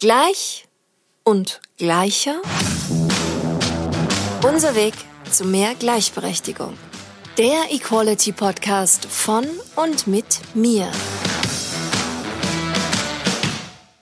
Gleich 0.00 0.66
und 1.24 1.60
gleicher. 1.76 2.40
Unser 4.42 4.74
Weg 4.74 4.94
zu 5.30 5.44
mehr 5.44 5.74
Gleichberechtigung. 5.74 6.72
Der 7.36 7.70
Equality 7.70 8.32
Podcast 8.32 9.04
von 9.04 9.46
und 9.76 10.06
mit 10.06 10.40
mir. 10.54 10.90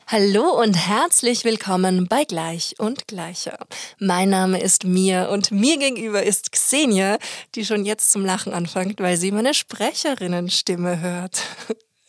Hallo 0.06 0.62
und 0.62 0.74
herzlich 0.74 1.44
willkommen 1.44 2.06
bei 2.06 2.22
Gleich 2.22 2.76
und 2.78 3.08
Gleicher. 3.08 3.58
Mein 3.98 4.30
Name 4.30 4.60
ist 4.60 4.84
Mia 4.84 5.26
und 5.26 5.50
mir 5.50 5.78
gegenüber 5.78 6.22
ist 6.22 6.52
Xenia, 6.52 7.18
die 7.56 7.64
schon 7.64 7.84
jetzt 7.84 8.12
zum 8.12 8.24
Lachen 8.24 8.54
anfängt, 8.54 9.00
weil 9.00 9.16
sie 9.16 9.32
meine 9.32 9.52
Sprecherinnenstimme 9.52 11.00
hört. 11.00 11.42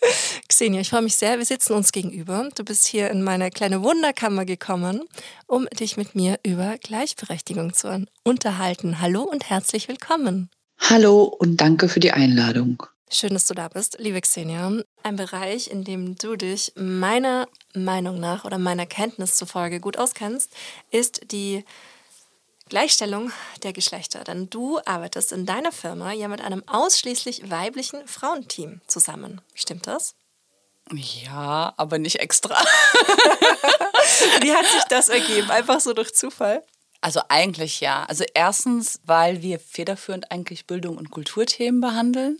Xenia, 0.47 0.81
ich 0.81 0.89
freue 0.89 1.01
mich 1.01 1.15
sehr. 1.15 1.37
Wir 1.37 1.45
sitzen 1.45 1.73
uns 1.73 1.91
gegenüber. 1.91 2.49
Du 2.55 2.63
bist 2.63 2.87
hier 2.87 3.09
in 3.09 3.23
meine 3.23 3.51
kleine 3.51 3.83
Wunderkammer 3.83 4.45
gekommen, 4.45 5.03
um 5.47 5.67
dich 5.67 5.97
mit 5.97 6.15
mir 6.15 6.39
über 6.43 6.77
Gleichberechtigung 6.77 7.73
zu 7.73 8.05
unterhalten. 8.23 9.01
Hallo 9.01 9.23
und 9.23 9.49
herzlich 9.49 9.87
willkommen. 9.87 10.49
Hallo 10.79 11.23
und 11.23 11.57
danke 11.57 11.89
für 11.89 11.99
die 11.99 12.11
Einladung. 12.11 12.83
Schön, 13.11 13.33
dass 13.33 13.47
du 13.47 13.55
da 13.55 13.67
bist, 13.67 13.97
liebe 13.99 14.21
Xenia. 14.21 14.71
Ein 15.01 15.15
Bereich, 15.15 15.71
in 15.71 15.83
dem 15.83 16.15
du 16.15 16.35
dich 16.35 16.71
meiner 16.75 17.47
Meinung 17.73 18.19
nach 18.19 18.45
oder 18.45 18.59
meiner 18.59 18.85
Kenntnis 18.85 19.35
zufolge 19.35 19.79
gut 19.79 19.97
auskennst, 19.97 20.51
ist 20.91 21.31
die 21.31 21.65
Gleichstellung 22.69 23.31
der 23.63 23.73
Geschlechter. 23.73 24.23
Denn 24.23 24.49
du 24.49 24.79
arbeitest 24.85 25.31
in 25.31 25.45
deiner 25.45 25.71
Firma 25.71 26.13
ja 26.13 26.27
mit 26.27 26.41
einem 26.41 26.63
ausschließlich 26.67 27.49
weiblichen 27.49 28.07
Frauenteam 28.07 28.81
zusammen. 28.87 29.41
Stimmt 29.53 29.87
das? 29.87 30.15
Ja, 30.91 31.73
aber 31.77 31.99
nicht 31.99 32.19
extra. 32.19 32.55
Wie 34.41 34.53
hat 34.53 34.65
sich 34.65 34.83
das 34.85 35.09
ergeben? 35.09 35.51
Einfach 35.51 35.79
so 35.79 35.93
durch 35.93 36.13
Zufall? 36.13 36.63
Also 37.01 37.21
eigentlich 37.29 37.79
ja. 37.79 38.05
Also 38.05 38.23
erstens, 38.33 38.99
weil 39.05 39.41
wir 39.41 39.59
federführend 39.59 40.31
eigentlich 40.31 40.65
Bildung 40.65 40.97
und 40.97 41.11
Kulturthemen 41.11 41.79
behandeln 41.81 42.39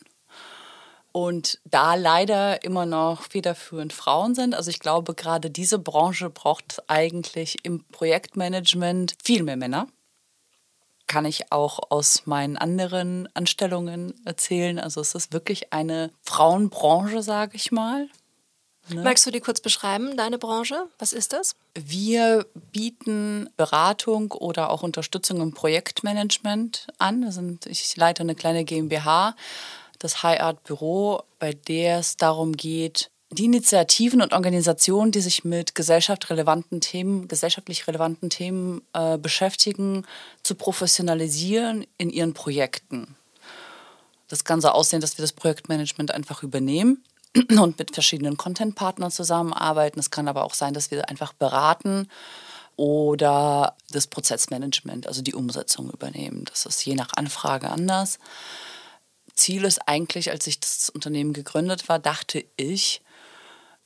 und 1.12 1.60
da 1.64 1.96
leider 1.96 2.64
immer 2.64 2.86
noch 2.86 3.24
federführend 3.24 3.94
Frauen 3.94 4.36
sind. 4.36 4.54
Also 4.56 4.70
ich 4.70 4.80
glaube, 4.80 5.14
gerade 5.14 5.50
diese 5.50 5.80
Branche 5.80 6.30
braucht 6.30 6.84
eigentlich 6.88 7.58
im 7.64 7.86
Projektmanagement 7.86 9.16
viel 9.24 9.44
mehr 9.44 9.58
Männer 9.58 9.88
kann 11.10 11.26
ich 11.26 11.52
auch 11.52 11.80
aus 11.90 12.28
meinen 12.28 12.56
anderen 12.56 13.28
Anstellungen 13.34 14.14
erzählen. 14.26 14.80
Also 14.80 15.02
es 15.02 15.16
ist 15.16 15.34
wirklich 15.34 15.74
eine 15.74 16.12
Frauenbranche, 16.22 17.24
sage 17.24 17.58
ich 17.58 17.72
mal. 17.72 18.08
Ne? 18.90 19.02
Magst 19.02 19.26
du 19.26 19.32
die 19.32 19.40
kurz 19.40 19.60
beschreiben, 19.60 20.16
deine 20.16 20.38
Branche? 20.38 20.88
Was 21.00 21.12
ist 21.12 21.34
das? 21.34 21.56
Wir 21.74 22.46
bieten 22.72 23.50
Beratung 23.58 24.32
oder 24.32 24.70
auch 24.70 24.84
Unterstützung 24.84 25.42
im 25.42 25.54
Projektmanagement 25.54 26.88
an. 27.00 27.60
ich 27.66 27.98
leite 27.98 28.22
eine 28.22 28.36
kleine 28.36 28.64
GmbH, 28.64 29.36
das 29.98 30.22
High 30.22 30.40
Art 30.40 30.64
Büro, 30.64 31.24
bei 31.40 31.54
der 31.54 32.00
es 32.00 32.18
darum 32.18 32.54
geht, 32.54 33.10
die 33.32 33.46
Initiativen 33.46 34.22
und 34.22 34.34
Organisationen, 34.34 35.12
die 35.12 35.22
sich 35.22 35.44
mit 35.44 35.76
gesellschaftlich 35.76 36.44
Themen, 36.82 37.28
gesellschaftlich 37.28 37.88
relevanten 37.88 38.30
Themen 38.30 38.82
äh, 38.94 39.18
beschäftigen, 39.18 40.06
zu 40.42 40.56
professionalisieren 40.56 41.86
in 41.98 42.10
ihren 42.10 42.34
Projekten. 42.34 43.16
Das 44.28 44.44
kann 44.44 44.62
so 44.62 44.70
aussehen, 44.70 45.02
dass 45.02 45.18
wir 45.18 45.24
das 45.24 45.34
Projektmanagement 45.34 46.12
einfach 46.12 46.42
übernehmen 46.42 47.04
und 47.60 47.78
mit 47.78 47.94
verschiedenen 47.94 48.38
Content-Partnern 48.38 49.12
zusammenarbeiten. 49.12 50.00
Es 50.00 50.10
kann 50.10 50.28
aber 50.28 50.44
auch 50.44 50.56
sein, 50.56 50.74
dass 50.74 50.90
wir 50.90 51.08
einfach 51.10 51.34
beraten 51.34 52.08
oder 52.78 53.76
das 53.92 54.08
Prozessmanagement, 54.08 55.06
also 55.06 55.22
die 55.22 55.36
Umsetzung 55.36 55.92
übernehmen. 55.92 56.46
Das 56.46 56.66
ist 56.66 56.84
je 56.86 56.96
nach 56.96 57.10
Anfrage 57.14 57.70
anders. 57.70 58.18
Ziel 59.36 59.66
ist 59.66 59.88
eigentlich, 59.88 60.32
als 60.32 60.48
ich 60.48 60.60
das 60.60 60.90
Unternehmen 60.90 61.34
gegründet 61.34 61.90
war, 61.90 62.00
dachte 62.00 62.46
ich, 62.58 63.02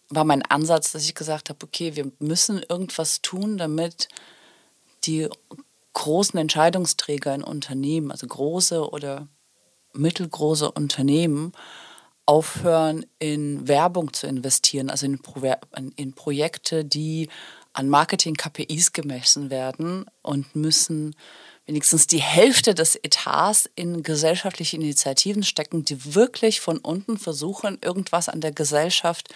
war 0.09 0.23
mein 0.23 0.43
Ansatz, 0.43 0.91
dass 0.91 1.03
ich 1.03 1.15
gesagt 1.15 1.49
habe, 1.49 1.59
okay, 1.63 1.95
wir 1.95 2.11
müssen 2.19 2.63
irgendwas 2.67 3.21
tun, 3.21 3.57
damit 3.57 4.07
die 5.05 5.27
großen 5.93 6.39
Entscheidungsträger 6.39 7.33
in 7.33 7.43
Unternehmen, 7.43 8.11
also 8.11 8.27
große 8.27 8.89
oder 8.89 9.27
mittelgroße 9.93 10.71
Unternehmen, 10.71 11.53
aufhören, 12.25 13.05
in 13.19 13.67
Werbung 13.67 14.13
zu 14.13 14.27
investieren, 14.27 14.89
also 14.89 15.05
in, 15.05 15.21
Pro 15.21 15.41
in 15.95 16.13
Projekte, 16.13 16.85
die 16.85 17.29
an 17.73 17.89
Marketing-KPIs 17.89 18.93
gemessen 18.93 19.49
werden 19.49 20.05
und 20.21 20.55
müssen 20.55 21.15
wenigstens 21.65 22.07
die 22.07 22.21
Hälfte 22.21 22.75
des 22.75 22.95
Etats 22.95 23.69
in 23.75 24.03
gesellschaftliche 24.03 24.77
Initiativen 24.77 25.43
stecken, 25.43 25.83
die 25.83 26.15
wirklich 26.15 26.61
von 26.61 26.77
unten 26.77 27.17
versuchen, 27.17 27.77
irgendwas 27.81 28.29
an 28.29 28.41
der 28.41 28.51
Gesellschaft 28.51 29.29
zu 29.29 29.33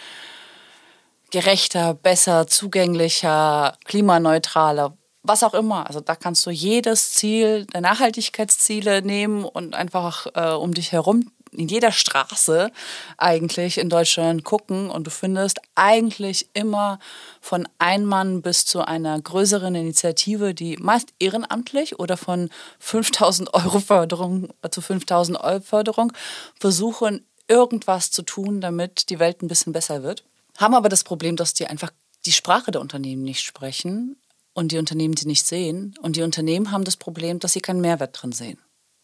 gerechter, 1.32 1.94
besser, 1.94 2.48
zugänglicher, 2.48 3.78
klimaneutraler, 3.86 4.98
was 5.24 5.44
auch 5.44 5.54
immer. 5.54 5.88
Also 5.88 6.00
da 6.00 6.16
kannst 6.16 6.46
du 6.46 6.52
jedes 6.52 7.14
Ziel 7.14 7.66
der 7.66 7.82
Nachhaltigkeitsziele 7.82 9.02
nehmen 9.02 9.44
und 9.44 9.76
einfach 9.76 10.28
äh, 10.36 10.54
um 10.54 10.74
dich 10.74 10.92
herum 10.92 11.32
in 11.52 11.68
jeder 11.68 11.92
Straße 11.92 12.72
eigentlich 13.18 13.78
in 13.78 13.90
Deutschland 13.90 14.44
gucken 14.44 14.90
und 14.90 15.08
du 15.08 15.12
findest 15.12 15.60
eigentlich 15.76 16.50
immer 16.54 17.00
von 17.42 17.68
ein 17.80 18.06
Mann 18.06 18.42
bis 18.42 18.66
zu 18.66 18.86
einer 18.86 19.20
größeren 19.20 19.74
Initiative, 19.76 20.54
die 20.54 20.78
meist 20.78 21.14
ehrenamtlich 21.20 22.00
oder 22.00 22.18
von 22.18 22.50
5000 22.80 23.54
Euro 23.54 23.80
Förderung 23.80 24.50
zu 24.70 24.82
5000 24.82 25.40
Euro 25.40 25.62
Förderung 25.62 26.14
versuchen, 26.60 27.26
irgendwas 27.48 28.12
zu 28.12 28.24
tun, 28.24 28.62
damit 28.62 29.10
die 29.10 29.20
Welt 29.20 29.42
ein 29.42 29.48
bisschen 29.48 29.74
besser 29.74 30.04
wird 30.04 30.24
haben 30.58 30.74
aber 30.74 30.90
das 30.90 31.04
Problem, 31.04 31.36
dass 31.36 31.54
die 31.54 31.68
einfach 31.68 31.92
die 32.26 32.32
Sprache 32.32 32.72
der 32.72 32.82
Unternehmen 32.82 33.24
nicht 33.24 33.44
sprechen 33.44 34.18
und 34.54 34.72
die 34.72 34.78
Unternehmen 34.78 35.16
sie 35.16 35.28
nicht 35.28 35.46
sehen. 35.46 35.96
Und 36.02 36.16
die 36.16 36.24
Unternehmen 36.24 36.72
haben 36.72 36.84
das 36.84 36.98
Problem, 36.98 37.40
dass 37.40 37.54
sie 37.54 37.62
keinen 37.62 37.80
Mehrwert 37.80 38.22
drin 38.22 38.32
sehen. 38.32 38.60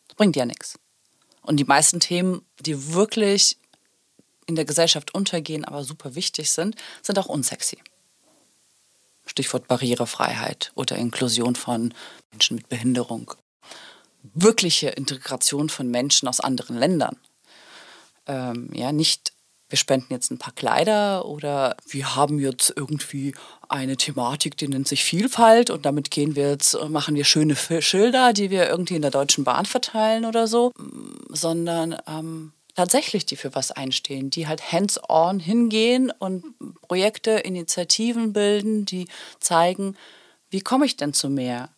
Das 0.08 0.18
bringt 0.18 0.36
ja 0.36 0.46
nichts. 0.46 0.80
Und 1.42 1.58
die 1.58 1.63
meisten 1.66 2.00
Themen, 2.00 2.46
die 2.59 2.94
wirklich 2.94 3.58
in 4.46 4.56
der 4.56 4.66
Gesellschaft 4.66 5.13
untergehen, 5.13 5.63
aber 5.63 5.84
super 5.84 6.16
wichtig 6.16 6.52
sind, 6.52 6.75
sind 7.02 7.19
auch 7.19 7.28
unsexy. 7.28 7.78
Stichwort 9.25 9.68
Barrierefreiheit 9.68 10.72
oder 10.75 10.97
Inklusion 10.97 11.56
von 11.56 11.94
Menschen 12.31 12.56
mit 12.58 12.68
Behinderung. 12.68 13.34
Wirkliche 14.34 14.90
Integration 14.90 15.69
von 15.69 15.88
Menschen 15.88 16.28
aus 16.28 16.40
anderen 16.40 16.78
Ländern. 16.78 17.18
Ähm, 18.25 18.69
ja, 18.74 18.92
nicht 18.92 19.32
wir 19.73 19.78
spenden 19.79 20.13
jetzt 20.13 20.29
ein 20.29 20.38
paar 20.38 20.53
Kleider 20.53 21.25
oder 21.25 21.75
wir 21.88 22.16
haben 22.16 22.38
jetzt 22.38 22.72
irgendwie 22.75 23.34
eine 23.69 23.97
Thematik, 23.97 24.56
die 24.56 24.67
nennt 24.67 24.88
sich 24.88 25.03
Vielfalt 25.03 25.72
und 25.72 25.84
damit 25.84 26.11
gehen 26.11 26.35
wir 26.35 26.51
jetzt, 26.51 26.78
machen 26.89 27.16
wir 27.16 27.25
schöne 27.25 27.56
Schilder, 27.56 28.33
die 28.33 28.51
wir 28.51 28.69
irgendwie 28.69 28.95
in 28.95 29.01
der 29.01 29.09
Deutschen 29.09 29.44
Bahn 29.44 29.66
verteilen 29.66 30.25
oder 30.25 30.45
so, 30.45 30.73
sondern 31.29 31.97
ähm, 32.06 32.53
tatsächlich 32.75 33.25
die 33.25 33.35
für 33.35 33.56
was 33.56 33.72
einstehen, 33.72 34.29
die 34.29 34.47
halt 34.47 34.72
hands-on 34.72 35.39
hingehen 35.39 36.12
und 36.19 36.45
Projekte, 36.88 37.31
Initiativen 37.31 38.31
bilden, 38.31 38.85
die 38.85 39.07
zeigen, 39.39 39.97
wie 40.51 40.62
komme 40.62 40.85
ich 40.85 40.97
denn 40.97 41.13
zu 41.13 41.31
mehr 41.31 41.69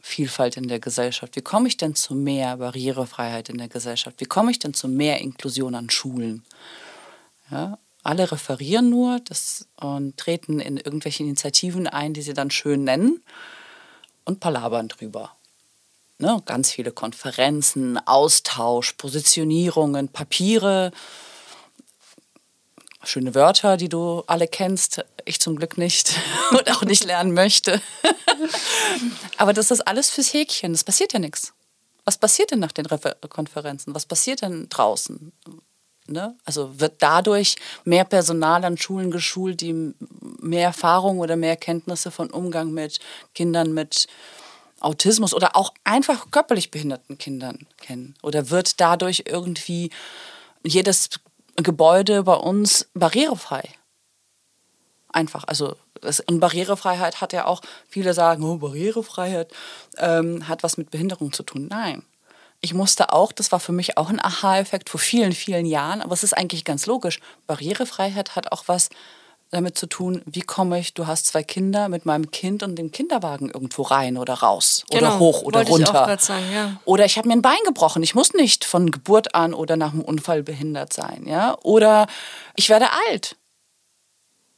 Vielfalt 0.00 0.56
in 0.56 0.68
der 0.68 0.80
Gesellschaft? 0.80 1.36
Wie 1.36 1.42
komme 1.42 1.68
ich 1.68 1.76
denn 1.76 1.94
zu 1.94 2.14
mehr 2.14 2.56
Barrierefreiheit 2.56 3.50
in 3.50 3.58
der 3.58 3.68
Gesellschaft? 3.68 4.18
Wie 4.20 4.24
komme 4.24 4.50
ich 4.50 4.60
denn 4.60 4.72
zu 4.72 4.88
mehr 4.88 5.20
Inklusion 5.20 5.74
an 5.74 5.90
Schulen? 5.90 6.42
Ja, 7.54 7.78
alle 8.02 8.32
referieren 8.32 8.90
nur 8.90 9.20
das, 9.20 9.68
und 9.76 10.16
treten 10.16 10.58
in 10.58 10.76
irgendwelche 10.76 11.22
Initiativen 11.22 11.86
ein, 11.86 12.12
die 12.12 12.22
sie 12.22 12.34
dann 12.34 12.50
schön 12.50 12.82
nennen 12.82 13.22
und 14.24 14.40
palabern 14.40 14.88
drüber. 14.88 15.36
Ne, 16.18 16.42
ganz 16.46 16.72
viele 16.72 16.90
Konferenzen, 16.90 17.96
Austausch, 18.06 18.94
Positionierungen, 18.94 20.08
Papiere, 20.08 20.90
schöne 23.04 23.36
Wörter, 23.36 23.76
die 23.76 23.88
du 23.88 24.24
alle 24.26 24.48
kennst, 24.48 25.04
ich 25.24 25.40
zum 25.40 25.54
Glück 25.54 25.78
nicht 25.78 26.18
und 26.50 26.68
auch 26.72 26.82
nicht 26.82 27.04
lernen 27.04 27.34
möchte. 27.34 27.80
Aber 29.36 29.52
das 29.52 29.70
ist 29.70 29.86
alles 29.86 30.10
fürs 30.10 30.32
Häkchen, 30.32 30.74
es 30.74 30.82
passiert 30.82 31.12
ja 31.12 31.20
nichts. 31.20 31.52
Was 32.04 32.18
passiert 32.18 32.50
denn 32.50 32.58
nach 32.58 32.72
den 32.72 32.86
Konferenzen? 33.28 33.94
Was 33.94 34.06
passiert 34.06 34.42
denn 34.42 34.68
draußen? 34.68 35.32
Ne? 36.06 36.36
Also 36.44 36.78
wird 36.80 36.96
dadurch 37.00 37.56
mehr 37.84 38.04
Personal 38.04 38.64
an 38.64 38.76
Schulen 38.76 39.10
geschult, 39.10 39.60
die 39.62 39.94
mehr 40.40 40.64
Erfahrung 40.64 41.18
oder 41.18 41.36
mehr 41.36 41.56
Kenntnisse 41.56 42.10
von 42.10 42.30
Umgang 42.30 42.72
mit 42.72 43.00
Kindern 43.34 43.72
mit 43.72 44.06
Autismus 44.80 45.32
oder 45.32 45.56
auch 45.56 45.72
einfach 45.82 46.30
körperlich 46.30 46.70
behinderten 46.70 47.16
Kindern 47.16 47.66
kennen? 47.80 48.14
Oder 48.22 48.50
wird 48.50 48.80
dadurch 48.80 49.24
irgendwie 49.26 49.90
jedes 50.62 51.08
Gebäude 51.56 52.22
bei 52.24 52.34
uns 52.34 52.88
barrierefrei? 52.94 53.68
Einfach. 55.08 55.44
Also 55.46 55.76
und 56.26 56.40
Barrierefreiheit 56.40 57.22
hat 57.22 57.32
ja 57.32 57.46
auch, 57.46 57.62
viele 57.88 58.12
sagen, 58.12 58.44
oh, 58.44 58.58
Barrierefreiheit 58.58 59.50
ähm, 59.96 60.46
hat 60.48 60.62
was 60.62 60.76
mit 60.76 60.90
Behinderung 60.90 61.32
zu 61.32 61.42
tun. 61.44 61.68
Nein. 61.70 62.02
Ich 62.64 62.72
musste 62.72 63.12
auch, 63.12 63.30
das 63.30 63.52
war 63.52 63.60
für 63.60 63.72
mich 63.72 63.98
auch 63.98 64.08
ein 64.08 64.18
Aha-Effekt 64.18 64.88
vor 64.88 64.98
vielen, 64.98 65.32
vielen 65.32 65.66
Jahren, 65.66 66.00
aber 66.00 66.14
es 66.14 66.22
ist 66.22 66.32
eigentlich 66.32 66.64
ganz 66.64 66.86
logisch. 66.86 67.20
Barrierefreiheit 67.46 68.36
hat 68.36 68.52
auch 68.52 68.64
was 68.68 68.88
damit 69.50 69.76
zu 69.76 69.86
tun, 69.86 70.22
wie 70.24 70.40
komme 70.40 70.78
ich, 70.78 70.94
du 70.94 71.06
hast 71.06 71.26
zwei 71.26 71.42
Kinder, 71.42 71.90
mit 71.90 72.06
meinem 72.06 72.30
Kind 72.30 72.62
und 72.62 72.76
dem 72.76 72.90
Kinderwagen 72.90 73.50
irgendwo 73.50 73.82
rein 73.82 74.16
oder 74.16 74.32
raus 74.32 74.86
genau, 74.90 75.08
oder 75.08 75.18
hoch 75.18 75.42
oder 75.42 75.66
runter. 75.66 76.14
Ich 76.14 76.24
sagen, 76.24 76.44
ja. 76.54 76.80
Oder 76.86 77.04
ich 77.04 77.18
habe 77.18 77.28
mir 77.28 77.34
ein 77.34 77.42
Bein 77.42 77.58
gebrochen. 77.66 78.02
Ich 78.02 78.14
muss 78.14 78.32
nicht 78.32 78.64
von 78.64 78.90
Geburt 78.90 79.34
an 79.34 79.52
oder 79.52 79.76
nach 79.76 79.92
einem 79.92 80.00
Unfall 80.00 80.42
behindert 80.42 80.94
sein. 80.94 81.26
Ja? 81.26 81.58
Oder 81.62 82.06
ich 82.56 82.70
werde 82.70 82.86
alt. 83.10 83.36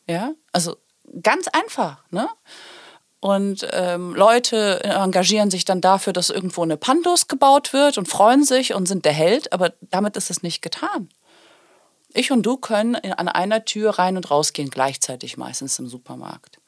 Ja, 0.06 0.30
also 0.52 0.76
ganz 1.22 1.48
einfach. 1.48 2.04
Ne? 2.10 2.28
Und 3.20 3.66
ähm, 3.72 4.14
Leute 4.14 4.84
engagieren 4.84 5.50
sich 5.50 5.64
dann 5.64 5.80
dafür, 5.80 6.12
dass 6.12 6.30
irgendwo 6.30 6.62
eine 6.62 6.76
Pandus 6.76 7.28
gebaut 7.28 7.72
wird 7.72 7.98
und 7.98 8.08
freuen 8.08 8.44
sich 8.44 8.74
und 8.74 8.86
sind 8.86 9.04
der 9.04 9.12
Held, 9.12 9.52
aber 9.52 9.72
damit 9.80 10.16
ist 10.16 10.30
es 10.30 10.42
nicht 10.42 10.62
getan. 10.62 11.08
Ich 12.12 12.30
und 12.30 12.42
du 12.44 12.56
können 12.56 12.94
an 12.94 13.28
einer 13.28 13.64
Tür 13.64 13.98
rein 13.98 14.16
und 14.16 14.30
rausgehen, 14.30 14.70
gleichzeitig 14.70 15.36
meistens 15.36 15.78
im 15.78 15.88
Supermarkt. 15.88 16.58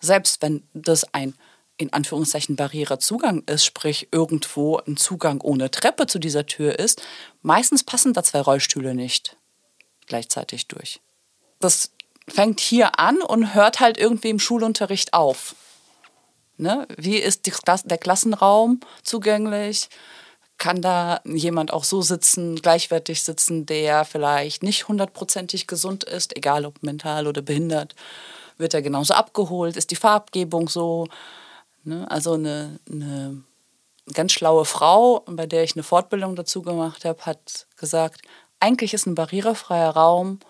Selbst 0.00 0.42
wenn 0.42 0.62
das 0.74 1.12
ein 1.12 1.34
in 1.78 1.92
Anführungszeichen 1.92 2.56
Barrierezugang 2.56 3.42
ist, 3.46 3.64
sprich 3.64 4.08
irgendwo 4.10 4.78
ein 4.78 4.96
Zugang 4.96 5.40
ohne 5.42 5.70
Treppe 5.70 6.06
zu 6.06 6.18
dieser 6.18 6.46
Tür 6.46 6.78
ist, 6.78 7.02
meistens 7.42 7.84
passen 7.84 8.14
da 8.14 8.22
zwei 8.22 8.40
Rollstühle 8.40 8.94
nicht 8.94 9.36
gleichzeitig 10.06 10.68
durch. 10.68 11.00
Das 11.60 11.90
fängt 12.28 12.60
hier 12.60 12.98
an 12.98 13.20
und 13.20 13.54
hört 13.54 13.80
halt 13.80 13.98
irgendwie 13.98 14.30
im 14.30 14.38
Schulunterricht 14.38 15.12
auf. 15.12 15.54
Ne? 16.58 16.86
Wie 16.96 17.16
ist 17.16 17.46
die, 17.46 17.52
der 17.84 17.98
Klassenraum 17.98 18.80
zugänglich? 19.02 19.88
Kann 20.58 20.80
da 20.80 21.20
jemand 21.24 21.72
auch 21.72 21.84
so 21.84 22.00
sitzen, 22.00 22.56
gleichwertig 22.56 23.22
sitzen, 23.22 23.66
der 23.66 24.06
vielleicht 24.06 24.62
nicht 24.62 24.88
hundertprozentig 24.88 25.66
gesund 25.66 26.04
ist, 26.04 26.34
egal 26.34 26.64
ob 26.64 26.82
mental 26.82 27.26
oder 27.26 27.42
behindert? 27.42 27.94
Wird 28.56 28.72
er 28.72 28.80
genauso 28.80 29.12
abgeholt? 29.12 29.76
Ist 29.76 29.90
die 29.90 29.96
Farbgebung 29.96 30.68
so? 30.68 31.08
Ne? 31.84 32.10
Also 32.10 32.34
eine, 32.34 32.80
eine 32.90 33.42
ganz 34.14 34.32
schlaue 34.32 34.64
Frau, 34.64 35.24
bei 35.26 35.46
der 35.46 35.62
ich 35.62 35.76
eine 35.76 35.82
Fortbildung 35.82 36.36
dazu 36.36 36.62
gemacht 36.62 37.04
habe, 37.04 37.26
hat 37.26 37.66
gesagt, 37.76 38.22
eigentlich 38.60 38.94
ist 38.94 39.06
ein 39.06 39.14
barrierefreier 39.14 39.90
Raum 39.90 40.40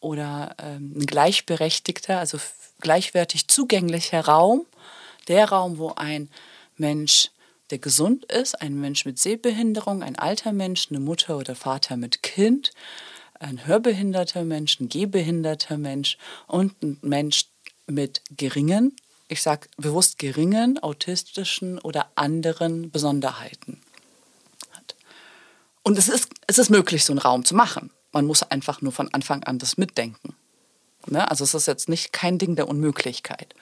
oder 0.00 0.54
ähm, 0.58 0.92
ein 0.96 1.06
gleichberechtigter, 1.06 2.18
also 2.18 2.38
gleichwertig 2.80 3.48
zugänglicher 3.48 4.26
Raum, 4.26 4.66
der 5.24 5.50
Raum, 5.50 5.78
wo 5.78 5.92
ein 5.96 6.30
Mensch, 6.76 7.30
der 7.70 7.78
gesund 7.78 8.24
ist, 8.26 8.60
ein 8.60 8.80
Mensch 8.80 9.04
mit 9.04 9.18
Sehbehinderung, 9.18 10.02
ein 10.02 10.18
alter 10.18 10.52
Mensch, 10.52 10.88
eine 10.90 11.00
Mutter 11.00 11.38
oder 11.38 11.54
Vater 11.54 11.96
mit 11.96 12.22
Kind, 12.22 12.72
ein 13.40 13.66
hörbehinderter 13.66 14.44
Mensch, 14.44 14.80
ein 14.80 14.88
gehbehinderter 14.88 15.78
Mensch 15.78 16.18
und 16.46 16.82
ein 16.82 16.98
Mensch 17.02 17.46
mit 17.86 18.22
geringen, 18.36 18.96
ich 19.28 19.42
sage 19.42 19.68
bewusst 19.76 20.18
geringen 20.18 20.78
autistischen 20.82 21.78
oder 21.78 22.10
anderen 22.14 22.90
Besonderheiten 22.90 23.80
hat. 24.72 24.94
Und 25.82 25.98
es 25.98 26.08
ist, 26.08 26.30
es 26.46 26.58
ist 26.58 26.70
möglich, 26.70 27.04
so 27.04 27.12
einen 27.12 27.20
Raum 27.20 27.44
zu 27.44 27.54
machen. 27.54 27.90
Man 28.12 28.26
muss 28.26 28.42
einfach 28.42 28.80
nur 28.80 28.92
von 28.92 29.12
Anfang 29.12 29.42
an 29.44 29.58
das 29.58 29.76
mitdenken. 29.76 30.36
Ne? 31.06 31.28
Also 31.30 31.44
es 31.44 31.54
ist 31.54 31.66
jetzt 31.66 31.88
nicht 31.88 32.12
kein 32.12 32.38
Ding 32.38 32.54
der 32.54 32.68
Unmöglichkeit. 32.68 33.54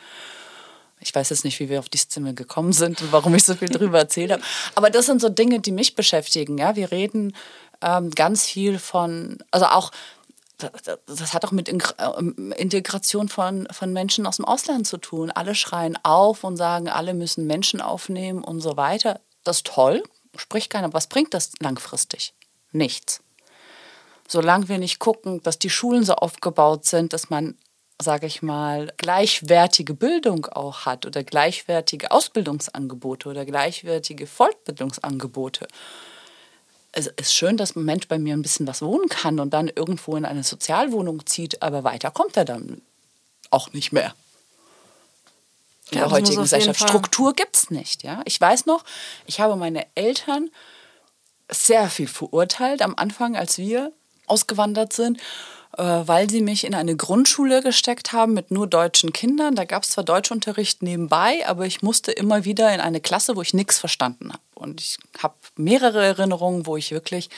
Ich 1.02 1.14
weiß 1.14 1.30
jetzt 1.30 1.44
nicht, 1.44 1.58
wie 1.60 1.68
wir 1.68 1.78
auf 1.78 1.88
die 1.88 1.98
Szene 1.98 2.34
gekommen 2.34 2.72
sind 2.72 3.00
und 3.02 3.12
warum 3.12 3.34
ich 3.34 3.44
so 3.44 3.54
viel 3.54 3.68
darüber 3.68 3.98
erzählt 3.98 4.32
habe. 4.32 4.42
Aber 4.74 4.90
das 4.90 5.06
sind 5.06 5.20
so 5.20 5.28
Dinge, 5.28 5.60
die 5.60 5.72
mich 5.72 5.94
beschäftigen. 5.94 6.58
Ja? 6.58 6.76
Wir 6.76 6.90
reden 6.90 7.34
ähm, 7.80 8.10
ganz 8.10 8.46
viel 8.46 8.78
von, 8.78 9.38
also 9.50 9.66
auch, 9.66 9.90
das 11.06 11.34
hat 11.34 11.44
auch 11.44 11.50
mit 11.50 11.68
ähm, 11.68 12.52
Integration 12.56 13.28
von, 13.28 13.66
von 13.72 13.92
Menschen 13.92 14.26
aus 14.26 14.36
dem 14.36 14.44
Ausland 14.44 14.86
zu 14.86 14.98
tun. 14.98 15.30
Alle 15.30 15.54
schreien 15.54 15.98
auf 16.04 16.44
und 16.44 16.56
sagen, 16.56 16.88
alle 16.88 17.14
müssen 17.14 17.46
Menschen 17.46 17.80
aufnehmen 17.80 18.44
und 18.44 18.60
so 18.60 18.76
weiter. 18.76 19.20
Das 19.44 19.56
ist 19.58 19.66
toll, 19.66 20.02
spricht 20.36 20.70
keiner. 20.70 20.92
Was 20.92 21.08
bringt 21.08 21.34
das 21.34 21.52
langfristig? 21.60 22.34
Nichts 22.70 23.20
solange 24.32 24.68
wir 24.68 24.78
nicht 24.78 24.98
gucken, 24.98 25.42
dass 25.42 25.58
die 25.58 25.70
Schulen 25.70 26.04
so 26.04 26.14
aufgebaut 26.14 26.86
sind, 26.86 27.12
dass 27.12 27.30
man 27.30 27.56
sage 28.02 28.26
ich 28.26 28.42
mal, 28.42 28.92
gleichwertige 28.96 29.94
Bildung 29.94 30.46
auch 30.46 30.86
hat 30.86 31.06
oder 31.06 31.24
gleichwertige 31.24 32.10
Ausbildungsangebote 32.10 33.28
oder 33.28 33.44
gleichwertige 33.44 34.26
Fortbildungsangebote. 34.26 35.66
Es 36.92 37.06
ist 37.06 37.34
schön, 37.34 37.56
dass 37.56 37.74
ein 37.74 37.84
Mensch 37.84 38.06
bei 38.08 38.18
mir 38.18 38.34
ein 38.34 38.42
bisschen 38.42 38.66
was 38.66 38.82
wohnen 38.82 39.08
kann 39.08 39.40
und 39.40 39.54
dann 39.54 39.68
irgendwo 39.68 40.16
in 40.16 40.26
eine 40.26 40.42
Sozialwohnung 40.42 41.24
zieht, 41.24 41.62
aber 41.62 41.84
weiter 41.84 42.10
kommt 42.10 42.36
er 42.36 42.44
dann 42.44 42.82
auch 43.50 43.72
nicht 43.72 43.92
mehr. 43.92 44.14
In 45.90 45.98
ja, 45.98 46.04
der 46.04 46.10
heutigen 46.10 46.42
Gesellschaft. 46.42 46.80
Struktur 46.80 47.32
gibt 47.34 47.56
es 47.56 47.70
nicht. 47.70 48.02
Ja? 48.02 48.22
Ich 48.24 48.40
weiß 48.40 48.66
noch, 48.66 48.84
ich 49.26 49.40
habe 49.40 49.56
meine 49.56 49.86
Eltern 49.94 50.50
sehr 51.50 51.88
viel 51.88 52.08
verurteilt 52.08 52.82
am 52.82 52.94
Anfang, 52.96 53.36
als 53.36 53.58
wir 53.58 53.92
ausgewandert 54.26 54.92
sind, 54.92 55.20
weil 55.76 56.28
sie 56.28 56.42
mich 56.42 56.64
in 56.64 56.74
eine 56.74 56.96
Grundschule 56.96 57.62
gesteckt 57.62 58.12
haben 58.12 58.34
mit 58.34 58.50
nur 58.50 58.66
deutschen 58.66 59.12
Kindern. 59.12 59.54
Da 59.54 59.64
gab 59.64 59.84
es 59.84 59.90
zwar 59.90 60.04
Deutschunterricht 60.04 60.82
nebenbei, 60.82 61.46
aber 61.46 61.66
ich 61.66 61.82
musste 61.82 62.12
immer 62.12 62.44
wieder 62.44 62.72
in 62.74 62.80
eine 62.80 63.00
Klasse, 63.00 63.36
wo 63.36 63.42
ich 63.42 63.54
nichts 63.54 63.78
verstanden 63.78 64.32
habe. 64.32 64.42
Und 64.54 64.80
ich 64.80 64.98
habe 65.22 65.34
mehrere 65.56 66.04
Erinnerungen, 66.04 66.66
wo 66.66 66.76
ich 66.76 66.90
wirklich 66.90 67.30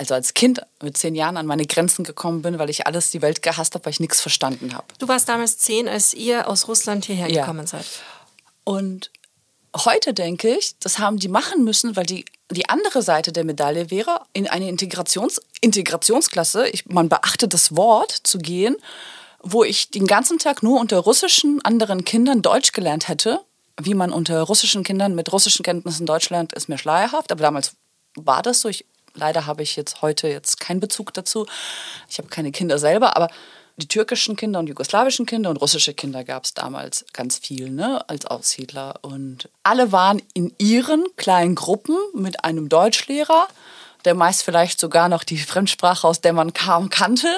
also 0.00 0.14
als 0.14 0.32
Kind 0.32 0.62
mit 0.80 0.96
zehn 0.96 1.14
Jahren 1.14 1.36
an 1.36 1.44
meine 1.44 1.66
Grenzen 1.66 2.04
gekommen 2.04 2.40
bin, 2.40 2.58
weil 2.58 2.70
ich 2.70 2.86
alles 2.86 3.10
die 3.10 3.20
Welt 3.20 3.42
gehasst 3.42 3.74
habe, 3.74 3.84
weil 3.84 3.92
ich 3.92 4.00
nichts 4.00 4.20
verstanden 4.22 4.72
habe. 4.72 4.86
Du 4.98 5.08
warst 5.08 5.28
damals 5.28 5.58
zehn, 5.58 5.88
als 5.88 6.14
ihr 6.14 6.48
aus 6.48 6.68
Russland 6.68 7.04
hierher 7.04 7.30
ja. 7.30 7.42
gekommen 7.42 7.66
seid. 7.66 7.84
Und 8.64 9.10
heute 9.76 10.14
denke 10.14 10.56
ich, 10.56 10.78
das 10.78 10.98
haben 10.98 11.18
die 11.18 11.28
machen 11.28 11.64
müssen, 11.64 11.96
weil 11.96 12.06
die, 12.06 12.24
die 12.50 12.68
andere 12.68 13.02
Seite 13.02 13.32
der 13.32 13.44
Medaille 13.44 13.90
wäre, 13.90 14.22
in 14.32 14.48
eine 14.48 14.68
Integrations, 14.68 15.40
Integrationsklasse, 15.60 16.68
ich, 16.68 16.86
man 16.86 17.08
beachtet 17.08 17.54
das 17.54 17.76
Wort, 17.76 18.10
zu 18.10 18.38
gehen, 18.38 18.76
wo 19.42 19.64
ich 19.64 19.90
den 19.90 20.06
ganzen 20.06 20.38
Tag 20.38 20.62
nur 20.62 20.80
unter 20.80 20.98
russischen 20.98 21.64
anderen 21.64 22.04
Kindern 22.04 22.42
Deutsch 22.42 22.72
gelernt 22.72 23.08
hätte. 23.08 23.40
Wie 23.80 23.94
man 23.94 24.12
unter 24.12 24.42
russischen 24.42 24.82
Kindern 24.82 25.14
mit 25.14 25.32
russischen 25.32 25.62
Kenntnissen 25.62 26.04
Deutsch 26.04 26.28
lernt, 26.28 26.52
ist 26.52 26.68
mir 26.68 26.76
schleierhaft, 26.76 27.32
aber 27.32 27.42
damals 27.42 27.76
war 28.14 28.42
das 28.42 28.60
so. 28.60 28.68
Ich, 28.68 28.84
leider 29.14 29.46
habe 29.46 29.62
ich 29.62 29.76
jetzt 29.76 30.02
heute 30.02 30.28
jetzt 30.28 30.60
keinen 30.60 30.80
Bezug 30.80 31.14
dazu. 31.14 31.46
Ich 32.08 32.18
habe 32.18 32.28
keine 32.28 32.52
Kinder 32.52 32.78
selber, 32.78 33.16
aber 33.16 33.30
die 33.82 33.88
türkischen 33.88 34.36
Kinder 34.36 34.60
und 34.60 34.68
jugoslawischen 34.68 35.26
Kinder 35.26 35.50
und 35.50 35.56
russische 35.56 35.94
Kinder 35.94 36.24
gab 36.24 36.44
es 36.44 36.54
damals 36.54 37.04
ganz 37.12 37.38
viel 37.38 37.70
ne, 37.70 38.08
als 38.08 38.26
Aussiedler. 38.26 39.00
Und 39.02 39.48
alle 39.62 39.92
waren 39.92 40.22
in 40.34 40.54
ihren 40.58 41.04
kleinen 41.16 41.54
Gruppen 41.54 41.96
mit 42.14 42.44
einem 42.44 42.68
Deutschlehrer, 42.68 43.48
der 44.04 44.14
meist 44.14 44.42
vielleicht 44.42 44.80
sogar 44.80 45.08
noch 45.08 45.24
die 45.24 45.38
Fremdsprache, 45.38 46.06
aus 46.06 46.20
der 46.20 46.32
man 46.32 46.52
kam, 46.52 46.88
kannte 46.88 47.28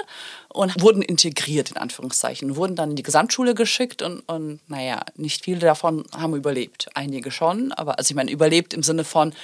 und 0.48 0.80
wurden 0.80 1.02
integriert, 1.02 1.70
in 1.70 1.76
Anführungszeichen. 1.76 2.56
Wurden 2.56 2.76
dann 2.76 2.90
in 2.90 2.96
die 2.96 3.02
Gesamtschule 3.02 3.54
geschickt 3.54 4.02
und, 4.02 4.20
und 4.28 4.60
naja, 4.68 5.02
nicht 5.16 5.44
viele 5.44 5.60
davon 5.60 6.04
haben 6.16 6.36
überlebt. 6.36 6.88
Einige 6.94 7.30
schon, 7.30 7.72
aber 7.72 7.98
also 7.98 8.12
ich 8.12 8.16
meine, 8.16 8.30
überlebt 8.30 8.74
im 8.74 8.82
Sinne 8.82 9.04
von, 9.04 9.34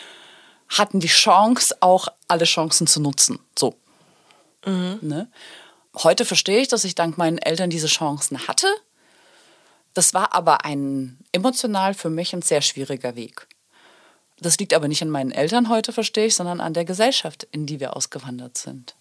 hatten 0.69 1.01
die 1.01 1.09
Chance, 1.09 1.77
auch 1.81 2.09
alle 2.29 2.45
Chancen 2.45 2.87
zu 2.87 3.01
nutzen. 3.01 3.39
So. 3.59 3.75
Mhm. 4.67 4.99
Ne? 5.01 5.29
Heute 6.03 6.25
verstehe 6.25 6.61
ich, 6.61 6.69
dass 6.69 6.85
ich 6.85 6.95
dank 6.95 7.19
meinen 7.19 7.39
Eltern 7.39 7.71
diese 7.71 7.89
Chancen 7.89 8.47
hatte. 8.47 8.69
Das 9.95 10.15
war 10.15 10.33
aber 10.33 10.65
ein 10.65 11.19
emotional 11.33 11.95
für 11.95 12.11
mich 12.11 12.33
ein 12.35 12.43
sehr 12.43 12.63
schwieriger 12.63 13.17
Weg. 13.17 13.49
Das 14.41 14.59
liegt 14.59 14.75
aber 14.75 14.87
nicht 14.87 15.03
an 15.03 15.11
meinen 15.11 15.33
Eltern 15.33 15.69
heute, 15.69 15.93
verstehe 15.93 16.27
ich, 16.27 16.37
sondern 16.37 16.61
an 16.61 16.73
der 16.73 16.85
Gesellschaft, 16.85 17.49
in 17.51 17.67
die 17.67 17.81
wir 17.81 17.97
ausgewandert 17.97 18.57
sind. 18.57 18.95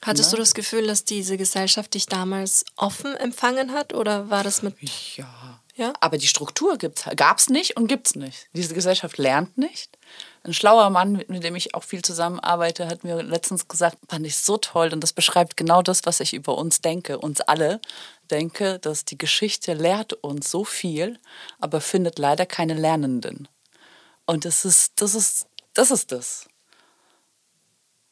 Hattest 0.00 0.30
ja. 0.30 0.36
du 0.36 0.42
das 0.42 0.54
Gefühl, 0.54 0.86
dass 0.86 1.04
diese 1.04 1.36
Gesellschaft 1.36 1.92
dich 1.92 2.06
damals 2.06 2.64
offen 2.76 3.14
empfangen 3.16 3.72
hat 3.72 3.92
oder 3.92 4.30
war 4.30 4.44
das 4.44 4.62
mit. 4.62 4.74
Ja. 5.16 5.60
ja? 5.74 5.92
Aber 6.00 6.16
die 6.16 6.28
Struktur 6.28 6.78
gab 6.78 7.38
es 7.38 7.50
nicht 7.50 7.76
und 7.76 7.88
gibt 7.88 8.06
es 8.06 8.14
nicht. 8.14 8.48
Diese 8.54 8.74
Gesellschaft 8.74 9.18
lernt 9.18 9.58
nicht 9.58 9.98
ein 10.48 10.54
schlauer 10.54 10.90
Mann, 10.90 11.24
mit 11.28 11.44
dem 11.44 11.54
ich 11.54 11.74
auch 11.74 11.84
viel 11.84 12.02
zusammenarbeite, 12.02 12.88
hat 12.88 13.04
mir 13.04 13.22
letztens 13.22 13.68
gesagt, 13.68 13.98
fand 14.08 14.26
ich 14.26 14.38
so 14.38 14.56
toll 14.56 14.90
und 14.92 15.00
das 15.00 15.12
beschreibt 15.12 15.56
genau 15.56 15.82
das, 15.82 16.06
was 16.06 16.20
ich 16.20 16.34
über 16.34 16.56
uns 16.56 16.80
denke, 16.80 17.18
uns 17.18 17.40
alle 17.42 17.80
denke, 18.30 18.78
dass 18.78 19.04
die 19.04 19.18
Geschichte 19.18 19.74
lehrt 19.74 20.14
uns 20.14 20.50
so 20.50 20.64
viel, 20.64 21.18
aber 21.60 21.80
findet 21.80 22.18
leider 22.18 22.46
keine 22.46 22.74
Lernenden. 22.74 23.46
Und 24.26 24.44
das 24.44 24.64
ist 24.64 25.00
das 25.00 25.14
ist 25.14 25.46
das 25.74 25.90
ist 25.90 26.12
das. 26.12 26.48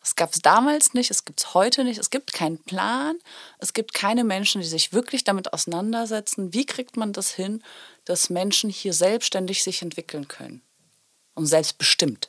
Es 0.03 0.15
gab 0.15 0.33
es 0.33 0.41
damals 0.41 0.95
nicht, 0.95 1.11
es 1.11 1.25
gibt 1.25 1.41
es 1.41 1.55
heute 1.55 1.83
nicht, 1.83 1.99
es 1.99 2.11
gibt 2.11 2.33
keinen 2.33 2.63
Plan, 2.63 3.19
es 3.59 3.73
gibt 3.73 3.93
keine 3.93 4.23
Menschen, 4.23 4.61
die 4.61 4.69
sich 4.69 4.93
wirklich 4.93 5.25
damit 5.25 5.53
auseinandersetzen, 5.53 6.55
wie 6.55 6.65
kriegt 6.65 6.97
man 6.97 7.13
das 7.13 7.31
hin, 7.31 7.63
dass 8.05 8.31
Menschen 8.31 8.71
hier 8.71 8.93
selbstständig 8.93 9.65
sich 9.65 9.83
entwickeln 9.83 10.29
können 10.29 10.66
und 11.37 11.47
selbstbestimmt. 11.47 12.29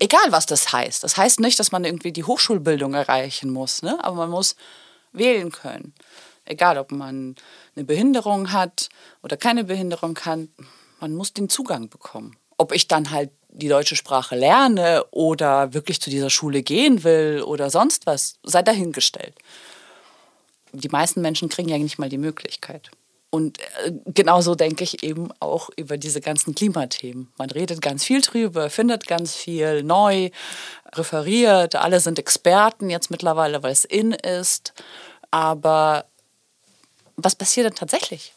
Egal, 0.00 0.32
was 0.32 0.46
das 0.46 0.72
heißt. 0.72 1.04
Das 1.04 1.16
heißt 1.16 1.38
nicht, 1.38 1.58
dass 1.60 1.70
man 1.70 1.84
irgendwie 1.84 2.10
die 2.10 2.24
Hochschulbildung 2.24 2.94
erreichen 2.94 3.50
muss, 3.50 3.82
ne? 3.82 4.02
aber 4.02 4.16
man 4.16 4.30
muss 4.30 4.56
wählen 5.12 5.52
können. 5.52 5.94
Egal, 6.44 6.78
ob 6.78 6.90
man 6.90 7.36
eine 7.76 7.84
Behinderung 7.84 8.52
hat 8.52 8.88
oder 9.22 9.36
keine 9.36 9.64
Behinderung 9.64 10.18
hat, 10.24 10.40
man 11.00 11.14
muss 11.14 11.32
den 11.32 11.48
Zugang 11.48 11.88
bekommen. 11.88 12.36
Ob 12.58 12.72
ich 12.72 12.88
dann 12.88 13.10
halt 13.10 13.30
die 13.48 13.68
deutsche 13.68 13.96
Sprache 13.96 14.34
lerne 14.34 15.04
oder 15.12 15.72
wirklich 15.74 16.00
zu 16.00 16.10
dieser 16.10 16.30
Schule 16.30 16.62
gehen 16.62 17.04
will 17.04 17.42
oder 17.42 17.70
sonst 17.70 18.06
was, 18.06 18.38
sei 18.42 18.62
dahingestellt. 18.62 19.34
Die 20.72 20.88
meisten 20.88 21.20
Menschen 21.20 21.48
kriegen 21.48 21.68
ja 21.68 21.78
nicht 21.78 21.98
mal 21.98 22.08
die 22.08 22.18
Möglichkeit. 22.18 22.90
Und 23.34 23.58
äh, 23.58 23.90
genauso 24.06 24.54
denke 24.54 24.84
ich 24.84 25.02
eben 25.02 25.32
auch 25.40 25.68
über 25.76 25.98
diese 25.98 26.20
ganzen 26.20 26.54
Klimathemen. 26.54 27.32
Man 27.36 27.50
redet 27.50 27.82
ganz 27.82 28.04
viel 28.04 28.20
drüber, 28.20 28.70
findet 28.70 29.08
ganz 29.08 29.34
viel 29.34 29.82
neu, 29.82 30.30
referiert. 30.92 31.74
Alle 31.74 31.98
sind 31.98 32.20
Experten 32.20 32.90
jetzt 32.90 33.10
mittlerweile, 33.10 33.64
weil 33.64 33.72
es 33.72 33.84
in 33.84 34.12
ist. 34.12 34.72
Aber 35.32 36.04
was 37.16 37.34
passiert 37.34 37.66
denn 37.66 37.74
tatsächlich? 37.74 38.34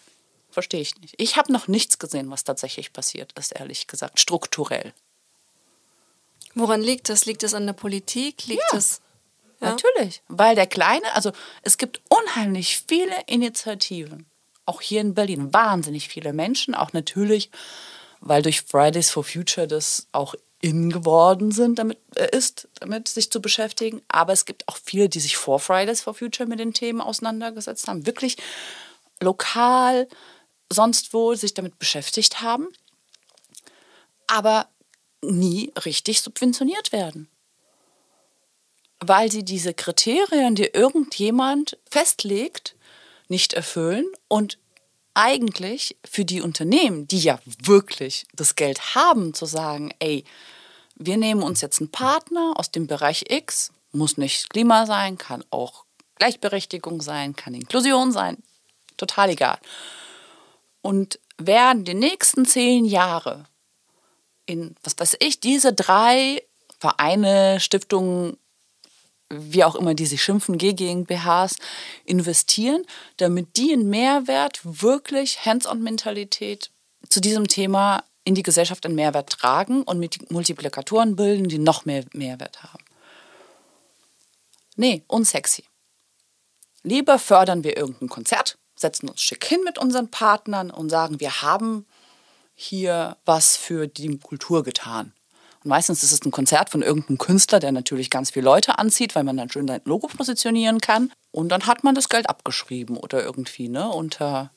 Verstehe 0.49 0.81
ich 0.81 0.99
nicht. 0.99 1.13
Ich 1.19 1.37
habe 1.37 1.53
noch 1.53 1.67
nichts 1.67 1.99
gesehen, 1.99 2.31
was 2.31 2.43
tatsächlich 2.43 2.91
passiert 2.91 3.33
ist, 3.37 3.51
ehrlich 3.51 3.85
gesagt, 3.85 4.19
strukturell. 4.19 4.93
Woran 6.55 6.81
liegt 6.81 7.09
das? 7.09 7.27
Liegt 7.27 7.43
es 7.43 7.53
an 7.53 7.67
der 7.67 7.73
Politik? 7.73 8.47
Liegt 8.47 8.63
ja. 8.71 8.79
es 8.79 9.01
ja. 9.61 9.69
Natürlich, 9.69 10.23
weil 10.27 10.55
der 10.55 10.65
Kleine, 10.65 11.13
also 11.13 11.33
es 11.61 11.77
gibt 11.77 12.01
unheimlich 12.09 12.83
viele 12.87 13.15
Initiativen 13.27 14.25
auch 14.67 14.81
hier 14.81 15.01
in 15.01 15.13
Berlin 15.13 15.53
wahnsinnig 15.53 16.09
viele 16.09 16.33
Menschen, 16.33 16.75
auch 16.75 16.93
natürlich, 16.93 17.49
weil 18.19 18.41
durch 18.41 18.61
Fridays 18.61 19.09
for 19.09 19.23
Future 19.23 19.67
das 19.67 20.07
auch 20.11 20.35
in 20.59 20.89
geworden 20.89 21.51
sind, 21.51 21.79
damit 21.79 21.99
äh, 22.15 22.35
ist, 22.35 22.67
damit 22.79 23.07
sich 23.07 23.31
zu 23.31 23.41
beschäftigen. 23.41 24.01
Aber 24.07 24.33
es 24.33 24.45
gibt 24.45 24.67
auch 24.67 24.77
viele, 24.83 25.07
die 25.07 25.19
sich 25.19 25.37
vor 25.37 25.59
Fridays 25.59 26.01
for 26.01 26.13
Future 26.13 26.49
mit 26.49 26.59
den 26.59 26.73
Themen 26.73 27.01
auseinandergesetzt 27.01 27.87
haben, 27.87 28.05
wirklich 28.05 28.37
lokal, 29.21 30.07
sonst 30.71 31.13
wo 31.13 31.33
sich 31.35 31.53
damit 31.53 31.79
beschäftigt 31.79 32.41
haben, 32.41 32.67
aber 34.27 34.67
nie 35.21 35.71
richtig 35.85 36.21
subventioniert 36.21 36.91
werden. 36.91 37.29
Weil 38.99 39.31
sie 39.31 39.45
diese 39.45 39.73
Kriterien, 39.73 40.55
die 40.55 40.65
irgendjemand 40.65 41.77
festlegt, 41.89 42.75
nicht 43.29 43.53
erfüllen 43.53 44.05
und 44.27 44.57
eigentlich 45.13 45.97
für 46.05 46.25
die 46.25 46.41
Unternehmen, 46.41 47.07
die 47.07 47.19
ja 47.19 47.39
wirklich 47.63 48.27
das 48.33 48.55
Geld 48.55 48.95
haben, 48.95 49.33
zu 49.33 49.45
sagen, 49.45 49.91
ey, 49.99 50.23
wir 50.95 51.17
nehmen 51.17 51.41
uns 51.41 51.61
jetzt 51.61 51.79
einen 51.79 51.91
Partner 51.91 52.53
aus 52.55 52.71
dem 52.71 52.87
Bereich 52.87 53.25
X, 53.29 53.71
muss 53.91 54.17
nicht 54.17 54.49
Klima 54.51 54.85
sein, 54.85 55.17
kann 55.17 55.43
auch 55.49 55.85
Gleichberechtigung 56.15 57.01
sein, 57.01 57.35
kann 57.35 57.53
Inklusion 57.53 58.11
sein, 58.11 58.37
total 58.95 59.29
egal. 59.29 59.57
Und 60.81 61.19
werden 61.37 61.83
die 61.83 61.93
nächsten 61.93 62.45
zehn 62.45 62.85
Jahre 62.85 63.45
in, 64.45 64.75
was 64.83 64.95
weiß 64.97 65.17
ich, 65.19 65.39
diese 65.39 65.73
drei 65.73 66.43
Vereine, 66.79 67.59
Stiftungen, 67.59 68.37
wie 69.29 69.63
auch 69.63 69.75
immer 69.75 69.93
die 69.93 70.05
sich 70.05 70.23
schimpfen, 70.23 70.57
G-GmbHs, 70.57 71.57
investieren, 72.05 72.83
damit 73.17 73.57
die 73.57 73.73
einen 73.73 73.89
Mehrwert, 73.89 74.61
wirklich 74.63 75.45
Hands-on-Mentalität 75.45 76.71
zu 77.09 77.19
diesem 77.19 77.47
Thema 77.47 78.03
in 78.23 78.35
die 78.35 78.43
Gesellschaft 78.43 78.85
einen 78.85 78.95
Mehrwert 78.95 79.29
tragen 79.29 79.83
und 79.83 79.99
mit 79.99 80.31
Multiplikatoren 80.31 81.15
bilden, 81.15 81.47
die 81.47 81.59
noch 81.59 81.85
mehr 81.85 82.03
Mehrwert 82.13 82.63
haben. 82.63 82.83
Nee, 84.75 85.03
unsexy. 85.07 85.63
Lieber 86.83 87.19
fördern 87.19 87.63
wir 87.63 87.77
irgendein 87.77 88.09
Konzert, 88.09 88.57
setzen 88.75 89.09
uns 89.09 89.21
schick 89.21 89.43
hin 89.45 89.61
mit 89.63 89.77
unseren 89.77 90.11
Partnern 90.11 90.71
und 90.71 90.89
sagen, 90.89 91.19
wir 91.19 91.41
haben 91.41 91.85
hier 92.53 93.17
was 93.25 93.57
für 93.57 93.87
die 93.87 94.17
Kultur 94.17 94.63
getan. 94.63 95.13
Meistens 95.67 96.01
ist 96.03 96.11
es 96.11 96.25
ein 96.25 96.31
Konzert 96.31 96.69
von 96.69 96.81
irgendeinem 96.81 97.17
Künstler, 97.17 97.59
der 97.59 97.71
natürlich 97.71 98.09
ganz 98.09 98.31
viele 98.31 98.45
Leute 98.45 98.79
anzieht, 98.79 99.15
weil 99.15 99.23
man 99.23 99.37
dann 99.37 99.49
schön 99.49 99.67
sein 99.67 99.81
Logo 99.85 100.07
positionieren 100.07 100.81
kann. 100.81 101.11
Und 101.31 101.49
dann 101.49 101.67
hat 101.67 101.83
man 101.83 101.93
das 101.93 102.09
Geld 102.09 102.29
abgeschrieben 102.29 102.97
oder 102.97 103.23
irgendwie, 103.23 103.69
ne, 103.69 103.89
unter 103.89 104.51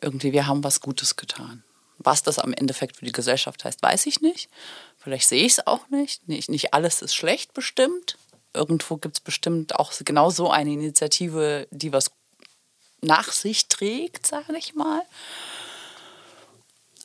irgendwie, 0.00 0.32
wir 0.32 0.46
haben 0.46 0.64
was 0.64 0.80
Gutes 0.80 1.16
getan. 1.16 1.62
Was 1.98 2.22
das 2.22 2.38
am 2.38 2.52
Endeffekt 2.52 2.96
für 2.96 3.04
die 3.04 3.12
Gesellschaft 3.12 3.64
heißt, 3.64 3.82
weiß 3.82 4.06
ich 4.06 4.20
nicht. 4.20 4.48
Vielleicht 4.96 5.28
sehe 5.28 5.44
ich 5.44 5.52
es 5.52 5.66
auch 5.66 5.88
nicht. 5.90 6.26
nicht. 6.28 6.48
Nicht 6.48 6.72
alles 6.72 7.02
ist 7.02 7.14
schlecht 7.14 7.54
bestimmt. 7.54 8.16
Irgendwo 8.54 8.96
gibt 8.96 9.16
es 9.16 9.20
bestimmt 9.20 9.74
auch 9.76 9.92
genau 10.04 10.30
so 10.30 10.50
eine 10.50 10.72
Initiative, 10.72 11.66
die 11.70 11.92
was 11.92 12.10
nach 13.00 13.32
sich 13.32 13.68
trägt, 13.68 14.26
sage 14.26 14.56
ich 14.56 14.74
mal. 14.74 15.02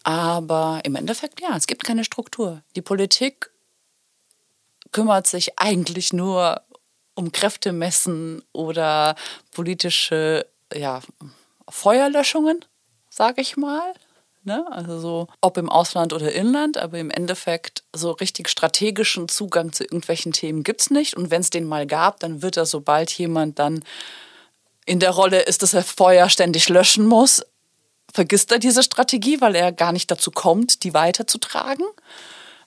Aber 0.03 0.81
im 0.83 0.95
Endeffekt, 0.95 1.41
ja, 1.41 1.55
es 1.55 1.67
gibt 1.67 1.83
keine 1.83 2.03
Struktur. 2.03 2.61
Die 2.75 2.81
Politik 2.81 3.49
kümmert 4.91 5.27
sich 5.27 5.57
eigentlich 5.57 6.13
nur 6.13 6.61
um 7.15 7.31
Kräftemessen 7.31 8.43
oder 8.51 9.15
politische 9.51 10.45
ja, 10.73 11.01
Feuerlöschungen, 11.69 12.65
sage 13.09 13.41
ich 13.41 13.55
mal. 13.55 13.93
Ne? 14.43 14.65
Also 14.71 14.99
so, 14.99 15.27
ob 15.39 15.57
im 15.57 15.69
Ausland 15.69 16.11
oder 16.11 16.31
Inland, 16.33 16.77
aber 16.77 16.99
im 16.99 17.09
Endeffekt 17.09 17.83
so 17.93 18.11
richtig 18.11 18.49
strategischen 18.49 19.29
Zugang 19.29 19.71
zu 19.71 19.83
irgendwelchen 19.83 20.33
Themen 20.33 20.63
gibt 20.63 20.81
es 20.81 20.89
nicht. 20.89 21.15
Und 21.15 21.31
wenn 21.31 21.41
es 21.41 21.49
den 21.49 21.65
mal 21.65 21.87
gab, 21.87 22.19
dann 22.19 22.41
wird 22.41 22.57
er, 22.57 22.65
sobald 22.65 23.11
jemand 23.11 23.57
dann 23.59 23.83
in 24.85 24.99
der 24.99 25.11
Rolle 25.11 25.41
ist, 25.41 25.63
dass 25.63 25.73
er 25.73 25.83
Feuer 25.83 26.27
ständig 26.27 26.67
löschen 26.67 27.05
muss, 27.05 27.41
vergisst 28.13 28.51
er 28.51 28.59
diese 28.59 28.83
Strategie, 28.83 29.41
weil 29.41 29.55
er 29.55 29.71
gar 29.71 29.91
nicht 29.91 30.09
dazu 30.09 30.31
kommt, 30.31 30.83
die 30.83 30.93
weiterzutragen. 30.93 31.85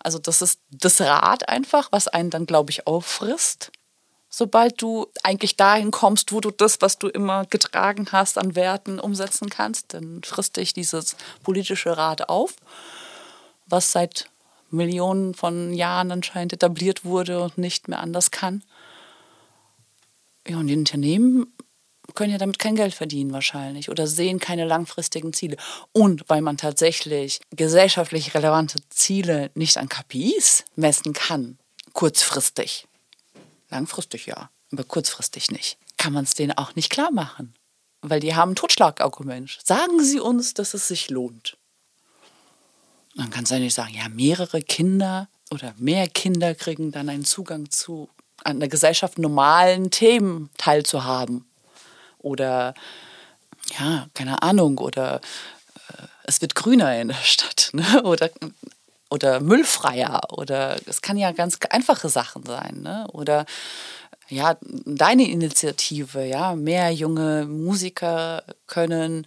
Also 0.01 0.19
das 0.19 0.43
ist 0.43 0.61
das 0.71 1.01
Rad 1.01 1.49
einfach, 1.49 1.89
was 1.93 2.09
einen 2.09 2.31
dann, 2.31 2.47
glaube 2.47 2.73
ich, 2.73 2.87
auffrisst. 2.87 3.71
Sobald 4.29 4.83
du 4.83 5.07
eigentlich 5.23 5.57
dahin 5.57 5.93
kommst, 5.93 6.33
wo 6.33 6.41
du 6.41 6.51
das, 6.51 6.83
was 6.83 6.99
du 6.99 7.09
immer 7.09 7.47
getragen 7.47 8.09
hast, 8.13 8.39
an 8.39 8.55
Werten 8.57 8.99
umsetzen 8.99 9.49
kannst, 9.49 9.95
dann 9.95 10.21
frisst 10.25 10.57
dich 10.57 10.75
dieses 10.75 11.17
politische 11.43 11.97
Rad 11.97 12.29
auf, 12.29 12.55
was 13.67 13.93
seit 13.93 14.29
Millionen 14.71 15.33
von 15.35 15.73
Jahren 15.73 16.11
anscheinend 16.11 16.53
etabliert 16.53 17.05
wurde 17.05 17.41
und 17.41 17.57
nicht 17.57 17.89
mehr 17.89 18.01
anders 18.01 18.33
kann. 18.33 18.63
Ja, 20.47 20.59
und 20.59 20.67
die 20.67 20.77
Unternehmen 20.77 21.47
können 22.15 22.33
ja 22.33 22.39
damit 22.39 22.59
kein 22.59 22.77
Geld 22.77 22.95
verdienen 22.95 23.33
wahrscheinlich 23.33 23.91
oder 23.91 24.07
sehen 24.07 24.39
keine 24.39 24.65
langfristigen 24.65 25.33
Ziele. 25.33 25.57
Und 25.93 26.29
weil 26.29 26.41
man 26.41 26.57
tatsächlich 26.57 27.41
gesellschaftlich 27.51 28.35
relevante 28.35 28.79
Ziele 28.91 29.51
nicht 29.55 29.77
an 29.77 29.89
KPIs 29.89 30.65
messen 30.77 31.13
kann, 31.13 31.59
kurzfristig, 31.93 32.87
langfristig 33.71 34.27
ja, 34.27 34.51
aber 34.73 34.85
kurzfristig 34.85 35.51
nicht, 35.51 35.79
kann 35.97 36.13
man 36.13 36.25
es 36.25 36.35
denen 36.35 36.57
auch 36.57 36.75
nicht 36.75 36.91
klar 36.91 37.11
machen. 37.11 37.55
Weil 38.03 38.21
die 38.21 38.35
haben 38.35 38.53
ein 38.53 38.57
Totschlagargument. 38.57 39.59
Sagen 39.65 40.03
Sie 40.03 40.21
uns, 40.21 40.55
dass 40.55 40.75
es 40.75 40.87
sich 40.87 41.11
lohnt. 41.11 41.57
Man 43.15 43.31
kann 43.31 43.45
es 43.45 43.51
ja 43.51 43.59
nicht 43.59 43.75
sagen, 43.75 43.95
ja, 43.95 44.09
mehrere 44.09 44.61
Kinder 44.61 45.29
oder 45.51 45.75
mehr 45.79 46.07
Kinder 46.07 46.55
kriegen 46.55 46.93
dann 46.93 47.09
einen 47.09 47.25
Zugang 47.25 47.71
zu 47.71 48.11
an 48.45 48.61
der 48.61 48.69
Gesellschaft 48.69 49.19
normalen 49.19 49.91
Themen 49.91 50.51
teilzuhaben 50.59 51.46
oder 52.27 52.75
ja, 53.79 54.07
keine 54.15 54.43
Ahnung, 54.43 54.79
oder 54.79 55.21
äh, 55.89 56.03
es 56.25 56.41
wird 56.41 56.55
grüner 56.55 57.01
in 57.01 57.09
der 57.09 57.15
Stadt 57.15 57.71
ne? 57.73 58.03
oder, 58.05 58.31
oder 59.11 59.41
müllfreier 59.41 60.21
oder 60.33 60.77
es 60.87 61.03
kann 61.03 61.17
ja 61.17 61.31
ganz 61.33 61.59
einfache 61.71 62.09
Sachen 62.09 62.45
sein. 62.45 62.81
Ne? 62.83 63.07
Oder 63.13 63.47
ja, 64.29 64.57
deine 64.85 65.31
Initiative, 65.31 66.25
ja, 66.25 66.57
mehr 66.57 66.91
junge 66.91 67.47
Musiker 67.47 68.43
können 68.67 69.25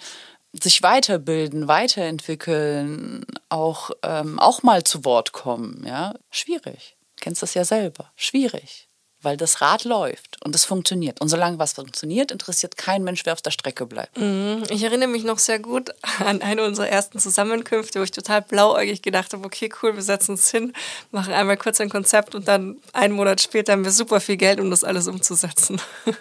sich 0.51 0.83
weiterbilden, 0.83 1.69
weiterentwickeln, 1.69 3.25
auch, 3.47 3.91
ähm, 4.03 4.39
auch 4.39 4.61
mal 4.63 4.83
zu 4.83 5.05
Wort 5.05 5.31
kommen, 5.31 5.85
ja. 5.87 6.15
Schwierig. 6.31 6.97
Du 7.15 7.23
kennst 7.23 7.43
das 7.43 7.53
ja 7.53 7.63
selber. 7.63 8.11
Schwierig. 8.15 8.88
Weil 9.21 9.37
das 9.37 9.61
Rad 9.61 9.83
läuft 9.83 10.37
und 10.43 10.55
es 10.55 10.65
funktioniert. 10.65 11.19
Und 11.19 11.29
solange 11.29 11.59
was 11.59 11.73
funktioniert, 11.73 12.31
interessiert 12.31 12.77
kein 12.77 13.03
Mensch, 13.03 13.25
wer 13.25 13.33
auf 13.33 13.41
der 13.41 13.51
Strecke 13.51 13.85
bleibt. 13.85 14.17
Mhm. 14.17 14.63
Ich 14.69 14.83
erinnere 14.83 15.09
mich 15.09 15.23
noch 15.23 15.39
sehr 15.39 15.59
gut 15.59 15.91
an 16.19 16.41
eine 16.41 16.63
unserer 16.63 16.87
ersten 16.87 17.19
Zusammenkünfte, 17.19 17.99
wo 17.99 18.03
ich 18.03 18.11
total 18.11 18.41
blauäugig 18.41 19.01
gedacht 19.01 19.33
habe, 19.33 19.45
okay, 19.45 19.69
cool, 19.81 19.95
wir 19.95 20.01
setzen 20.01 20.31
uns 20.31 20.49
hin, 20.49 20.73
machen 21.11 21.33
einmal 21.33 21.57
kurz 21.57 21.81
ein 21.81 21.89
Konzept 21.89 22.33
und 22.35 22.47
dann 22.47 22.77
einen 22.93 23.13
Monat 23.13 23.41
später 23.41 23.73
haben 23.73 23.83
wir 23.83 23.91
super 23.91 24.21
viel 24.21 24.37
Geld, 24.37 24.59
um 24.59 24.69
das 24.69 24.83
alles 24.83 25.07
umzusetzen. 25.07 25.81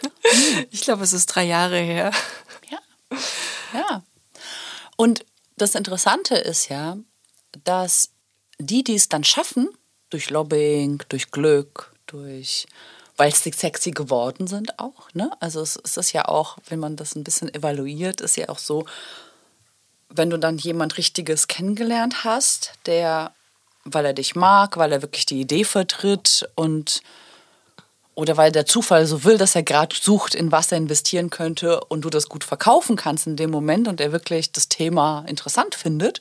Ich 0.71 0.83
glaube, 0.83 1.05
es 1.05 1.15
ist 1.15 1.27
drei 1.27 1.45
Jahre 1.45 1.79
her. 1.79 2.11
Ja. 2.71 2.79
Ja. 3.73 4.03
Und 4.97 5.25
das 5.57 5.75
Interessante 5.75 6.35
ist 6.35 6.69
ja, 6.69 6.99
dass 7.65 8.11
die, 8.59 8.85
die 8.85 8.95
es 8.95 9.09
dann 9.09 9.25
schaffen, 9.25 9.71
durch 10.11 10.29
Lobbying, 10.29 11.03
durch 11.09 11.31
Glück, 11.31 11.93
durch 12.09 12.67
weil 13.19 13.35
sie 13.35 13.51
sexy 13.53 13.91
geworden 13.91 14.47
sind 14.47 14.79
auch. 14.79 15.13
Ne? 15.13 15.31
Also 15.41 15.61
es, 15.61 15.79
es 15.85 15.97
ist 15.97 16.13
ja 16.13 16.27
auch, 16.27 16.57
wenn 16.69 16.79
man 16.79 16.97
das 16.97 17.17
ein 17.17 17.25
bisschen 17.25 17.53
evaluiert, 17.53 18.21
ist 18.21 18.37
ja 18.37 18.49
auch 18.49 18.61
so, 18.61 18.87
wenn 20.09 20.31
du 20.31 20.39
dann 20.39 20.57
jemand 20.57 20.97
Richtiges 20.97 21.49
kennengelernt 21.49 22.25
hast, 22.25 22.75
der, 22.87 23.33
weil 23.85 24.07
er 24.07 24.13
dich 24.13 24.37
mag, 24.37 24.77
weil 24.77 24.93
er 24.93 25.03
wirklich 25.03 25.27
die 25.27 25.41
Idee 25.41 25.65
vertritt 25.65 26.49
und 26.55 27.03
oder 28.15 28.37
weil 28.37 28.51
der 28.51 28.67
Zufall 28.67 29.07
so 29.07 29.23
will, 29.23 29.39
dass 29.39 29.55
er 29.55 29.63
gerade 29.63 29.95
sucht, 29.95 30.35
in 30.35 30.51
was 30.51 30.73
er 30.73 30.79
investieren 30.79 31.31
könnte 31.31 31.81
und 31.85 32.01
du 32.01 32.11
das 32.11 32.29
gut 32.29 32.43
verkaufen 32.43 32.97
kannst 32.97 33.29
in 33.29 33.37
dem 33.37 33.51
Moment 33.51 33.87
und 33.87 34.01
er 34.01 34.11
wirklich 34.11 34.51
das 34.51 34.69
Thema 34.69 35.25
interessant 35.29 35.77
findet, 35.77 36.21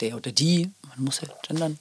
der 0.00 0.16
oder 0.16 0.32
die, 0.32 0.70
man 0.88 1.04
muss 1.04 1.20
ja 1.20 1.28
gendern, 1.46 1.78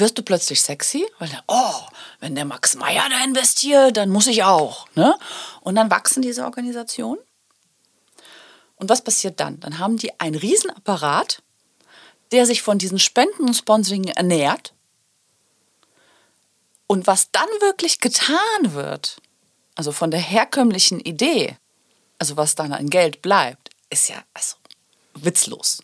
wirst 0.00 0.18
du 0.18 0.22
plötzlich 0.22 0.62
sexy, 0.62 1.06
weil 1.18 1.28
der, 1.28 1.42
oh, 1.46 1.80
wenn 2.20 2.34
der 2.34 2.44
Max 2.44 2.76
Meyer 2.76 3.08
da 3.08 3.24
investiert, 3.24 3.96
dann 3.96 4.10
muss 4.10 4.26
ich 4.26 4.44
auch. 4.44 4.88
Ne? 4.94 5.16
Und 5.60 5.74
dann 5.74 5.90
wachsen 5.90 6.22
diese 6.22 6.44
Organisationen. 6.44 7.20
Und 8.76 8.88
was 8.88 9.02
passiert 9.02 9.40
dann? 9.40 9.60
Dann 9.60 9.78
haben 9.78 9.96
die 9.96 10.18
einen 10.20 10.36
Riesenapparat, 10.36 11.42
der 12.32 12.46
sich 12.46 12.62
von 12.62 12.78
diesen 12.78 12.98
Spenden 12.98 13.44
und 13.44 13.54
Sponsoring 13.54 14.04
ernährt. 14.04 14.72
Und 16.86 17.06
was 17.06 17.30
dann 17.32 17.48
wirklich 17.60 18.00
getan 18.00 18.38
wird, 18.62 19.20
also 19.74 19.92
von 19.92 20.10
der 20.10 20.20
herkömmlichen 20.20 21.00
Idee, 21.00 21.56
also 22.18 22.36
was 22.36 22.54
dann 22.54 22.72
an 22.72 22.88
Geld 22.90 23.22
bleibt, 23.22 23.70
ist 23.90 24.08
ja 24.08 24.16
also 24.34 24.56
witzlos. 25.14 25.82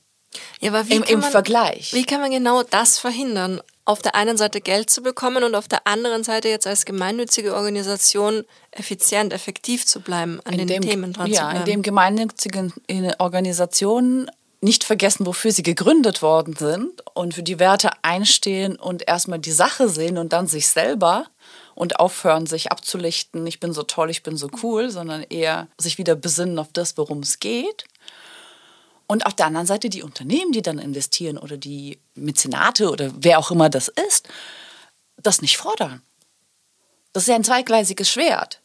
Ja, 0.61 0.79
Im, 0.81 1.03
im 1.05 1.21
man, 1.21 1.31
Vergleich. 1.31 1.93
Wie 1.93 2.05
kann 2.05 2.21
man 2.21 2.31
genau 2.31 2.63
das 2.63 2.99
verhindern? 2.99 3.61
Auf 3.87 4.01
der 4.01 4.15
einen 4.15 4.37
Seite 4.37 4.61
Geld 4.61 4.89
zu 4.89 5.03
bekommen 5.03 5.45
und 5.45 5.55
auf 5.55 5.69
der 5.69 5.87
anderen 5.87 6.25
Seite 6.25 6.49
jetzt 6.49 6.67
als 6.67 6.87
gemeinnützige 6.87 7.55
Organisation 7.55 8.45
effizient, 8.71 9.33
effektiv 9.33 9.85
zu 9.87 10.01
bleiben, 10.01 10.41
an 10.45 10.57
den 10.57 10.69
dem, 10.69 10.83
Themen 10.83 11.13
dran 11.13 11.31
ja, 11.31 11.35
zu 11.35 11.41
bleiben. 11.43 11.59
indem 11.61 11.83
gemeinnützige 11.83 12.73
Organisationen 13.19 14.31
nicht 14.65 14.85
vergessen, 14.85 15.27
wofür 15.27 15.53
sie 15.53 15.63
gegründet 15.63 16.23
worden 16.23 16.57
sind 16.57 17.05
und 17.13 17.35
für 17.35 17.43
die 17.43 17.59
Werte 17.59 17.91
einstehen 18.01 18.77
und 18.77 19.07
erstmal 19.07 19.39
die 19.39 19.53
Sache 19.53 19.91
sehen 19.91 20.17
und 20.17 20.33
dann 20.33 20.47
sich 20.47 20.69
selber 20.69 21.27
und 21.75 22.01
aufhören, 22.01 22.47
sich 22.47 22.73
abzulichten, 22.73 23.47
ich 23.47 23.61
bin 23.61 23.75
so 23.75 23.83
toll, 23.83 24.09
ich 24.09 24.23
bin 24.23 24.39
so 24.39 24.49
cool, 24.63 24.91
sondern 24.91 25.23
eher 25.23 25.69
sich 25.79 25.99
wieder 25.99 26.15
besinnen 26.15 26.59
auf 26.59 26.69
das, 26.73 26.97
worum 26.97 27.19
es 27.19 27.41
geht. 27.41 27.85
Und 29.07 29.27
auf 29.27 29.35
der 29.35 29.47
anderen 29.47 29.67
Seite 29.67 29.91
die 29.91 30.03
Unternehmen, 30.03 30.53
die 30.53 30.63
dann 30.63 30.79
investieren 30.79 31.39
oder 31.39 31.57
die 31.57 31.99
Mäzenate 32.15 32.91
oder 32.91 33.11
wer 33.17 33.39
auch 33.39 33.51
immer 33.51 33.69
das 33.69 33.89
ist, 33.89 34.29
das 35.17 35.43
nicht 35.43 35.59
fordern. 35.59 36.03
Das 37.13 37.25
ist 37.25 37.29
ja 37.29 37.35
ein 37.35 37.45
zweigleisiges 37.45 38.11
Schwert, 38.11 38.61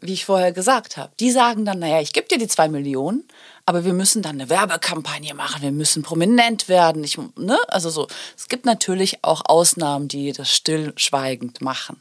wie 0.00 0.14
ich 0.14 0.24
vorher 0.24 0.52
gesagt 0.52 0.96
habe. 0.96 1.12
Die 1.20 1.30
sagen 1.30 1.64
dann, 1.64 1.78
naja, 1.78 2.00
ich 2.00 2.12
gebe 2.12 2.26
dir 2.26 2.38
die 2.38 2.48
zwei 2.48 2.68
Millionen, 2.68 3.28
aber 3.66 3.84
wir 3.84 3.92
müssen 3.92 4.22
dann 4.22 4.40
eine 4.40 4.48
Werbekampagne 4.48 5.34
machen, 5.34 5.62
wir 5.62 5.72
müssen 5.72 6.02
prominent 6.02 6.68
werden. 6.68 7.04
Ich, 7.04 7.18
ne? 7.36 7.58
Also 7.68 7.90
so, 7.90 8.08
es 8.36 8.48
gibt 8.48 8.64
natürlich 8.64 9.22
auch 9.22 9.42
Ausnahmen, 9.44 10.08
die 10.08 10.32
das 10.32 10.50
stillschweigend 10.50 11.60
machen. 11.60 12.00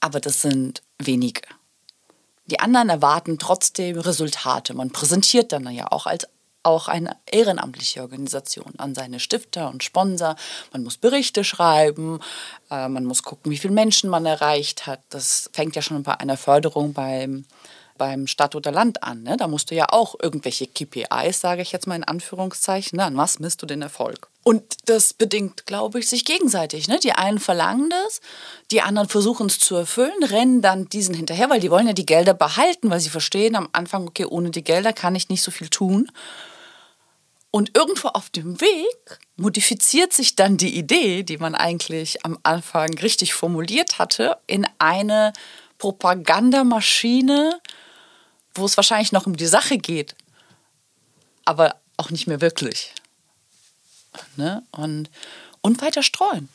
Aber 0.00 0.20
das 0.20 0.42
sind 0.42 0.82
wenige. 0.98 1.42
Die 2.46 2.60
anderen 2.60 2.88
erwarten 2.88 3.38
trotzdem 3.38 3.98
Resultate. 3.98 4.74
Man 4.74 4.90
präsentiert 4.90 5.52
dann 5.52 5.68
ja 5.70 5.90
auch 5.90 6.06
als 6.06 6.28
auch 6.62 6.88
eine 6.88 7.16
ehrenamtliche 7.30 8.02
Organisation 8.02 8.74
an 8.78 8.94
seine 8.94 9.20
Stifter 9.20 9.68
und 9.70 9.82
Sponsor. 9.82 10.36
Man 10.72 10.84
muss 10.84 10.96
Berichte 10.96 11.44
schreiben, 11.44 12.20
äh, 12.70 12.88
man 12.88 13.04
muss 13.04 13.22
gucken, 13.22 13.50
wie 13.50 13.58
viele 13.58 13.74
Menschen 13.74 14.10
man 14.10 14.26
erreicht 14.26 14.86
hat. 14.86 15.00
Das 15.10 15.50
fängt 15.52 15.76
ja 15.76 15.82
schon 15.82 16.02
bei 16.02 16.18
einer 16.18 16.36
Förderung 16.36 16.92
beim, 16.92 17.44
beim 17.98 18.26
Stadt 18.26 18.54
oder 18.54 18.70
Land 18.70 19.02
an. 19.02 19.22
Ne? 19.22 19.36
Da 19.36 19.48
musst 19.48 19.70
du 19.70 19.74
ja 19.74 19.86
auch 19.90 20.14
irgendwelche 20.20 20.66
KPIs, 20.66 21.40
sage 21.40 21.62
ich 21.62 21.72
jetzt 21.72 21.86
mal 21.86 21.96
in 21.96 22.04
Anführungszeichen, 22.04 22.96
ne? 22.96 23.04
an 23.04 23.16
was 23.16 23.38
misst 23.38 23.62
du 23.62 23.66
den 23.66 23.82
Erfolg? 23.82 24.28
Und 24.44 24.88
das 24.88 25.12
bedingt, 25.12 25.66
glaube 25.66 26.00
ich, 26.00 26.08
sich 26.08 26.24
gegenseitig. 26.24 26.88
Ne? 26.88 26.98
Die 26.98 27.12
einen 27.12 27.38
verlangen 27.38 27.90
das, 27.90 28.20
die 28.72 28.82
anderen 28.82 29.08
versuchen 29.08 29.46
es 29.46 29.58
zu 29.58 29.76
erfüllen, 29.76 30.22
rennen 30.22 30.62
dann 30.62 30.88
diesen 30.88 31.14
hinterher, 31.14 31.48
weil 31.48 31.60
die 31.60 31.70
wollen 31.70 31.86
ja 31.86 31.92
die 31.92 32.06
Gelder 32.06 32.34
behalten, 32.34 32.90
weil 32.90 33.00
sie 33.00 33.10
verstehen 33.10 33.54
am 33.54 33.68
Anfang, 33.72 34.08
okay, 34.08 34.24
ohne 34.24 34.50
die 34.50 34.64
Gelder 34.64 34.92
kann 34.92 35.14
ich 35.14 35.28
nicht 35.28 35.42
so 35.42 35.50
viel 35.50 35.68
tun. 35.68 36.10
Und 37.54 37.76
irgendwo 37.76 38.08
auf 38.08 38.30
dem 38.30 38.62
Weg 38.62 39.20
modifiziert 39.36 40.14
sich 40.14 40.36
dann 40.36 40.56
die 40.56 40.74
Idee, 40.74 41.22
die 41.22 41.36
man 41.36 41.54
eigentlich 41.54 42.24
am 42.24 42.38
Anfang 42.42 42.94
richtig 42.98 43.34
formuliert 43.34 43.98
hatte, 43.98 44.38
in 44.46 44.66
eine 44.78 45.34
Propagandamaschine, 45.76 47.60
wo 48.54 48.64
es 48.64 48.78
wahrscheinlich 48.78 49.12
noch 49.12 49.26
um 49.26 49.36
die 49.36 49.46
Sache 49.46 49.76
geht, 49.76 50.16
aber 51.44 51.76
auch 51.98 52.08
nicht 52.08 52.26
mehr 52.26 52.40
wirklich. 52.40 52.94
Ne? 54.36 54.62
Und, 54.70 55.10
und 55.60 55.82
weiter 55.82 56.02
streuen. 56.02 56.48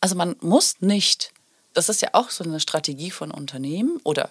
Also 0.00 0.14
man 0.14 0.36
muss 0.40 0.80
nicht, 0.80 1.32
das 1.74 1.90
ist 1.90 2.00
ja 2.00 2.08
auch 2.12 2.30
so 2.30 2.44
eine 2.44 2.60
Strategie 2.60 3.10
von 3.10 3.30
Unternehmen 3.30 4.00
oder 4.04 4.30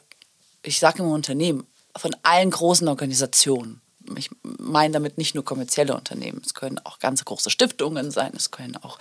ich 0.63 0.79
sage 0.79 1.03
immer 1.03 1.13
Unternehmen, 1.13 1.67
von 1.95 2.15
allen 2.23 2.49
großen 2.49 2.87
Organisationen 2.87 3.81
ich 4.17 4.29
meine 4.41 4.93
damit 4.93 5.17
nicht 5.17 5.35
nur 5.35 5.45
kommerzielle 5.45 5.95
Unternehmen, 5.95 6.41
es 6.45 6.53
können 6.53 6.79
auch 6.83 6.99
ganz 6.99 7.23
große 7.25 7.49
Stiftungen 7.49 8.11
sein, 8.11 8.31
es 8.35 8.51
können 8.51 8.77
auch 8.77 8.97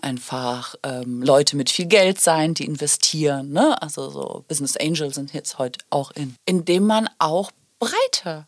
einfach 0.00 0.74
ähm, 0.82 1.22
Leute 1.22 1.56
mit 1.56 1.70
viel 1.70 1.86
Geld 1.86 2.20
sein, 2.20 2.54
die 2.54 2.64
investieren. 2.64 3.52
Ne? 3.52 3.80
Also 3.80 4.10
so 4.10 4.44
Business 4.48 4.76
Angels 4.76 5.14
sind 5.14 5.32
jetzt 5.32 5.58
heute 5.58 5.78
auch 5.90 6.10
in, 6.12 6.36
indem 6.44 6.86
man 6.86 7.08
auch 7.18 7.50
breiter 7.78 8.46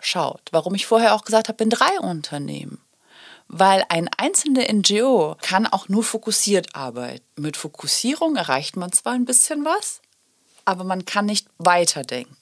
schaut. 0.00 0.42
Warum 0.50 0.74
ich 0.74 0.86
vorher 0.86 1.14
auch 1.14 1.24
gesagt 1.24 1.48
habe, 1.48 1.62
in 1.62 1.70
drei 1.70 1.98
Unternehmen. 2.00 2.78
Weil 3.48 3.84
ein 3.88 4.08
einzelner 4.16 4.72
NGO 4.72 5.36
kann 5.42 5.66
auch 5.66 5.88
nur 5.88 6.04
fokussiert 6.04 6.76
arbeiten. 6.76 7.24
Mit 7.36 7.56
Fokussierung 7.56 8.36
erreicht 8.36 8.76
man 8.76 8.92
zwar 8.92 9.14
ein 9.14 9.24
bisschen 9.24 9.64
was, 9.64 10.00
aber 10.64 10.84
man 10.84 11.04
kann 11.04 11.26
nicht 11.26 11.48
weiterdenken. 11.58 12.36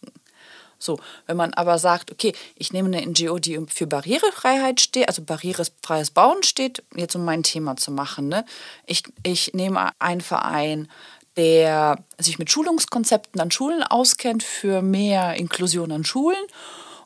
So, 0.78 0.98
wenn 1.26 1.36
man 1.36 1.54
aber 1.54 1.78
sagt, 1.78 2.12
okay, 2.12 2.32
ich 2.54 2.72
nehme 2.72 2.96
eine 2.96 3.04
NGO, 3.04 3.38
die 3.38 3.60
für 3.68 3.86
Barrierefreiheit 3.86 4.80
steht, 4.80 5.08
also 5.08 5.22
barrierefreies 5.22 6.10
Bauen 6.10 6.42
steht, 6.42 6.82
jetzt 6.94 7.16
um 7.16 7.24
mein 7.24 7.42
Thema 7.42 7.76
zu 7.76 7.90
machen. 7.90 8.28
Ne? 8.28 8.44
Ich, 8.86 9.02
ich 9.22 9.54
nehme 9.54 9.90
einen 9.98 10.20
Verein, 10.20 10.88
der 11.36 12.04
sich 12.18 12.38
mit 12.38 12.50
Schulungskonzepten 12.50 13.40
an 13.40 13.50
Schulen 13.50 13.82
auskennt 13.82 14.42
für 14.42 14.82
mehr 14.82 15.34
Inklusion 15.34 15.92
an 15.92 16.04
Schulen. 16.04 16.44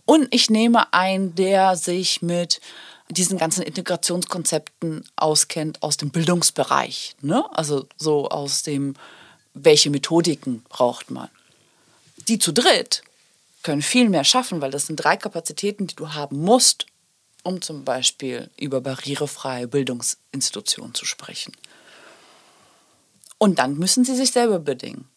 Und 0.04 0.28
ich 0.34 0.50
nehme 0.50 0.92
einen, 0.92 1.34
der 1.34 1.76
sich 1.76 2.22
mit 2.22 2.60
diesen 3.08 3.38
ganzen 3.38 3.62
Integrationskonzepten 3.62 5.04
auskennt 5.16 5.82
aus 5.82 5.96
dem 5.96 6.10
Bildungsbereich. 6.10 7.14
Ne? 7.20 7.44
Also 7.52 7.86
so 7.96 8.28
aus 8.28 8.62
dem, 8.62 8.94
welche 9.54 9.90
Methodiken 9.90 10.64
braucht 10.68 11.10
man. 11.10 11.28
Die 12.28 12.38
zu 12.38 12.52
dritt 12.52 13.02
können 13.62 13.82
viel 13.82 14.08
mehr 14.08 14.24
schaffen, 14.24 14.60
weil 14.60 14.70
das 14.70 14.86
sind 14.86 14.96
drei 14.96 15.16
Kapazitäten, 15.16 15.86
die 15.86 15.96
du 15.96 16.14
haben 16.14 16.38
musst, 16.38 16.86
um 17.42 17.60
zum 17.60 17.84
Beispiel 17.84 18.50
über 18.56 18.80
barrierefreie 18.80 19.68
Bildungsinstitutionen 19.68 20.94
zu 20.94 21.04
sprechen. 21.04 21.52
Und 23.38 23.58
dann 23.58 23.76
müssen 23.76 24.04
sie 24.04 24.14
sich 24.14 24.30
selber 24.30 24.58
bedingen. 24.58 25.08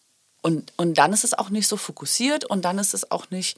Und, 0.41 0.73
und 0.77 0.95
dann 0.95 1.13
ist 1.13 1.23
es 1.23 1.34
auch 1.34 1.49
nicht 1.49 1.67
so 1.67 1.77
fokussiert 1.77 2.45
und 2.45 2.65
dann 2.65 2.77
ist 2.77 2.93
es 2.93 3.12
auch 3.12 3.29
nicht, 3.29 3.58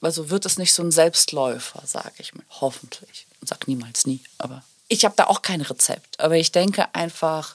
also 0.00 0.30
wird 0.30 0.46
es 0.46 0.58
nicht 0.58 0.72
so 0.72 0.82
ein 0.82 0.90
Selbstläufer, 0.90 1.82
sage 1.86 2.14
ich 2.18 2.34
mal. 2.34 2.44
Hoffentlich. 2.60 3.26
Ich 3.40 3.48
sage 3.48 3.62
niemals 3.66 4.06
nie. 4.06 4.20
Aber 4.38 4.64
ich 4.88 5.04
habe 5.04 5.14
da 5.16 5.26
auch 5.26 5.42
kein 5.42 5.60
Rezept. 5.60 6.20
Aber 6.20 6.36
ich 6.36 6.52
denke 6.52 6.94
einfach, 6.94 7.54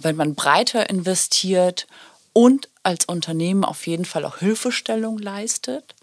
wenn 0.00 0.16
man 0.16 0.34
breiter 0.34 0.90
investiert 0.90 1.86
und 2.32 2.68
als 2.88 3.04
Unternehmen 3.04 3.64
auf 3.66 3.86
jeden 3.86 4.06
Fall 4.06 4.24
auch 4.24 4.38
Hilfestellung 4.38 5.18
leistet. 5.18 5.94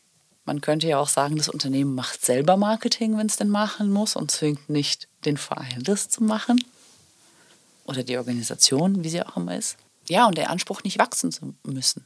Man 0.45 0.61
könnte 0.61 0.87
ja 0.87 0.99
auch 0.99 1.09
sagen, 1.09 1.35
das 1.35 1.49
Unternehmen 1.49 1.95
macht 1.95 2.23
selber 2.23 2.57
Marketing, 2.57 3.17
wenn 3.17 3.25
es 3.25 3.37
denn 3.37 3.49
machen 3.49 3.91
muss 3.91 4.15
und 4.15 4.29
zwingt 4.29 4.69
nicht 4.69 5.07
den 5.25 5.37
Verein, 5.37 5.81
das 5.83 6.09
zu 6.09 6.23
machen. 6.23 6.63
oder 7.85 8.03
die 8.03 8.17
Organisation, 8.17 9.03
wie 9.03 9.09
sie 9.09 9.21
auch 9.23 9.37
immer 9.37 9.57
ist. 9.57 9.77
Ja, 10.07 10.27
und 10.27 10.37
der 10.37 10.49
Anspruch, 10.49 10.83
nicht 10.83 10.99
wachsen 10.99 11.31
zu 11.31 11.55
müssen. 11.63 12.05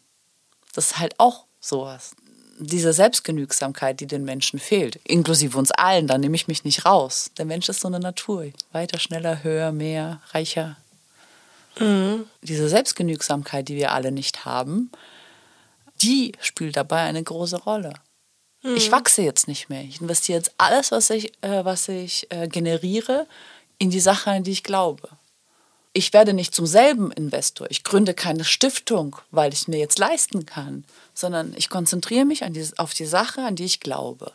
Das 0.74 0.92
ist 0.92 1.00
halt 1.00 1.16
auch 1.20 1.46
sowas. 1.60 2.16
Diese 2.60 2.94
Selbstgenügsamkeit, 2.94 4.00
die 4.00 4.08
den 4.08 4.24
Menschen 4.26 4.60
fehlt, 4.60 4.98
inklusive 5.06 5.58
uns 5.58 5.72
allen, 5.72 6.08
da 6.08 6.18
nehme 6.18 6.36
ich 6.36 6.48
mich 6.48 6.64
nicht 6.66 6.86
raus. 6.86 7.32
Der 7.38 7.46
Mensch 7.46 7.70
ist 7.70 7.82
so 7.82 7.88
eine 7.88 8.00
Natur. 8.00 8.52
Weiter, 8.72 9.00
schneller, 9.00 9.44
höher, 9.44 9.72
mehr, 9.72 10.22
reicher. 10.32 10.78
Mhm. 11.80 12.26
Diese 12.42 12.70
Selbstgenügsamkeit, 12.70 13.68
die 13.68 13.76
wir 13.76 13.92
alle 13.92 14.12
nicht 14.12 14.46
haben, 14.46 14.92
die 16.02 16.34
spielt 16.40 16.78
dabei 16.78 17.02
eine 17.02 17.24
große 17.24 17.58
Rolle. 17.58 17.94
Mhm. 18.64 18.76
Ich 18.76 18.92
wachse 18.92 19.22
jetzt 19.22 19.48
nicht 19.48 19.70
mehr. 19.70 19.82
Ich 19.84 20.02
investiere 20.02 20.38
jetzt 20.38 20.54
alles, 20.58 20.92
was 20.92 21.10
ich, 21.10 21.32
äh, 21.42 21.64
was 21.64 21.88
ich 21.88 22.28
äh, 22.30 22.48
generiere, 22.48 23.28
in 23.78 23.90
die 23.90 24.00
Sache, 24.00 24.32
an 24.32 24.44
die 24.44 24.52
ich 24.52 24.64
glaube. 24.64 25.10
Ich 25.94 26.14
werde 26.14 26.34
nicht 26.34 26.54
zum 26.54 26.66
selben 26.66 27.12
Investor. 27.12 27.68
Ich 27.72 27.84
gründe 27.84 28.14
keine 28.14 28.44
Stiftung, 28.44 29.16
weil 29.32 29.54
ich 29.54 29.68
mir 29.68 29.80
jetzt 29.80 29.98
leisten 29.98 30.46
kann, 30.46 30.86
sondern 31.14 31.54
ich 31.56 31.70
konzentriere 31.70 32.26
mich 32.26 32.44
die, 32.50 32.68
auf 32.78 32.94
die 32.94 33.06
Sache, 33.06 33.42
an 33.42 33.56
die 33.56 33.66
ich 33.66 33.80
glaube. 33.80 34.32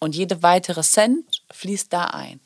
Und 0.00 0.16
jede 0.16 0.42
weitere 0.42 0.82
Cent 0.82 1.42
fließt 1.52 1.92
da 1.92 2.06
ein. 2.06 2.40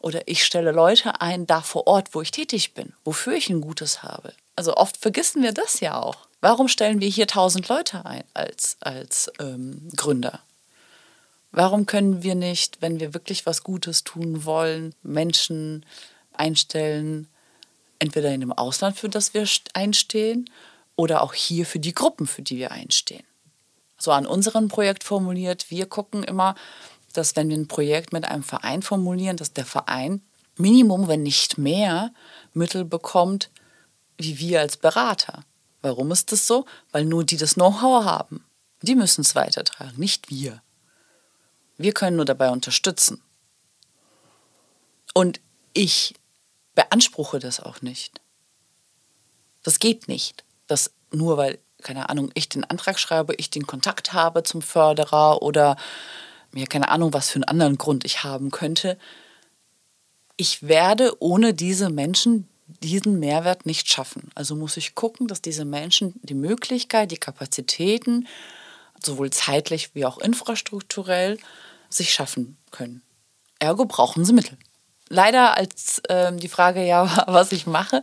Oder 0.00 0.26
ich 0.26 0.44
stelle 0.44 0.72
Leute 0.72 1.20
ein, 1.20 1.46
da 1.46 1.60
vor 1.60 1.86
Ort, 1.86 2.14
wo 2.14 2.22
ich 2.22 2.30
tätig 2.30 2.74
bin, 2.74 2.94
wofür 3.04 3.34
ich 3.34 3.50
ein 3.50 3.60
Gutes 3.60 4.02
habe. 4.02 4.32
Also 4.56 4.74
oft 4.74 4.96
vergessen 4.96 5.42
wir 5.42 5.52
das 5.52 5.80
ja 5.80 6.00
auch. 6.00 6.26
Warum 6.40 6.68
stellen 6.68 7.00
wir 7.00 7.08
hier 7.08 7.26
tausend 7.26 7.68
Leute 7.68 8.04
ein 8.06 8.24
als, 8.32 8.78
als 8.80 9.30
ähm, 9.38 9.88
Gründer? 9.94 10.40
Warum 11.52 11.84
können 11.84 12.22
wir 12.22 12.34
nicht, 12.34 12.80
wenn 12.80 12.98
wir 12.98 13.12
wirklich 13.12 13.44
was 13.44 13.62
Gutes 13.62 14.04
tun 14.04 14.44
wollen, 14.44 14.94
Menschen 15.02 15.84
einstellen, 16.32 17.28
entweder 17.98 18.32
in 18.32 18.40
dem 18.40 18.52
Ausland, 18.52 18.96
für 18.96 19.08
das 19.08 19.34
wir 19.34 19.46
einstehen, 19.74 20.48
oder 20.96 21.22
auch 21.22 21.34
hier 21.34 21.66
für 21.66 21.78
die 21.78 21.94
Gruppen, 21.94 22.26
für 22.26 22.42
die 22.42 22.56
wir 22.56 22.70
einstehen? 22.70 23.24
So 23.98 24.12
an 24.12 24.26
unserem 24.26 24.68
Projekt 24.68 25.04
formuliert, 25.04 25.70
wir 25.70 25.86
gucken 25.86 26.22
immer, 26.22 26.54
dass 27.12 27.36
wenn 27.36 27.48
wir 27.48 27.56
ein 27.56 27.68
Projekt 27.68 28.12
mit 28.12 28.24
einem 28.24 28.42
Verein 28.42 28.82
formulieren, 28.82 29.36
dass 29.36 29.52
der 29.52 29.66
Verein 29.66 30.22
Minimum, 30.56 31.08
wenn 31.08 31.22
nicht 31.22 31.58
mehr, 31.58 32.12
Mittel 32.52 32.84
bekommt, 32.84 33.50
wie 34.18 34.38
wir 34.38 34.60
als 34.60 34.76
Berater. 34.76 35.44
Warum 35.82 36.10
ist 36.12 36.32
das 36.32 36.46
so? 36.46 36.66
Weil 36.92 37.04
nur 37.04 37.24
die 37.24 37.38
das 37.38 37.54
Know-how 37.54 38.04
haben. 38.04 38.44
Die 38.82 38.94
müssen 38.94 39.22
es 39.22 39.34
weitertragen, 39.34 39.98
nicht 39.98 40.30
wir. 40.30 40.62
Wir 41.78 41.92
können 41.92 42.16
nur 42.16 42.26
dabei 42.26 42.50
unterstützen. 42.50 43.22
Und 45.14 45.40
ich 45.72 46.14
beanspruche 46.74 47.38
das 47.38 47.60
auch 47.60 47.82
nicht. 47.82 48.20
Das 49.62 49.78
geht 49.78 50.08
nicht. 50.08 50.44
Das 50.66 50.92
nur 51.10 51.36
weil, 51.36 51.58
keine 51.82 52.08
Ahnung, 52.08 52.30
ich 52.34 52.48
den 52.48 52.64
Antrag 52.64 52.98
schreibe, 52.98 53.34
ich 53.34 53.50
den 53.50 53.66
Kontakt 53.66 54.12
habe 54.12 54.42
zum 54.42 54.62
Förderer 54.62 55.42
oder 55.42 55.76
mir 56.52 56.66
keine 56.66 56.88
Ahnung, 56.88 57.12
was 57.12 57.30
für 57.30 57.36
einen 57.36 57.44
anderen 57.44 57.78
Grund 57.78 58.04
ich 58.04 58.24
haben 58.24 58.50
könnte. 58.50 58.98
Ich 60.36 60.62
werde 60.66 61.14
ohne 61.20 61.54
diese 61.54 61.90
Menschen 61.90 62.48
diesen 62.82 63.18
Mehrwert 63.18 63.66
nicht 63.66 63.90
schaffen. 63.90 64.30
Also 64.34 64.54
muss 64.54 64.76
ich 64.76 64.94
gucken, 64.94 65.26
dass 65.26 65.42
diese 65.42 65.64
Menschen 65.64 66.14
die 66.22 66.34
Möglichkeit, 66.34 67.10
die 67.10 67.16
Kapazitäten, 67.16 68.28
sowohl 69.04 69.30
zeitlich 69.30 69.94
wie 69.94 70.04
auch 70.04 70.18
infrastrukturell, 70.18 71.38
sich 71.88 72.12
schaffen 72.12 72.56
können. 72.70 73.02
Ergo 73.58 73.84
brauchen 73.84 74.24
sie 74.24 74.32
Mittel. 74.32 74.56
Leider 75.08 75.56
als 75.56 76.00
ähm, 76.08 76.38
die 76.38 76.48
Frage 76.48 76.86
ja, 76.86 77.24
was 77.26 77.52
ich 77.52 77.66
mache, 77.66 78.02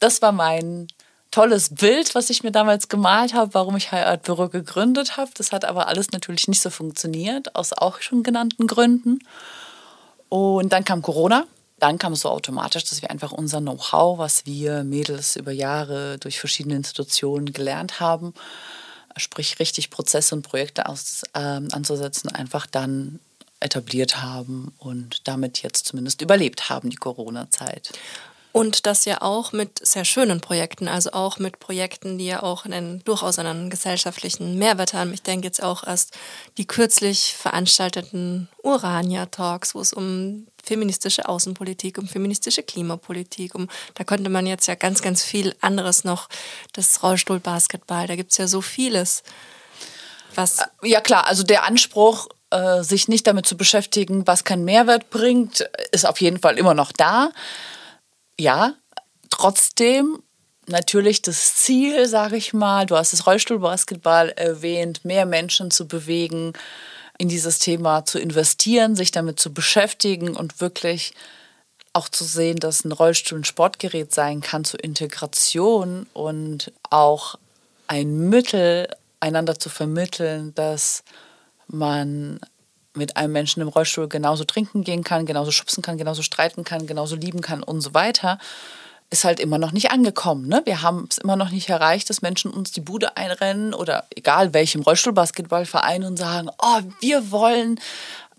das 0.00 0.20
war 0.20 0.32
mein 0.32 0.88
tolles 1.34 1.74
Bild, 1.74 2.14
was 2.14 2.30
ich 2.30 2.42
mir 2.42 2.52
damals 2.52 2.88
gemalt 2.88 3.34
habe, 3.34 3.54
warum 3.54 3.76
ich 3.76 3.92
Heiratbüro 3.92 4.48
gegründet 4.48 5.16
habe. 5.16 5.30
Das 5.34 5.52
hat 5.52 5.64
aber 5.64 5.88
alles 5.88 6.12
natürlich 6.12 6.48
nicht 6.48 6.60
so 6.60 6.70
funktioniert, 6.70 7.54
aus 7.56 7.72
auch 7.72 8.00
schon 8.00 8.22
genannten 8.22 8.66
Gründen. 8.66 9.18
Und 10.28 10.72
dann 10.72 10.84
kam 10.84 11.02
Corona 11.02 11.44
dann 11.78 11.98
kam 11.98 12.14
es 12.14 12.20
so 12.20 12.30
automatisch, 12.30 12.84
dass 12.84 13.02
wir 13.02 13.10
einfach 13.10 13.32
unser 13.32 13.60
Know-how, 13.60 14.18
was 14.18 14.46
wir 14.46 14.84
Mädels 14.84 15.36
über 15.36 15.52
Jahre 15.52 16.18
durch 16.18 16.38
verschiedene 16.38 16.76
Institutionen 16.76 17.52
gelernt 17.52 18.00
haben, 18.00 18.32
sprich 19.16 19.58
richtig 19.58 19.90
Prozesse 19.90 20.34
und 20.34 20.42
Projekte 20.42 20.88
aus, 20.88 21.24
äh, 21.34 21.38
anzusetzen, 21.38 22.30
einfach 22.30 22.66
dann 22.66 23.20
etabliert 23.60 24.22
haben 24.22 24.72
und 24.78 25.26
damit 25.28 25.62
jetzt 25.62 25.86
zumindest 25.86 26.22
überlebt 26.22 26.70
haben, 26.70 26.90
die 26.90 26.96
Corona-Zeit. 26.96 27.92
Und 28.54 28.86
das 28.86 29.04
ja 29.04 29.20
auch 29.20 29.50
mit 29.50 29.84
sehr 29.84 30.04
schönen 30.04 30.40
Projekten, 30.40 30.86
also 30.86 31.10
auch 31.10 31.40
mit 31.40 31.58
Projekten, 31.58 32.18
die 32.18 32.26
ja 32.26 32.44
auch 32.44 32.64
einen, 32.64 33.02
durchaus 33.02 33.40
einen 33.40 33.68
gesellschaftlichen 33.68 34.56
Mehrwert 34.60 34.94
haben. 34.94 35.12
Ich 35.12 35.22
denke 35.22 35.48
jetzt 35.48 35.60
auch 35.60 35.84
erst 35.84 36.16
die 36.56 36.64
kürzlich 36.64 37.34
veranstalteten 37.36 38.48
Urania-Talks, 38.62 39.74
wo 39.74 39.80
es 39.80 39.92
um 39.92 40.46
feministische 40.62 41.28
Außenpolitik, 41.28 41.98
um 41.98 42.06
feministische 42.06 42.62
Klimapolitik, 42.62 43.56
um 43.56 43.66
da 43.94 44.04
könnte 44.04 44.30
man 44.30 44.46
jetzt 44.46 44.68
ja 44.68 44.76
ganz, 44.76 45.02
ganz 45.02 45.24
viel 45.24 45.56
anderes 45.60 46.04
noch, 46.04 46.28
das 46.74 47.02
Rollstuhlbasketball, 47.02 48.06
da 48.06 48.14
gibt 48.14 48.30
es 48.30 48.38
ja 48.38 48.46
so 48.46 48.60
vieles. 48.60 49.24
Was 50.36 50.60
äh, 50.60 50.66
ja 50.84 51.00
klar, 51.00 51.26
also 51.26 51.42
der 51.42 51.64
Anspruch, 51.64 52.28
äh, 52.50 52.84
sich 52.84 53.08
nicht 53.08 53.26
damit 53.26 53.46
zu 53.46 53.56
beschäftigen, 53.56 54.28
was 54.28 54.44
keinen 54.44 54.64
Mehrwert 54.64 55.10
bringt, 55.10 55.68
ist 55.90 56.06
auf 56.06 56.20
jeden 56.20 56.38
Fall 56.38 56.56
immer 56.56 56.74
noch 56.74 56.92
da 56.92 57.32
ja, 58.38 58.74
trotzdem 59.30 60.22
natürlich 60.66 61.22
das 61.22 61.56
Ziel, 61.56 62.06
sage 62.08 62.36
ich 62.36 62.52
mal, 62.52 62.86
du 62.86 62.96
hast 62.96 63.12
das 63.12 63.26
Rollstuhlbasketball 63.26 64.30
erwähnt, 64.30 65.04
mehr 65.04 65.26
Menschen 65.26 65.70
zu 65.70 65.86
bewegen, 65.86 66.52
in 67.18 67.28
dieses 67.28 67.58
Thema 67.58 68.04
zu 68.04 68.18
investieren, 68.18 68.96
sich 68.96 69.10
damit 69.10 69.38
zu 69.38 69.52
beschäftigen 69.52 70.34
und 70.34 70.60
wirklich 70.60 71.14
auch 71.92 72.08
zu 72.08 72.24
sehen, 72.24 72.58
dass 72.58 72.84
ein 72.84 72.92
Rollstuhl 72.92 73.38
ein 73.38 73.44
Sportgerät 73.44 74.12
sein 74.12 74.40
kann 74.40 74.64
zur 74.64 74.82
Integration 74.82 76.06
und 76.12 76.72
auch 76.90 77.36
ein 77.86 78.28
Mittel, 78.28 78.88
einander 79.20 79.58
zu 79.58 79.70
vermitteln, 79.70 80.54
dass 80.54 81.04
man 81.68 82.40
mit 82.94 83.16
einem 83.16 83.32
Menschen 83.32 83.60
im 83.60 83.68
Rollstuhl 83.68 84.08
genauso 84.08 84.44
trinken 84.44 84.84
gehen 84.84 85.04
kann, 85.04 85.26
genauso 85.26 85.50
schubsen 85.50 85.82
kann, 85.82 85.98
genauso 85.98 86.22
streiten 86.22 86.64
kann, 86.64 86.86
genauso 86.86 87.16
lieben 87.16 87.40
kann 87.40 87.62
und 87.62 87.80
so 87.80 87.94
weiter, 87.94 88.38
ist 89.10 89.24
halt 89.24 89.40
immer 89.40 89.58
noch 89.58 89.72
nicht 89.72 89.90
angekommen. 89.90 90.48
Ne? 90.48 90.62
Wir 90.64 90.82
haben 90.82 91.06
es 91.08 91.18
immer 91.18 91.36
noch 91.36 91.50
nicht 91.50 91.68
erreicht, 91.68 92.08
dass 92.10 92.22
Menschen 92.22 92.50
uns 92.50 92.72
die 92.72 92.80
Bude 92.80 93.16
einrennen 93.16 93.74
oder 93.74 94.06
egal 94.14 94.54
welchem 94.54 94.82
Rollstuhlbasketballverein 94.82 96.04
und 96.04 96.16
sagen, 96.16 96.50
oh, 96.58 96.80
wir 97.00 97.30
wollen 97.30 97.80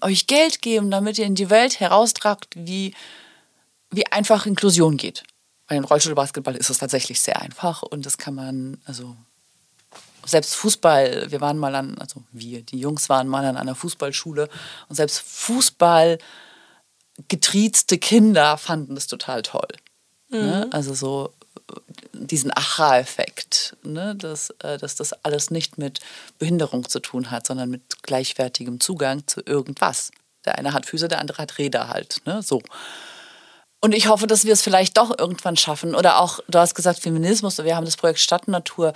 euch 0.01 0.27
Geld 0.27 0.61
geben, 0.61 0.91
damit 0.91 1.17
ihr 1.17 1.25
in 1.25 1.35
die 1.35 1.49
Welt 1.49 1.79
heraustragt, 1.79 2.49
wie, 2.55 2.93
wie 3.91 4.05
einfach 4.11 4.45
Inklusion 4.45 4.97
geht. 4.97 5.23
Bei 5.67 5.75
dem 5.75 5.85
Rollstuhlbasketball 5.85 6.55
ist 6.55 6.69
es 6.69 6.77
tatsächlich 6.77 7.21
sehr 7.21 7.41
einfach 7.41 7.81
und 7.81 8.05
das 8.05 8.17
kann 8.17 8.35
man, 8.35 8.77
also 8.85 9.15
selbst 10.25 10.55
Fußball, 10.55 11.31
wir 11.31 11.41
waren 11.41 11.57
mal 11.57 11.75
an, 11.75 11.97
also 11.99 12.23
wir, 12.31 12.61
die 12.61 12.79
Jungs 12.79 13.09
waren 13.09 13.27
mal 13.27 13.45
an 13.45 13.57
einer 13.57 13.75
Fußballschule 13.75 14.49
und 14.89 14.95
selbst 14.95 15.21
Fußball 15.21 16.17
getriezte 17.27 17.97
Kinder 17.97 18.57
fanden 18.57 18.95
das 18.95 19.07
total 19.07 19.41
toll. 19.41 19.67
Ne? 20.29 20.39
Mhm. 20.39 20.45
Ne? 20.45 20.69
Also 20.71 20.93
so 20.93 21.33
äh, 21.69 21.79
diesen 22.13 22.51
Aha-Effekt, 22.55 23.77
ne? 23.83 24.15
dass, 24.15 24.49
äh, 24.61 24.77
dass 24.77 24.95
das 24.95 25.13
alles 25.23 25.51
nicht 25.51 25.77
mit 25.77 25.99
Behinderung 26.39 26.87
zu 26.87 26.99
tun 26.99 27.31
hat, 27.31 27.47
sondern 27.47 27.69
mit 27.69 28.03
gleichwertigem 28.03 28.79
Zugang 28.79 29.27
zu 29.27 29.41
irgendwas. 29.45 30.11
Der 30.45 30.57
eine 30.57 30.73
hat 30.73 30.85
Füße, 30.85 31.07
der 31.07 31.19
andere 31.19 31.41
hat 31.41 31.57
Räder 31.57 31.89
halt, 31.89 32.21
ne? 32.25 32.41
so. 32.41 32.61
Und 33.85 33.93
ich 33.93 34.07
hoffe, 34.07 34.25
dass 34.25 34.45
wir 34.45 34.53
es 34.53 34.63
vielleicht 34.63 34.97
doch 34.97 35.15
irgendwann 35.15 35.57
schaffen. 35.57 35.93
Oder 35.93 36.19
auch, 36.19 36.39
du 36.47 36.57
hast 36.57 36.73
gesagt, 36.73 36.97
Feminismus, 36.97 37.59
wir 37.59 37.75
haben 37.75 37.85
das 37.85 37.97
Projekt 37.97 38.17
Stadtnatur. 38.17 38.93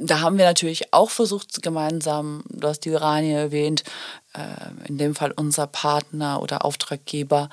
Da 0.00 0.22
haben 0.22 0.38
wir 0.38 0.44
natürlich 0.44 0.92
auch 0.92 1.10
versucht, 1.10 1.62
gemeinsam, 1.62 2.42
du 2.48 2.66
hast 2.66 2.80
die 2.80 2.90
Uranie 2.90 3.30
erwähnt, 3.30 3.84
äh, 4.32 4.88
in 4.88 4.98
dem 4.98 5.14
Fall 5.14 5.30
unser 5.36 5.68
Partner 5.68 6.42
oder 6.42 6.64
Auftraggeber, 6.64 7.48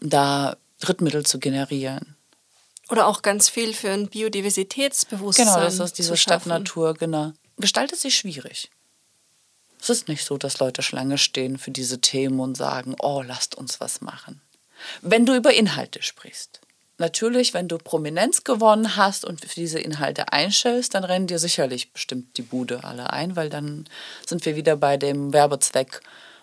da 0.00 0.56
Drittmittel 0.78 1.26
zu 1.26 1.40
generieren. 1.40 2.14
Oder 2.88 3.08
auch 3.08 3.22
ganz 3.22 3.48
viel 3.48 3.74
für 3.74 3.90
ein 3.90 4.06
Biodiversitätsbewusstsein. 4.06 5.46
Genau, 5.46 5.58
das 5.58 5.80
ist 5.80 5.98
diese 5.98 6.16
Stadtnatur, 6.16 6.94
genau. 6.94 7.32
Gestaltet 7.56 7.98
sich 7.98 8.14
schwierig. 8.14 8.70
Es 9.80 9.90
ist 9.90 10.06
nicht 10.06 10.24
so, 10.24 10.38
dass 10.38 10.60
Leute 10.60 10.82
Schlange 10.82 11.18
stehen 11.18 11.58
für 11.58 11.72
diese 11.72 12.00
Themen 12.00 12.38
und 12.38 12.56
sagen, 12.56 12.94
oh, 13.00 13.22
lasst 13.22 13.56
uns 13.56 13.80
was 13.80 14.00
machen. 14.02 14.40
Wenn 15.00 15.26
du 15.26 15.34
über 15.34 15.52
Inhalte 15.52 16.02
sprichst. 16.02 16.60
Natürlich, 16.98 17.52
wenn 17.52 17.68
du 17.68 17.78
Prominenz 17.78 18.44
gewonnen 18.44 18.96
hast 18.96 19.24
und 19.24 19.40
für 19.40 19.54
diese 19.54 19.80
Inhalte 19.80 20.32
einstellst, 20.32 20.94
dann 20.94 21.04
rennen 21.04 21.26
dir 21.26 21.38
sicherlich 21.38 21.92
bestimmt 21.92 22.36
die 22.36 22.42
Bude 22.42 22.84
alle 22.84 23.12
ein, 23.12 23.34
weil 23.34 23.50
dann 23.50 23.86
sind 24.24 24.44
wir 24.46 24.54
wieder 24.56 24.76
bei 24.76 24.96
dem 24.96 25.32
Werbezweck 25.32 26.00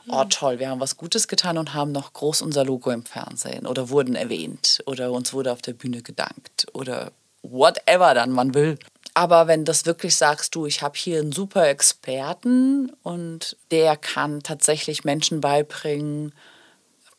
oh 0.09 0.25
toll, 0.29 0.59
wir 0.59 0.69
haben 0.69 0.79
was 0.79 0.97
Gutes 0.97 1.27
getan 1.27 1.57
und 1.57 1.73
haben 1.73 1.91
noch 1.91 2.13
groß 2.13 2.41
unser 2.41 2.65
Logo 2.65 2.91
im 2.91 3.05
Fernsehen 3.05 3.65
oder 3.65 3.89
wurden 3.89 4.15
erwähnt 4.15 4.79
oder 4.85 5.11
uns 5.11 5.33
wurde 5.33 5.51
auf 5.51 5.61
der 5.61 5.73
Bühne 5.73 6.01
gedankt 6.01 6.67
oder 6.73 7.11
whatever 7.41 8.13
dann 8.13 8.31
man 8.31 8.53
will. 8.53 8.77
Aber 9.13 9.47
wenn 9.47 9.65
das 9.65 9.85
wirklich 9.85 10.15
sagst, 10.15 10.55
du, 10.55 10.65
ich 10.65 10.81
habe 10.81 10.97
hier 10.97 11.19
einen 11.19 11.31
super 11.31 11.67
Experten 11.67 12.91
und 13.03 13.57
der 13.71 13.97
kann 13.97 14.41
tatsächlich 14.43 15.03
Menschen 15.03 15.41
beibringen, 15.41 16.33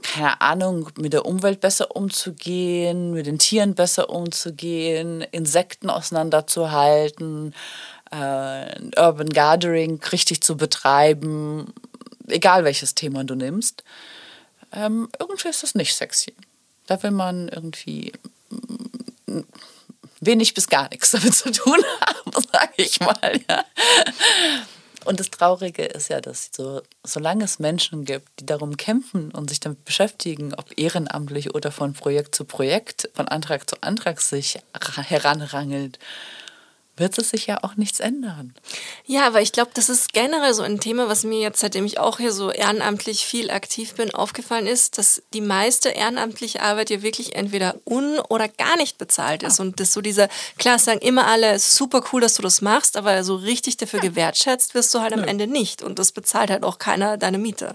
keine 0.02 0.40
Ahnung, 0.40 0.90
mit 0.96 1.12
der 1.12 1.26
Umwelt 1.26 1.60
besser 1.60 1.94
umzugehen, 1.94 3.12
mit 3.12 3.26
den 3.26 3.38
Tieren 3.38 3.74
besser 3.74 4.10
umzugehen, 4.10 5.22
Insekten 5.30 5.90
auseinanderzuhalten, 5.90 7.54
äh, 8.10 8.80
Urban 8.96 9.28
Gathering 9.28 10.00
richtig 10.12 10.42
zu 10.42 10.56
betreiben, 10.56 11.72
egal 12.28 12.64
welches 12.64 12.94
Thema 12.94 13.24
du 13.24 13.34
nimmst. 13.34 13.84
Ähm, 14.72 15.08
irgendwie 15.18 15.48
ist 15.48 15.62
das 15.62 15.74
nicht 15.74 15.94
sexy. 15.94 16.34
Da 16.86 17.02
will 17.02 17.10
man 17.10 17.48
irgendwie 17.48 18.12
mm, 19.26 19.40
wenig 20.20 20.54
bis 20.54 20.68
gar 20.68 20.88
nichts 20.90 21.10
damit 21.10 21.34
zu 21.34 21.50
tun 21.50 21.78
haben, 22.00 22.32
sage 22.52 22.72
ich 22.76 23.00
mal. 23.00 23.40
Ja. 23.48 23.64
Und 25.10 25.18
das 25.18 25.28
Traurige 25.28 25.86
ist 25.86 26.08
ja, 26.08 26.20
dass 26.20 26.50
so, 26.54 26.82
solange 27.02 27.42
es 27.42 27.58
Menschen 27.58 28.04
gibt, 28.04 28.28
die 28.38 28.46
darum 28.46 28.76
kämpfen 28.76 29.32
und 29.32 29.50
sich 29.50 29.58
damit 29.58 29.84
beschäftigen, 29.84 30.54
ob 30.54 30.78
ehrenamtlich 30.78 31.52
oder 31.52 31.72
von 31.72 31.94
Projekt 31.94 32.36
zu 32.36 32.44
Projekt, 32.44 33.10
von 33.14 33.26
Antrag 33.26 33.68
zu 33.68 33.74
Antrag 33.80 34.20
sich 34.20 34.60
heranrangelt, 34.72 35.98
wird 37.00 37.18
es 37.18 37.30
sich 37.30 37.46
ja 37.46 37.64
auch 37.64 37.74
nichts 37.74 37.98
ändern. 37.98 38.54
Ja, 39.06 39.26
aber 39.26 39.42
ich 39.42 39.50
glaube, 39.50 39.72
das 39.74 39.88
ist 39.88 40.12
generell 40.12 40.54
so 40.54 40.62
ein 40.62 40.78
Thema, 40.78 41.08
was 41.08 41.24
mir 41.24 41.40
jetzt, 41.40 41.60
seitdem 41.60 41.84
ich 41.84 41.98
auch 41.98 42.18
hier 42.18 42.32
so 42.32 42.50
ehrenamtlich 42.50 43.26
viel 43.26 43.50
aktiv 43.50 43.94
bin, 43.94 44.14
aufgefallen 44.14 44.66
ist, 44.66 44.98
dass 44.98 45.22
die 45.34 45.40
meiste 45.40 45.88
ehrenamtliche 45.88 46.62
Arbeit 46.62 46.90
ja 46.90 47.02
wirklich 47.02 47.34
entweder 47.34 47.74
un- 47.84 48.20
oder 48.28 48.46
gar 48.46 48.76
nicht 48.76 48.98
bezahlt 48.98 49.42
ist. 49.42 49.58
Ja. 49.58 49.64
Und 49.64 49.80
das 49.80 49.92
so 49.92 50.00
dieser, 50.00 50.28
klar 50.58 50.78
sagen 50.78 51.00
immer 51.00 51.26
alle, 51.26 51.58
super 51.58 52.04
cool, 52.12 52.20
dass 52.20 52.34
du 52.34 52.42
das 52.42 52.60
machst, 52.60 52.96
aber 52.96 53.24
so 53.24 53.34
richtig 53.34 53.76
dafür 53.78 54.00
ja. 54.00 54.08
gewertschätzt 54.10 54.74
wirst 54.74 54.94
du 54.94 55.00
halt 55.00 55.12
am 55.12 55.22
Nö. 55.22 55.26
Ende 55.26 55.46
nicht. 55.46 55.82
Und 55.82 55.98
das 55.98 56.12
bezahlt 56.12 56.50
halt 56.50 56.62
auch 56.62 56.78
keiner 56.78 57.16
deine 57.16 57.38
Miete. 57.38 57.74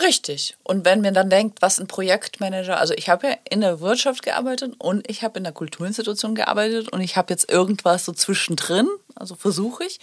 Richtig. 0.00 0.56
Und 0.62 0.84
wenn 0.84 1.00
man 1.00 1.14
dann 1.14 1.30
denkt, 1.30 1.62
was 1.62 1.78
ein 1.78 1.86
Projektmanager, 1.86 2.78
also 2.78 2.92
ich 2.94 3.08
habe 3.08 3.28
ja 3.28 3.36
in 3.48 3.62
der 3.62 3.80
Wirtschaft 3.80 4.22
gearbeitet 4.22 4.74
und 4.78 5.08
ich 5.08 5.22
habe 5.22 5.38
in 5.38 5.44
der 5.44 5.54
Kulturinstitution 5.54 6.34
gearbeitet 6.34 6.90
und 6.90 7.00
ich 7.00 7.16
habe 7.16 7.32
jetzt 7.32 7.50
irgendwas 7.50 8.04
so 8.04 8.12
zwischendrin, 8.12 8.88
also 9.14 9.36
versuche 9.36 9.84
ich. 9.84 9.98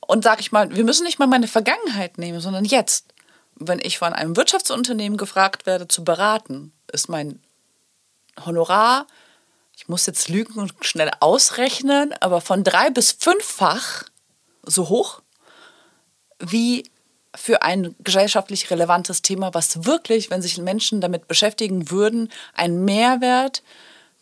Und 0.00 0.22
sage 0.22 0.40
ich 0.40 0.52
mal, 0.52 0.74
wir 0.74 0.84
müssen 0.84 1.04
nicht 1.04 1.18
mal 1.18 1.26
meine 1.26 1.48
Vergangenheit 1.48 2.18
nehmen, 2.18 2.40
sondern 2.40 2.64
jetzt. 2.64 3.06
Wenn 3.56 3.80
ich 3.80 3.98
von 3.98 4.12
einem 4.12 4.36
Wirtschaftsunternehmen 4.36 5.18
gefragt 5.18 5.66
werde, 5.66 5.88
zu 5.88 6.04
beraten, 6.04 6.72
ist 6.92 7.08
mein 7.08 7.40
Honorar, 8.44 9.06
ich 9.76 9.88
muss 9.88 10.06
jetzt 10.06 10.28
lügen 10.28 10.60
und 10.60 10.74
schnell 10.82 11.10
ausrechnen, 11.20 12.14
aber 12.20 12.40
von 12.40 12.62
drei 12.62 12.90
bis 12.90 13.12
fünffach 13.12 14.04
so 14.64 14.88
hoch 14.88 15.22
wie 16.38 16.84
für 17.34 17.62
ein 17.62 17.94
gesellschaftlich 18.00 18.70
relevantes 18.70 19.22
Thema, 19.22 19.54
was 19.54 19.84
wirklich, 19.84 20.30
wenn 20.30 20.42
sich 20.42 20.58
Menschen 20.58 21.00
damit 21.00 21.28
beschäftigen 21.28 21.90
würden, 21.90 22.30
einen 22.54 22.84
Mehrwert 22.84 23.62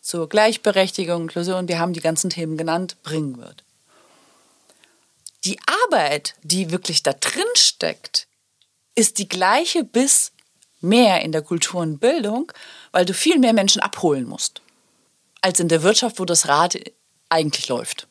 zur 0.01 0.29
Gleichberechtigung, 0.29 1.23
Inklusion, 1.23 1.67
wir 1.67 1.79
haben 1.79 1.93
die 1.93 1.99
ganzen 1.99 2.29
Themen 2.29 2.57
genannt, 2.57 2.97
bringen 3.03 3.37
wird. 3.37 3.63
Die 5.43 5.59
Arbeit, 5.85 6.35
die 6.43 6.71
wirklich 6.71 7.03
da 7.03 7.13
drin 7.13 7.43
steckt, 7.55 8.27
ist 8.95 9.17
die 9.17 9.27
gleiche 9.27 9.83
bis 9.83 10.31
mehr 10.79 11.21
in 11.21 11.31
der 11.31 11.41
Kultur 11.41 11.81
und 11.81 11.99
Bildung, 11.99 12.51
weil 12.91 13.05
du 13.05 13.13
viel 13.13 13.39
mehr 13.39 13.53
Menschen 13.53 13.81
abholen 13.81 14.27
musst, 14.27 14.61
als 15.41 15.59
in 15.59 15.67
der 15.67 15.83
Wirtschaft, 15.83 16.19
wo 16.19 16.25
das 16.25 16.47
Rad 16.47 16.79
eigentlich 17.29 17.67
läuft 17.67 18.07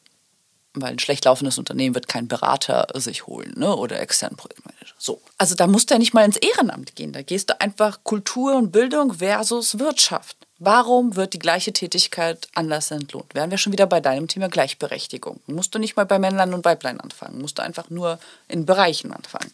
weil 0.75 0.93
ein 0.93 0.99
schlecht 0.99 1.25
laufendes 1.25 1.59
Unternehmen 1.59 1.95
wird 1.95 2.09
keinen 2.09 2.29
Berater 2.29 2.87
sich 2.95 3.27
holen 3.27 3.55
ne? 3.57 3.75
oder 3.75 4.01
externen 4.01 4.37
Projektmanager. 4.37 4.95
So. 4.99 5.21
Also 5.39 5.55
da 5.55 5.67
musst 5.67 5.91
du 5.91 5.95
ja 5.95 5.99
nicht 5.99 6.15
mal 6.15 6.25
ins 6.25 6.37
Ehrenamt 6.37 6.95
gehen. 6.95 7.13
Da 7.13 7.23
gehst 7.23 7.51
du 7.51 7.61
einfach 7.61 8.05
Kultur 8.05 8.55
und 8.57 8.71
Bildung 8.71 9.15
versus 9.15 9.79
Wirtschaft. 9.79 10.37
Warum 10.63 11.17
wird 11.17 11.33
die 11.33 11.39
gleiche 11.39 11.73
Tätigkeit 11.73 12.47
anders 12.55 12.91
entlohnt? 12.91 13.35
Wären 13.35 13.51
wir 13.51 13.57
schon 13.57 13.73
wieder 13.73 13.87
bei 13.87 14.01
deinem 14.01 14.29
Thema 14.29 14.49
Gleichberechtigung. 14.49 15.41
Musst 15.47 15.75
du 15.75 15.79
nicht 15.79 15.97
mal 15.97 16.05
bei 16.05 16.19
Männlein 16.19 16.53
und 16.53 16.67
Weiblein 16.67 17.01
anfangen. 17.01 17.41
Musst 17.41 17.59
du 17.59 17.63
einfach 17.63 17.89
nur 17.89 18.19
in 18.47 18.67
Bereichen 18.67 19.11
anfangen. 19.13 19.51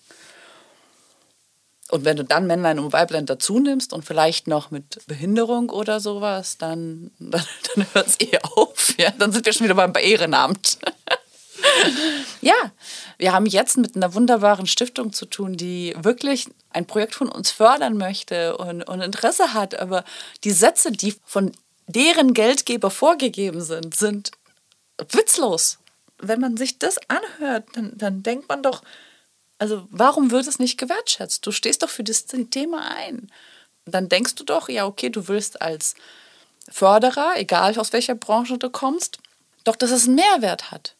Und 1.90 2.04
wenn 2.04 2.16
du 2.16 2.24
dann 2.24 2.46
Männlein 2.46 2.78
und 2.78 2.92
Weiblein 2.92 3.26
dazu 3.26 3.60
nimmst 3.60 3.92
und 3.92 4.04
vielleicht 4.04 4.48
noch 4.48 4.70
mit 4.70 5.06
Behinderung 5.06 5.70
oder 5.70 6.00
sowas, 6.00 6.58
dann, 6.58 7.10
dann, 7.18 7.44
dann 7.74 7.86
hört 7.92 8.06
es 8.08 8.20
eh 8.20 8.38
auf. 8.42 8.94
Ja? 8.98 9.10
Dann 9.18 9.32
sind 9.32 9.46
wir 9.46 9.52
schon 9.52 9.64
wieder 9.64 9.74
beim 9.74 9.92
Ehrenamt. 9.94 10.78
ja, 12.40 12.54
wir 13.18 13.32
haben 13.32 13.46
jetzt 13.46 13.76
mit 13.78 13.96
einer 13.96 14.14
wunderbaren 14.14 14.66
Stiftung 14.66 15.12
zu 15.12 15.26
tun, 15.26 15.56
die 15.56 15.94
wirklich 15.96 16.46
ein 16.70 16.86
Projekt 16.86 17.14
von 17.14 17.28
uns 17.28 17.50
fördern 17.50 17.96
möchte 17.96 18.56
und, 18.56 18.82
und 18.82 19.00
Interesse 19.00 19.54
hat. 19.54 19.78
Aber 19.78 20.04
die 20.44 20.50
Sätze, 20.50 20.92
die 20.92 21.14
von 21.24 21.52
deren 21.86 22.34
Geldgeber 22.34 22.90
vorgegeben 22.90 23.60
sind, 23.60 23.94
sind 23.94 24.32
witzlos. 25.10 25.78
Wenn 26.18 26.40
man 26.40 26.56
sich 26.56 26.78
das 26.78 26.98
anhört, 27.08 27.68
dann, 27.74 27.92
dann 27.94 28.22
denkt 28.22 28.48
man 28.48 28.62
doch, 28.62 28.82
also 29.58 29.86
warum 29.90 30.30
wird 30.30 30.46
es 30.46 30.58
nicht 30.58 30.78
gewertschätzt? 30.78 31.46
Du 31.46 31.52
stehst 31.52 31.82
doch 31.82 31.88
für 31.88 32.04
das 32.04 32.26
Thema 32.26 32.90
ein. 32.96 33.30
Dann 33.86 34.08
denkst 34.08 34.34
du 34.34 34.44
doch, 34.44 34.68
ja, 34.68 34.86
okay, 34.86 35.10
du 35.10 35.28
willst 35.28 35.62
als 35.62 35.94
Förderer, 36.68 37.34
egal 37.36 37.78
aus 37.78 37.92
welcher 37.92 38.14
Branche 38.16 38.58
du 38.58 38.70
kommst, 38.70 39.18
doch, 39.64 39.76
dass 39.76 39.90
es 39.90 40.06
einen 40.06 40.16
Mehrwert 40.16 40.70
hat. 40.70 40.94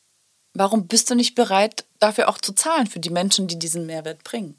Warum 0.54 0.86
bist 0.86 1.10
du 1.10 1.14
nicht 1.14 1.34
bereit, 1.34 1.84
dafür 1.98 2.28
auch 2.28 2.38
zu 2.38 2.52
zahlen 2.52 2.86
für 2.86 3.00
die 3.00 3.10
Menschen, 3.10 3.46
die 3.46 3.58
diesen 3.58 3.86
Mehrwert 3.86 4.24
bringen? 4.24 4.56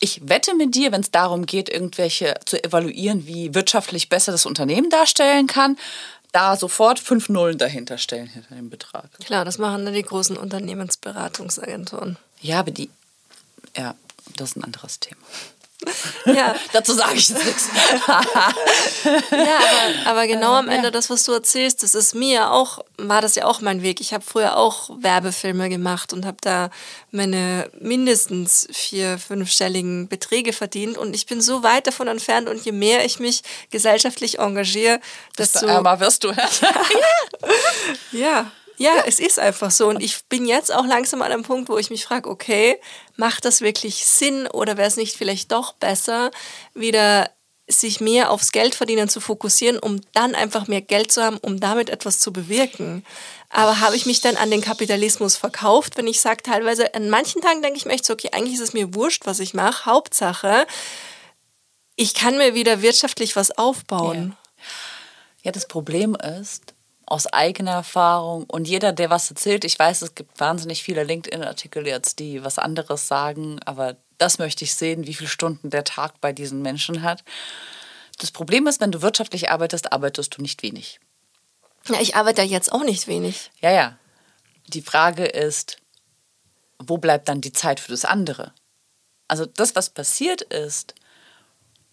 Ich 0.00 0.28
wette 0.28 0.54
mit 0.54 0.76
dir, 0.76 0.92
wenn 0.92 1.00
es 1.00 1.10
darum 1.10 1.44
geht, 1.44 1.68
irgendwelche 1.68 2.34
zu 2.46 2.62
evaluieren, 2.62 3.26
wie 3.26 3.54
wirtschaftlich 3.54 4.08
besser 4.08 4.30
das 4.30 4.46
Unternehmen 4.46 4.90
darstellen 4.90 5.48
kann, 5.48 5.76
da 6.32 6.56
sofort 6.56 6.98
fünf 6.98 7.28
Nullen 7.28 7.58
dahinter 7.58 7.98
stellen 7.98 8.26
hinter 8.26 8.54
dem 8.54 8.70
Betrag. 8.70 9.10
Klar, 9.24 9.44
das 9.44 9.58
machen 9.58 9.84
dann 9.84 9.94
die 9.94 10.02
großen 10.02 10.36
Unternehmensberatungsagenturen. 10.36 12.16
Ja, 12.40 12.60
aber 12.60 12.70
die, 12.70 12.90
ja, 13.76 13.94
das 14.36 14.50
ist 14.50 14.56
ein 14.56 14.64
anderes 14.64 15.00
Thema. 15.00 15.20
Ja. 16.26 16.56
Dazu 16.72 16.92
sage 16.92 17.14
ich 17.14 17.28
jetzt 17.28 17.44
nichts. 17.44 17.68
ja, 18.08 18.22
aber, 19.30 20.10
aber 20.10 20.26
genau 20.26 20.54
am 20.54 20.68
Ende 20.68 20.88
ja. 20.88 20.90
das, 20.90 21.08
was 21.08 21.24
du 21.24 21.32
erzählst, 21.32 21.82
das 21.82 21.94
ist 21.94 22.14
mir 22.14 22.50
auch, 22.50 22.80
war 22.96 23.20
das 23.20 23.36
ja 23.36 23.44
auch 23.44 23.60
mein 23.60 23.82
Weg. 23.82 24.00
Ich 24.00 24.12
habe 24.12 24.24
früher 24.24 24.56
auch 24.56 24.90
Werbefilme 25.00 25.68
gemacht 25.68 26.12
und 26.12 26.26
habe 26.26 26.38
da 26.40 26.70
meine 27.12 27.70
mindestens 27.78 28.66
vier, 28.72 29.18
fünfstelligen 29.18 30.08
Beträge 30.08 30.52
verdient. 30.52 30.98
Und 30.98 31.14
ich 31.14 31.26
bin 31.26 31.40
so 31.40 31.62
weit 31.62 31.86
davon 31.86 32.08
entfernt 32.08 32.48
und 32.48 32.64
je 32.64 32.72
mehr 32.72 33.04
ich 33.04 33.20
mich 33.20 33.42
gesellschaftlich 33.70 34.40
engagiere, 34.40 35.00
desto 35.38 35.66
ärmer 35.66 36.00
wirst 36.00 36.24
du. 36.24 36.28
ja. 36.32 36.42
ja. 38.12 38.50
Ja, 38.78 39.02
es 39.06 39.18
ist 39.18 39.38
einfach 39.38 39.70
so. 39.70 39.88
Und 39.88 40.00
ich 40.00 40.24
bin 40.26 40.46
jetzt 40.46 40.72
auch 40.72 40.86
langsam 40.86 41.20
an 41.22 41.32
einem 41.32 41.42
Punkt, 41.42 41.68
wo 41.68 41.78
ich 41.78 41.90
mich 41.90 42.04
frage, 42.04 42.30
okay, 42.30 42.80
macht 43.16 43.44
das 43.44 43.60
wirklich 43.60 44.06
Sinn 44.06 44.46
oder 44.46 44.76
wäre 44.76 44.88
es 44.88 44.96
nicht 44.96 45.16
vielleicht 45.16 45.52
doch 45.52 45.72
besser, 45.74 46.30
wieder 46.74 47.30
sich 47.70 48.00
mehr 48.00 48.30
aufs 48.30 48.52
Geldverdienen 48.52 49.08
zu 49.08 49.20
fokussieren, 49.20 49.78
um 49.78 50.00
dann 50.12 50.34
einfach 50.34 50.68
mehr 50.68 50.80
Geld 50.80 51.12
zu 51.12 51.22
haben, 51.22 51.36
um 51.38 51.60
damit 51.60 51.90
etwas 51.90 52.18
zu 52.18 52.32
bewirken. 52.32 53.04
Aber 53.50 53.80
habe 53.80 53.96
ich 53.96 54.06
mich 54.06 54.20
dann 54.20 54.36
an 54.36 54.50
den 54.50 54.62
Kapitalismus 54.62 55.36
verkauft, 55.36 55.96
wenn 55.98 56.06
ich 56.06 56.20
sage, 56.20 56.42
teilweise 56.42 56.94
an 56.94 57.10
manchen 57.10 57.42
Tagen 57.42 57.60
denke 57.60 57.76
ich 57.76 57.84
mir 57.84 57.92
echt 57.92 58.06
so, 58.06 58.14
okay, 58.14 58.30
eigentlich 58.32 58.54
ist 58.54 58.62
es 58.62 58.72
mir 58.72 58.94
wurscht, 58.94 59.26
was 59.26 59.40
ich 59.40 59.52
mache. 59.52 59.84
Hauptsache, 59.84 60.66
ich 61.96 62.14
kann 62.14 62.38
mir 62.38 62.54
wieder 62.54 62.80
wirtschaftlich 62.80 63.36
was 63.36 63.50
aufbauen. 63.50 64.36
Ja, 64.56 64.64
ja 65.42 65.52
das 65.52 65.68
Problem 65.68 66.14
ist, 66.14 66.74
aus 67.10 67.26
eigener 67.26 67.72
Erfahrung 67.72 68.44
und 68.44 68.68
jeder, 68.68 68.92
der 68.92 69.10
was 69.10 69.30
erzählt, 69.30 69.64
ich 69.64 69.78
weiß, 69.78 70.02
es 70.02 70.14
gibt 70.14 70.38
wahnsinnig 70.40 70.82
viele 70.82 71.04
LinkedIn-Artikel 71.04 71.86
jetzt, 71.86 72.18
die 72.18 72.44
was 72.44 72.58
anderes 72.58 73.08
sagen, 73.08 73.60
aber 73.64 73.96
das 74.18 74.38
möchte 74.38 74.64
ich 74.64 74.74
sehen, 74.74 75.06
wie 75.06 75.14
viele 75.14 75.30
Stunden 75.30 75.70
der 75.70 75.84
Tag 75.84 76.20
bei 76.20 76.32
diesen 76.32 76.60
Menschen 76.60 77.02
hat. 77.02 77.24
Das 78.18 78.30
Problem 78.30 78.66
ist, 78.66 78.80
wenn 78.80 78.92
du 78.92 79.00
wirtschaftlich 79.00 79.50
arbeitest, 79.50 79.92
arbeitest 79.92 80.36
du 80.36 80.42
nicht 80.42 80.62
wenig. 80.62 81.00
Ja, 81.88 82.00
ich 82.00 82.16
arbeite 82.16 82.42
jetzt 82.42 82.72
auch 82.72 82.84
nicht 82.84 83.06
wenig. 83.06 83.50
Ja, 83.60 83.70
ja. 83.70 83.98
Die 84.66 84.82
Frage 84.82 85.24
ist, 85.24 85.78
wo 86.78 86.98
bleibt 86.98 87.28
dann 87.28 87.40
die 87.40 87.52
Zeit 87.52 87.80
für 87.80 87.92
das 87.92 88.04
andere? 88.04 88.52
Also 89.28 89.46
das, 89.46 89.74
was 89.76 89.90
passiert 89.90 90.42
ist, 90.42 90.94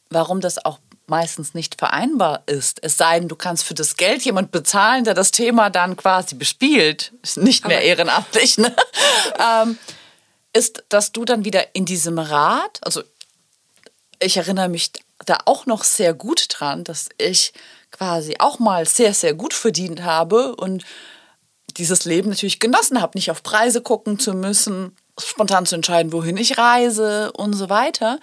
warum 0.10 0.42
das 0.42 0.64
auch 0.64 0.80
meistens 1.08 1.54
nicht 1.54 1.76
vereinbar 1.76 2.44
ist. 2.46 2.80
Es 2.82 2.98
sei 2.98 3.20
denn, 3.20 3.28
du 3.28 3.36
kannst 3.36 3.64
für 3.64 3.74
das 3.74 3.98
Geld 3.98 4.24
jemand 4.24 4.52
bezahlen, 4.52 5.04
der 5.04 5.14
das 5.14 5.32
Thema 5.32 5.70
dann 5.70 5.98
quasi 5.98 6.36
bespielt. 6.36 7.14
Ist 7.22 7.38
nicht 7.38 7.68
mehr 7.68 7.82
ehrenamtlich. 7.82 8.58
Ne? 8.58 8.76
ähm, 9.40 9.78
ist, 10.54 10.84
dass 10.90 11.12
du 11.12 11.26
dann 11.26 11.46
wieder 11.46 11.76
in 11.76 11.86
diesem 11.86 12.18
Rat, 12.18 12.80
also 12.82 13.04
ich 14.20 14.38
erinnere 14.38 14.70
mich 14.70 14.92
da 15.26 15.38
auch 15.46 15.66
noch 15.66 15.84
sehr 15.84 16.14
gut 16.14 16.48
dran, 16.50 16.84
dass 16.84 17.10
ich 17.18 17.54
quasi 17.92 18.36
auch 18.40 18.60
mal 18.60 18.86
sehr, 18.86 19.14
sehr 19.14 19.34
gut 19.34 19.54
verdient 19.54 20.04
habe 20.04 20.56
und 20.56 20.84
dieses 21.78 22.06
Leben 22.06 22.30
natürlich 22.30 22.60
genossen 22.60 23.02
habe, 23.02 23.18
nicht 23.18 23.32
auf 23.32 23.44
Preise 23.44 23.82
gucken 23.82 24.20
zu 24.20 24.34
müssen, 24.34 24.96
spontan 25.20 25.66
zu 25.66 25.76
entscheiden, 25.76 26.14
wohin 26.14 26.38
ich 26.38 26.58
reise 26.58 27.32
und 27.34 27.54
so 27.54 27.70
weiter. 27.70 28.20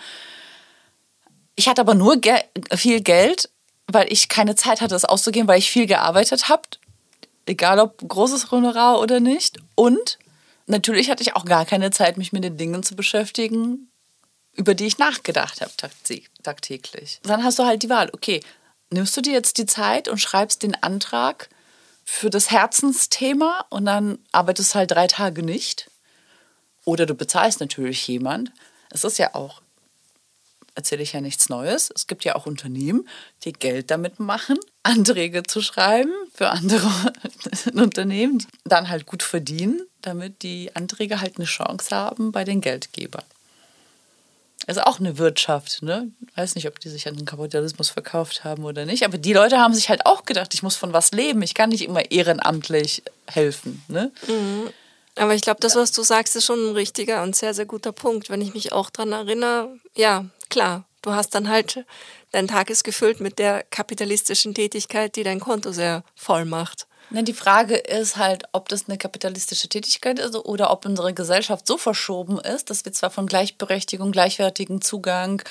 Ich 1.54 1.68
hatte 1.68 1.80
aber 1.80 1.94
nur 1.94 2.16
ge 2.16 2.34
viel 2.74 3.00
Geld, 3.00 3.50
weil 3.86 4.12
ich 4.12 4.28
keine 4.28 4.56
Zeit 4.56 4.80
hatte, 4.80 4.94
es 4.94 5.04
auszugeben, 5.04 5.48
weil 5.48 5.58
ich 5.58 5.70
viel 5.70 5.86
gearbeitet 5.86 6.48
habe, 6.48 6.62
egal 7.46 7.78
ob 7.78 7.98
großes 8.06 8.50
Honorar 8.50 9.00
oder 9.00 9.20
nicht. 9.20 9.58
Und 9.74 10.18
natürlich 10.66 11.10
hatte 11.10 11.22
ich 11.22 11.36
auch 11.36 11.44
gar 11.44 11.66
keine 11.66 11.90
Zeit, 11.90 12.16
mich 12.16 12.32
mit 12.32 12.44
den 12.44 12.56
Dingen 12.56 12.82
zu 12.82 12.96
beschäftigen, 12.96 13.90
über 14.54 14.74
die 14.74 14.86
ich 14.86 14.98
nachgedacht 14.98 15.60
habe 15.60 15.72
tagtäglich. 16.42 17.20
Dann 17.22 17.44
hast 17.44 17.58
du 17.58 17.64
halt 17.64 17.82
die 17.82 17.90
Wahl, 17.90 18.10
okay, 18.12 18.40
nimmst 18.90 19.16
du 19.16 19.20
dir 19.20 19.32
jetzt 19.32 19.58
die 19.58 19.66
Zeit 19.66 20.08
und 20.08 20.18
schreibst 20.18 20.62
den 20.62 20.74
Antrag 20.82 21.48
für 22.04 22.30
das 22.30 22.50
Herzensthema 22.50 23.64
und 23.70 23.86
dann 23.86 24.18
arbeitest 24.32 24.74
halt 24.74 24.90
drei 24.90 25.06
Tage 25.06 25.42
nicht. 25.42 25.90
Oder 26.84 27.06
du 27.06 27.14
bezahlst 27.14 27.60
natürlich 27.60 28.06
jemand. 28.08 28.52
Es 28.90 29.04
ist 29.04 29.18
ja 29.18 29.34
auch, 29.34 29.61
erzähle 30.74 31.02
ich 31.02 31.12
ja 31.12 31.20
nichts 31.20 31.48
Neues, 31.48 31.90
es 31.94 32.06
gibt 32.06 32.24
ja 32.24 32.34
auch 32.34 32.46
Unternehmen, 32.46 33.08
die 33.44 33.52
Geld 33.52 33.90
damit 33.90 34.20
machen, 34.20 34.58
Anträge 34.82 35.42
zu 35.42 35.62
schreiben 35.62 36.12
für 36.34 36.50
andere 36.50 36.90
Unternehmen, 37.74 38.44
dann 38.64 38.88
halt 38.88 39.06
gut 39.06 39.22
verdienen, 39.22 39.82
damit 40.00 40.42
die 40.42 40.74
Anträge 40.74 41.20
halt 41.20 41.36
eine 41.36 41.46
Chance 41.46 41.94
haben 41.94 42.32
bei 42.32 42.44
den 42.44 42.60
Geldgebern. 42.60 43.24
Also 44.68 44.82
auch 44.82 45.00
eine 45.00 45.18
Wirtschaft, 45.18 45.82
ne? 45.82 46.12
Ich 46.30 46.36
weiß 46.36 46.54
nicht, 46.54 46.68
ob 46.68 46.78
die 46.78 46.88
sich 46.88 47.08
an 47.08 47.16
den 47.16 47.26
Kapitalismus 47.26 47.90
verkauft 47.90 48.44
haben 48.44 48.64
oder 48.64 48.84
nicht, 48.84 49.04
aber 49.04 49.18
die 49.18 49.32
Leute 49.32 49.58
haben 49.58 49.74
sich 49.74 49.88
halt 49.88 50.06
auch 50.06 50.24
gedacht, 50.24 50.54
ich 50.54 50.62
muss 50.62 50.76
von 50.76 50.92
was 50.92 51.10
leben, 51.10 51.42
ich 51.42 51.54
kann 51.54 51.70
nicht 51.70 51.84
immer 51.84 52.10
ehrenamtlich 52.12 53.02
helfen, 53.26 53.82
ne? 53.88 54.12
Mhm. 54.28 54.70
Aber 55.16 55.34
ich 55.34 55.42
glaube, 55.42 55.60
das, 55.60 55.74
was 55.74 55.92
du 55.92 56.02
sagst, 56.02 56.36
ist 56.36 56.46
schon 56.46 56.70
ein 56.70 56.74
richtiger 56.74 57.22
und 57.22 57.36
sehr, 57.36 57.54
sehr 57.54 57.66
guter 57.66 57.92
Punkt. 57.92 58.30
Wenn 58.30 58.40
ich 58.40 58.54
mich 58.54 58.72
auch 58.72 58.88
daran 58.88 59.12
erinnere, 59.12 59.76
ja, 59.94 60.24
klar, 60.52 60.84
du 61.00 61.12
hast 61.12 61.34
dann 61.34 61.48
halt, 61.48 61.84
dein 62.30 62.46
Tag 62.46 62.70
ist 62.70 62.84
gefüllt 62.84 63.20
mit 63.20 63.38
der 63.38 63.64
kapitalistischen 63.64 64.54
Tätigkeit, 64.54 65.16
die 65.16 65.24
dein 65.24 65.40
Konto 65.40 65.72
sehr 65.72 66.04
voll 66.14 66.44
macht. 66.44 66.86
Ne, 67.10 67.24
die 67.24 67.32
Frage 67.32 67.76
ist 67.76 68.16
halt, 68.16 68.44
ob 68.52 68.68
das 68.68 68.88
eine 68.88 68.96
kapitalistische 68.96 69.68
Tätigkeit 69.68 70.18
ist 70.18 70.36
oder 70.36 70.70
ob 70.70 70.86
unsere 70.86 71.12
Gesellschaft 71.12 71.66
so 71.66 71.76
verschoben 71.76 72.38
ist, 72.38 72.70
dass 72.70 72.84
wir 72.84 72.92
zwar 72.92 73.10
von 73.10 73.26
Gleichberechtigung, 73.26 74.12
gleichwertigen 74.12 74.80
Zugang, 74.80 75.42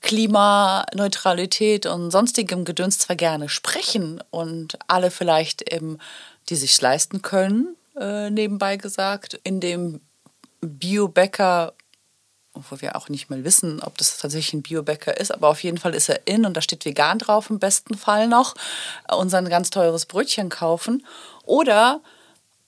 Klimaneutralität 0.00 1.86
und 1.86 2.10
sonstigem 2.10 2.64
Gedöns 2.64 2.98
zwar 2.98 3.16
gerne 3.16 3.48
sprechen 3.48 4.22
und 4.30 4.78
alle 4.86 5.10
vielleicht 5.10 5.72
eben, 5.72 5.98
die 6.48 6.56
sich 6.56 6.80
leisten 6.80 7.22
können, 7.22 7.76
äh, 7.98 8.30
nebenbei 8.30 8.76
gesagt, 8.76 9.38
in 9.44 9.60
dem 9.60 10.00
Biobäcker 10.60 11.74
obwohl 12.54 12.80
wir 12.80 12.96
auch 12.96 13.08
nicht 13.08 13.30
mal 13.30 13.44
wissen, 13.44 13.80
ob 13.82 13.98
das 13.98 14.16
tatsächlich 14.16 14.54
ein 14.54 14.62
Biobäcker 14.62 15.16
ist, 15.16 15.32
aber 15.32 15.48
auf 15.48 15.62
jeden 15.62 15.78
Fall 15.78 15.94
ist 15.94 16.08
er 16.08 16.26
in 16.26 16.46
und 16.46 16.56
da 16.56 16.62
steht 16.62 16.84
vegan 16.84 17.18
drauf 17.18 17.50
im 17.50 17.58
besten 17.58 17.96
Fall 17.96 18.28
noch, 18.28 18.54
äh, 19.08 19.14
uns 19.14 19.34
ein 19.34 19.48
ganz 19.48 19.70
teures 19.70 20.06
Brötchen 20.06 20.48
kaufen. 20.48 21.04
Oder 21.44 22.00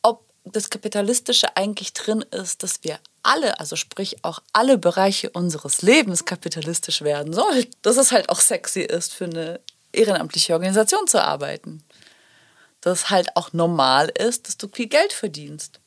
ob 0.02 0.24
das 0.44 0.70
Kapitalistische 0.70 1.56
eigentlich 1.56 1.92
drin 1.92 2.24
ist, 2.30 2.62
dass 2.62 2.82
wir 2.82 2.98
alle, 3.22 3.58
also 3.58 3.76
sprich 3.76 4.24
auch 4.24 4.40
alle 4.52 4.76
Bereiche 4.76 5.30
unseres 5.30 5.82
Lebens 5.82 6.24
kapitalistisch 6.24 7.02
werden 7.02 7.32
sollen. 7.32 7.66
Dass 7.82 7.96
es 7.96 8.12
halt 8.12 8.28
auch 8.28 8.40
sexy 8.40 8.82
ist, 8.82 9.14
für 9.14 9.24
eine 9.24 9.60
ehrenamtliche 9.92 10.52
Organisation 10.52 11.06
zu 11.06 11.22
arbeiten. 11.22 11.82
Dass 12.80 12.98
es 12.98 13.10
halt 13.10 13.36
auch 13.36 13.52
normal 13.52 14.08
ist, 14.08 14.46
dass 14.46 14.56
du 14.56 14.68
viel 14.68 14.88
Geld 14.88 15.12
verdienst 15.12 15.80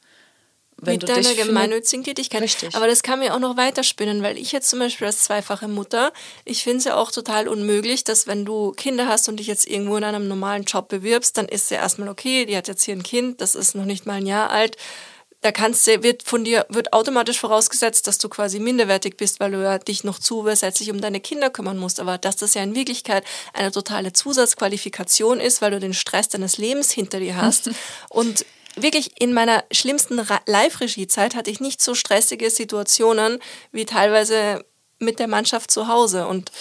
wenn 0.82 0.94
mit 0.94 1.10
deiner 1.10 1.34
gemeinnützigen 1.34 2.04
Tätigkeit. 2.04 2.42
Richtig. 2.42 2.76
Aber 2.76 2.88
das 2.88 3.04
kann 3.04 3.20
mir 3.20 3.34
auch 3.34 3.40
noch 3.40 3.58
weiterspinnen, 3.58 4.24
weil 4.24 4.38
ich 4.38 4.52
jetzt 4.52 4.70
zum 4.70 4.80
Beispiel 4.80 5.08
als 5.08 5.24
zweifache 5.24 5.68
Mutter, 5.68 6.14
ich 6.46 6.64
finde 6.64 6.80
es 6.80 6.84
ja 6.86 6.96
auch 6.96 7.12
total 7.12 7.48
unmöglich, 7.48 8.04
dass 8.04 8.28
wenn 8.28 8.46
du 8.46 8.72
Kinder 8.72 9.08
hast 9.08 9.30
und 9.30 9.38
dich 9.38 9.48
jetzt 9.48 9.68
irgendwo 9.68 9.98
in 9.98 10.04
einem 10.04 10.28
normalen 10.28 10.64
Job 10.64 10.88
bewirbst, 10.88 11.38
dann 11.38 11.48
ist 11.48 11.72
ja 11.72 11.78
erstmal 11.78 12.10
okay, 12.10 12.46
die 12.46 12.58
hat 12.58 12.68
jetzt 12.68 12.84
hier 12.84 12.96
ein 12.96 13.04
Kind, 13.04 13.42
das 13.42 13.56
ist 13.56 13.76
noch 13.76 13.86
nicht 13.86 14.06
mal 14.06 14.14
ein 14.14 14.26
Jahr 14.26 14.50
alt. 14.50 14.78
Da 15.42 15.54
kannst 15.54 15.88
du, 15.88 16.04
wird 16.04 16.24
von 16.24 16.44
dir, 16.44 16.66
wird 16.68 16.92
automatisch 16.92 17.40
vorausgesetzt, 17.40 18.08
dass 18.08 18.18
du 18.18 18.28
quasi 18.28 18.60
minderwertig 18.60 19.16
bist, 19.16 19.40
weil 19.40 19.52
du 19.52 19.64
ja 19.64 19.78
dich 19.78 20.04
noch 20.04 20.20
zusätzlich 20.20 20.92
um 20.92 21.00
deine 21.00 21.22
Kinder 21.22 21.50
kümmern 21.50 21.78
musst. 21.78 22.02
Aber 22.02 22.18
dass 22.18 22.36
das 22.36 22.56
ja 22.56 22.64
in 22.64 22.76
Wirklichkeit 22.76 23.24
eine 23.54 23.72
totale 23.72 24.12
Zusatzqualifikation 24.12 25.40
ist, 25.40 25.62
weil 25.62 25.72
du 25.72 25.80
den 25.80 25.94
Stress 25.94 26.28
deines 26.28 26.58
Lebens 26.58 26.92
hinter 26.92 27.20
dir 27.20 27.38
hast 27.38 27.70
und 28.10 28.46
wirklich 28.76 29.20
in 29.22 29.34
meiner 29.34 29.64
schlimmsten 29.72 30.16
Live-Regie-Zeit 30.46 31.36
hatte 31.36 31.52
ich 31.52 31.60
nicht 31.60 31.82
so 31.82 31.96
stressige 31.96 32.50
Situationen 32.50 33.40
wie 33.72 33.86
teilweise 33.86 34.64
mit 35.00 35.20
der 35.20 35.28
Mannschaft 35.28 35.72
zu 35.72 35.88
Hause. 35.88 36.28
Und 36.28 36.52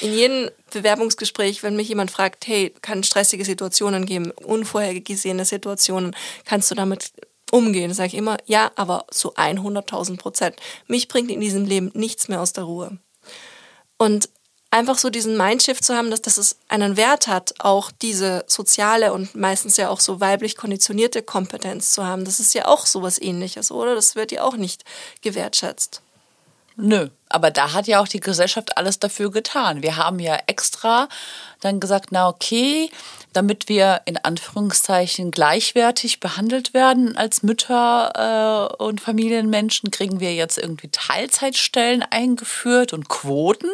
in 0.00 0.14
jedem 0.14 0.50
Bewerbungsgespräch, 0.72 1.62
wenn 1.62 1.76
mich 1.76 1.88
jemand 1.88 2.10
fragt, 2.10 2.46
hey, 2.46 2.74
kann 2.82 3.02
stressige 3.02 3.44
Situationen 3.44 4.06
geben, 4.06 4.30
unvorhergesehene 4.30 5.44
Situationen, 5.44 6.14
kannst 6.44 6.70
du 6.70 6.74
damit 6.74 7.12
umgehen? 7.50 7.92
Sage 7.94 8.08
ich 8.08 8.14
immer, 8.14 8.36
ja, 8.46 8.70
aber 8.76 9.06
zu 9.10 9.34
100.000 9.34 10.18
Prozent. 10.18 10.56
Mich 10.86 11.08
bringt 11.08 11.30
in 11.30 11.40
diesem 11.40 11.64
Leben 11.64 11.90
nichts 11.94 12.28
mehr 12.28 12.40
aus 12.40 12.52
der 12.52 12.64
Ruhe. 12.64 12.98
Und 13.96 14.28
einfach 14.70 14.98
so 14.98 15.10
diesen 15.10 15.36
Mindshift 15.36 15.84
zu 15.84 15.94
haben, 15.94 16.10
dass, 16.10 16.22
dass 16.22 16.36
es 16.36 16.56
einen 16.68 16.96
Wert 16.96 17.26
hat, 17.26 17.54
auch 17.58 17.90
diese 17.90 18.44
soziale 18.46 19.12
und 19.12 19.34
meistens 19.34 19.76
ja 19.76 19.88
auch 19.88 20.00
so 20.00 20.20
weiblich 20.20 20.56
konditionierte 20.56 21.22
Kompetenz 21.22 21.92
zu 21.92 22.04
haben. 22.04 22.24
Das 22.24 22.40
ist 22.40 22.54
ja 22.54 22.66
auch 22.66 22.86
sowas 22.86 23.20
ähnliches, 23.20 23.70
oder? 23.70 23.94
Das 23.94 24.14
wird 24.14 24.32
ja 24.32 24.42
auch 24.42 24.56
nicht 24.56 24.84
gewertschätzt. 25.22 26.02
Nö, 26.80 27.08
aber 27.28 27.50
da 27.50 27.72
hat 27.72 27.88
ja 27.88 28.00
auch 28.00 28.06
die 28.06 28.20
Gesellschaft 28.20 28.76
alles 28.76 29.00
dafür 29.00 29.32
getan. 29.32 29.82
Wir 29.82 29.96
haben 29.96 30.20
ja 30.20 30.38
extra 30.46 31.08
dann 31.60 31.80
gesagt, 31.80 32.12
na 32.12 32.28
okay, 32.28 32.88
damit 33.32 33.68
wir 33.68 34.02
in 34.06 34.16
Anführungszeichen 34.16 35.30
gleichwertig 35.30 36.20
behandelt 36.20 36.74
werden 36.74 37.16
als 37.16 37.42
Mütter 37.42 38.70
äh, 38.78 38.82
und 38.82 39.00
Familienmenschen, 39.00 39.90
kriegen 39.90 40.20
wir 40.20 40.34
jetzt 40.34 40.58
irgendwie 40.58 40.88
Teilzeitstellen 40.88 42.02
eingeführt 42.02 42.92
und 42.92 43.08
Quoten. 43.08 43.70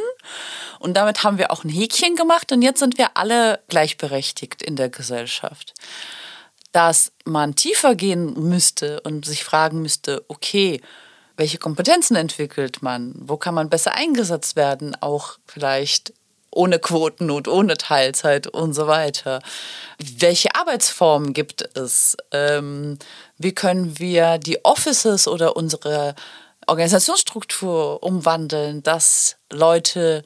Und 0.79 0.97
damit 0.97 1.23
haben 1.23 1.39
wir 1.39 1.51
auch 1.51 1.65
ein 1.65 1.71
Häkchen 1.71 2.17
gemacht 2.17 2.53
und 2.53 2.63
jetzt 2.63 2.81
sind 2.81 2.99
wir 2.99 3.17
alle 3.17 3.61
gleichberechtigt 3.69 4.63
in 4.63 4.77
der 4.77 4.89
Gesellschaft. 4.89 5.75
Dass 6.73 7.13
man 7.25 7.55
tiefer 7.55 7.95
gehen 7.95 8.35
müsste 8.35 9.01
und 9.03 9.25
sich 9.25 9.45
fragen 9.45 9.81
müsste, 9.81 10.25
okay, 10.29 10.81
welche 11.37 11.59
Kompetenzen 11.59 12.17
entwickelt 12.17 12.83
man? 12.83 13.15
Wo 13.17 13.37
kann 13.37 13.55
man 13.55 13.69
besser 13.69 13.95
eingesetzt 13.95 14.57
werden? 14.57 14.97
Auch 15.01 15.39
vielleicht 15.47 16.13
ohne 16.55 16.79
Quotennot, 16.79 17.49
ohne 17.49 17.77
Teilzeit 17.77 18.47
und 18.47 18.73
so 18.73 18.87
weiter. 18.87 19.41
Welche 19.99 20.55
Arbeitsformen 20.55 21.33
gibt 21.33 21.77
es? 21.77 22.17
Ähm, 22.31 22.99
wie 23.39 23.53
können 23.53 23.99
wir 23.99 24.39
die 24.39 24.65
Offices 24.65 25.29
oder 25.29 25.57
unsere 25.57 26.15
Organisationsstruktur 26.67 28.03
umwandeln, 28.03 28.83
dass 28.83 29.37
Leute 29.53 30.25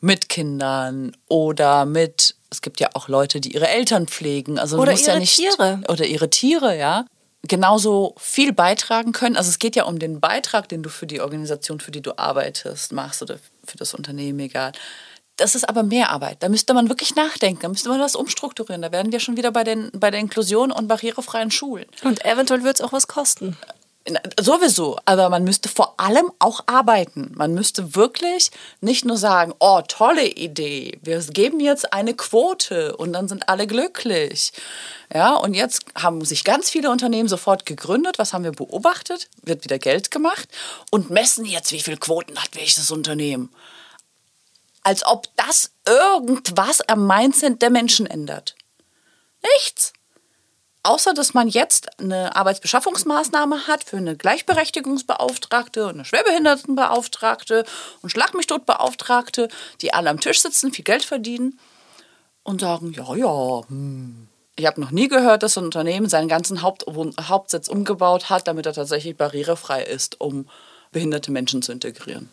mit 0.00 0.28
Kindern 0.28 1.16
oder 1.28 1.84
mit 1.84 2.34
es 2.50 2.62
gibt 2.62 2.80
ja 2.80 2.88
auch 2.94 3.08
Leute, 3.08 3.40
die 3.40 3.54
ihre 3.54 3.68
Eltern 3.68 4.08
pflegen, 4.08 4.58
also 4.58 4.78
oder 4.78 4.92
ihre 4.92 5.02
ja 5.02 5.18
nicht, 5.18 5.36
Tiere 5.36 5.80
oder 5.88 6.04
ihre 6.04 6.30
Tiere, 6.30 6.76
ja, 6.76 7.06
genauso 7.42 8.14
viel 8.18 8.52
beitragen 8.52 9.12
können. 9.12 9.36
Also 9.36 9.50
es 9.50 9.58
geht 9.58 9.76
ja 9.76 9.84
um 9.84 9.98
den 9.98 10.20
Beitrag, 10.20 10.68
den 10.68 10.82
du 10.82 10.90
für 10.90 11.06
die 11.06 11.20
Organisation, 11.20 11.80
für 11.80 11.92
die 11.92 12.02
du 12.02 12.18
arbeitest, 12.18 12.92
machst 12.92 13.22
oder 13.22 13.38
für 13.64 13.78
das 13.78 13.94
Unternehmen, 13.94 14.40
egal. 14.40 14.72
Das 15.40 15.54
ist 15.54 15.66
aber 15.68 15.82
mehr 15.82 16.10
Arbeit. 16.10 16.42
Da 16.42 16.50
müsste 16.50 16.74
man 16.74 16.90
wirklich 16.90 17.14
nachdenken, 17.14 17.62
da 17.62 17.68
müsste 17.68 17.88
man 17.88 17.98
was 17.98 18.14
umstrukturieren. 18.14 18.82
Da 18.82 18.92
werden 18.92 19.10
wir 19.10 19.20
schon 19.20 19.38
wieder 19.38 19.50
bei, 19.50 19.64
den, 19.64 19.90
bei 19.94 20.10
der 20.10 20.20
Inklusion 20.20 20.70
und 20.70 20.86
barrierefreien 20.86 21.50
Schulen. 21.50 21.86
Und 22.04 22.24
eventuell 22.26 22.62
wird 22.62 22.76
es 22.76 22.80
auch 22.82 22.92
was 22.92 23.08
kosten. 23.08 23.56
Sowieso, 24.38 24.98
aber 25.04 25.30
man 25.30 25.44
müsste 25.44 25.68
vor 25.68 25.94
allem 25.98 26.30
auch 26.38 26.60
arbeiten. 26.66 27.32
Man 27.34 27.54
müsste 27.54 27.94
wirklich 27.94 28.50
nicht 28.82 29.04
nur 29.04 29.16
sagen, 29.16 29.54
oh, 29.60 29.80
tolle 29.86 30.26
Idee, 30.26 30.98
wir 31.02 31.20
geben 31.20 31.60
jetzt 31.60 31.92
eine 31.92 32.14
Quote 32.14 32.96
und 32.96 33.12
dann 33.12 33.28
sind 33.28 33.48
alle 33.48 33.66
glücklich. 33.66 34.52
Ja, 35.12 35.34
und 35.34 35.54
jetzt 35.54 35.84
haben 35.94 36.22
sich 36.24 36.44
ganz 36.44 36.68
viele 36.70 36.90
Unternehmen 36.90 37.28
sofort 37.28 37.66
gegründet. 37.66 38.18
Was 38.18 38.32
haben 38.32 38.44
wir 38.44 38.52
beobachtet? 38.52 39.28
Wird 39.42 39.64
wieder 39.64 39.78
Geld 39.78 40.10
gemacht 40.10 40.48
und 40.90 41.10
messen 41.10 41.44
jetzt, 41.44 41.72
wie 41.72 41.80
viele 41.80 41.98
Quoten 41.98 42.38
hat 42.38 42.50
welches 42.54 42.90
Unternehmen 42.90 43.50
als 44.82 45.04
ob 45.06 45.28
das 45.36 45.72
irgendwas 45.86 46.80
am 46.82 47.06
Mindset 47.06 47.62
der 47.62 47.70
Menschen 47.70 48.06
ändert. 48.06 48.54
Nichts. 49.56 49.92
Außer 50.82 51.12
dass 51.12 51.34
man 51.34 51.48
jetzt 51.48 52.00
eine 52.00 52.34
Arbeitsbeschaffungsmaßnahme 52.36 53.66
hat 53.66 53.84
für 53.84 53.98
eine 53.98 54.16
Gleichberechtigungsbeauftragte, 54.16 55.88
eine 55.88 56.06
Schwerbehindertenbeauftragte 56.06 57.66
und 58.00 58.08
Schlag-mich-tot-Beauftragte, 58.10 59.48
die 59.82 59.92
alle 59.92 60.08
am 60.08 60.20
Tisch 60.20 60.40
sitzen, 60.40 60.72
viel 60.72 60.84
Geld 60.84 61.04
verdienen 61.04 61.58
und 62.44 62.62
sagen, 62.62 62.92
ja, 62.92 63.14
ja, 63.14 63.62
hm. 63.68 64.28
Ich 64.56 64.66
habe 64.66 64.80
noch 64.80 64.90
nie 64.90 65.08
gehört, 65.08 65.42
dass 65.42 65.56
ein 65.56 65.64
Unternehmen 65.64 66.08
seinen 66.08 66.28
ganzen 66.28 66.60
Haupt 66.60 66.84
Hauptsitz 66.86 67.68
umgebaut 67.68 68.28
hat, 68.28 68.46
damit 68.46 68.66
er 68.66 68.74
tatsächlich 68.74 69.16
barrierefrei 69.16 69.82
ist, 69.82 70.20
um 70.20 70.50
behinderte 70.92 71.30
Menschen 71.30 71.62
zu 71.62 71.72
integrieren. 71.72 72.28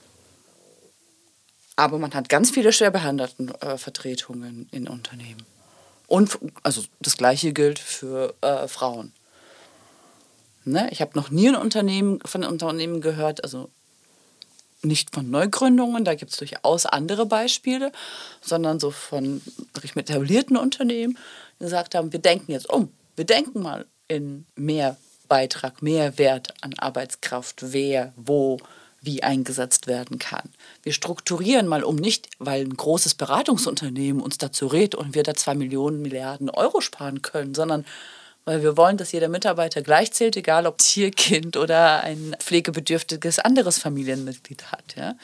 Aber 1.78 2.00
man 2.00 2.14
hat 2.14 2.28
ganz 2.28 2.52
viele 2.52 2.74
Schwerbehindertenvertretungen 2.74 4.68
in 4.72 4.90
Unternehmen. 4.90 5.46
Und 6.08 6.38
also 6.64 6.84
das 7.00 7.16
gleiche 7.18 7.54
gilt 7.54 7.80
für 7.80 8.34
äh, 8.42 8.68
Frauen. 8.68 9.14
Ne? 10.66 10.90
Ich 10.92 11.02
habe 11.02 11.12
noch 11.16 11.30
nie 11.30 11.48
ein 11.48 11.56
Unternehmen 11.56 12.20
von 12.26 12.44
einem 12.44 12.52
Unternehmen 12.52 13.00
gehört, 13.00 13.44
also 13.44 13.70
nicht 14.82 15.14
von 15.14 15.30
Neugründungen, 15.30 16.04
da 16.04 16.16
gibt 16.16 16.32
es 16.32 16.38
durchaus 16.38 16.86
andere 16.86 17.26
Beispiele, 17.26 17.92
sondern 18.42 18.80
so 18.80 18.92
von 18.92 19.42
etablierten 19.96 20.58
Unternehmen, 20.58 21.18
die 21.60 21.66
gesagt 21.66 21.96
haben, 21.96 22.12
wir 22.12 22.20
denken 22.20 22.52
jetzt 22.52 22.70
um, 22.70 22.92
wir 23.16 23.26
denken 23.26 23.62
mal 23.62 23.86
in 24.08 24.46
mehr 24.56 24.98
Beitrag, 25.28 25.82
mehr 25.82 26.18
Wert 26.18 26.54
an 26.62 26.74
Arbeitskraft, 26.78 27.74
wer, 27.74 28.14
wo, 28.16 28.58
wie 29.08 29.24
eingesetzt 29.24 29.88
werden 29.88 30.20
kann. 30.20 30.50
Wir 30.84 30.94
strukturieren 30.94 31.66
mal 31.66 31.84
um, 31.84 31.96
nicht 31.96 32.30
weil 32.38 32.62
ein 32.62 32.78
großes 32.78 33.16
Beratungsunternehmen 33.16 34.22
uns 34.22 34.38
dazu 34.38 34.68
rät 34.68 34.94
und 34.94 35.16
wir 35.16 35.24
da 35.24 35.34
zwei 35.34 35.56
Millionen 35.56 36.04
Milliarden 36.04 36.52
Euro 36.52 36.82
sparen 36.82 37.24
können, 37.24 37.56
sondern 37.56 37.86
weil 38.46 38.62
wir 38.62 38.78
wollen, 38.78 38.98
dass 38.98 39.12
jeder 39.12 39.28
Mitarbeiter 39.28 39.82
gleich 39.82 40.14
zählt, 40.14 40.38
egal 40.38 40.68
ob 40.68 40.78
Tierkind 40.78 41.58
oder 41.58 42.04
ein 42.04 42.36
pflegebedürftiges 42.40 43.40
anderes 43.40 43.80
Familienmitglied 43.80 44.72
hat. 44.72 44.96
Ja? 44.96 45.16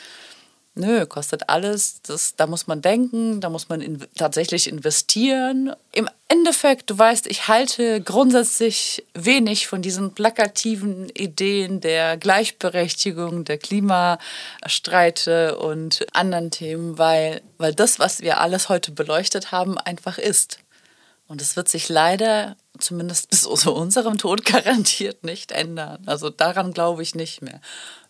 Nö, 0.75 1.05
kostet 1.05 1.49
alles. 1.49 2.01
Das, 2.01 2.35
da 2.35 2.47
muss 2.47 2.65
man 2.65 2.81
denken, 2.81 3.41
da 3.41 3.49
muss 3.49 3.69
man 3.69 3.79
in, 3.79 4.03
tatsächlich 4.15 4.67
investieren. 4.67 5.75
Im 5.91 6.09
Endeffekt, 6.27 6.89
du 6.89 6.97
weißt, 6.97 7.27
ich 7.27 7.47
halte 7.47 8.01
grundsätzlich 8.01 9.05
wenig 9.13 9.67
von 9.67 9.83
diesen 9.83 10.15
plakativen 10.15 11.09
Ideen 11.09 11.79
der 11.79 12.17
Gleichberechtigung, 12.17 13.45
der 13.45 13.59
Klimastreite 13.59 15.59
und 15.59 16.07
anderen 16.11 16.49
Themen, 16.49 16.97
weil, 16.97 17.41
weil 17.59 17.75
das, 17.75 17.99
was 17.99 18.21
wir 18.21 18.39
alles 18.39 18.67
heute 18.67 18.91
beleuchtet 18.91 19.51
haben, 19.51 19.77
einfach 19.77 20.17
ist. 20.17 20.57
Und 21.33 21.41
es 21.41 21.55
wird 21.55 21.67
sich 21.67 21.89
leider 21.89 22.57
zumindest 22.77 23.31
bis 23.31 23.41
zu 23.41 23.73
unserem 23.73 24.19
Tod 24.19 24.45
garantiert 24.45 25.23
nicht 25.23 25.51
ändern. 25.51 26.03
Also 26.05 26.29
daran 26.29 26.73
glaube 26.73 27.01
ich 27.01 27.15
nicht 27.15 27.41
mehr. 27.41 27.59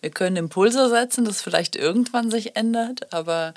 Wir 0.01 0.09
können 0.09 0.35
Impulse 0.35 0.89
setzen, 0.89 1.23
dass 1.23 1.41
vielleicht 1.41 1.77
irgendwann 1.77 2.29
sich 2.29 2.57
ändert, 2.57 3.13
aber 3.13 3.53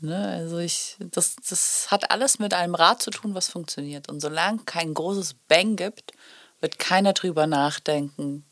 ne, 0.00 0.30
also 0.30 0.58
ich, 0.58 0.96
das, 0.98 1.36
das 1.48 1.92
hat 1.92 2.10
alles 2.10 2.40
mit 2.40 2.52
einem 2.52 2.74
Rad 2.74 3.00
zu 3.00 3.12
tun, 3.12 3.36
was 3.36 3.48
funktioniert. 3.48 4.08
Und 4.08 4.18
solange 4.18 4.58
kein 4.66 4.94
großes 4.94 5.36
Bang 5.46 5.76
gibt, 5.76 6.10
wird 6.58 6.80
keiner 6.80 7.12
drüber 7.12 7.46
nachdenken, 7.46 8.44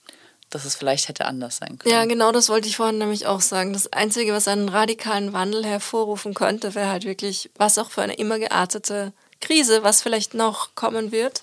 dass 0.48 0.64
es 0.64 0.76
vielleicht 0.76 1.08
hätte 1.08 1.24
anders 1.24 1.56
sein 1.56 1.76
können. 1.76 1.92
Ja, 1.92 2.04
genau 2.04 2.30
das 2.30 2.48
wollte 2.48 2.68
ich 2.68 2.76
vorhin 2.76 2.98
nämlich 2.98 3.26
auch 3.26 3.40
sagen. 3.40 3.72
Das 3.72 3.92
Einzige, 3.92 4.32
was 4.32 4.46
einen 4.46 4.68
radikalen 4.68 5.32
Wandel 5.32 5.66
hervorrufen 5.66 6.34
könnte, 6.34 6.76
wäre 6.76 6.88
halt 6.88 7.04
wirklich, 7.04 7.50
was 7.56 7.78
auch 7.78 7.90
für 7.90 8.02
eine 8.02 8.14
immer 8.14 8.38
geartete 8.38 9.12
Krise, 9.40 9.82
was 9.82 10.02
vielleicht 10.02 10.34
noch 10.34 10.74
kommen 10.74 11.12
wird. 11.12 11.42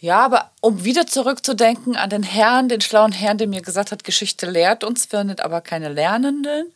Ja, 0.00 0.20
aber 0.20 0.52
um 0.60 0.84
wieder 0.84 1.06
zurückzudenken 1.06 1.96
an 1.96 2.10
den 2.10 2.22
Herrn, 2.22 2.68
den 2.68 2.80
schlauen 2.80 3.12
Herrn, 3.12 3.38
der 3.38 3.48
mir 3.48 3.62
gesagt 3.62 3.90
hat, 3.90 4.04
Geschichte 4.04 4.48
lehrt 4.48 4.84
uns, 4.84 5.06
findet 5.06 5.40
aber 5.40 5.60
keine 5.60 5.88
Lernenden. 5.88 6.72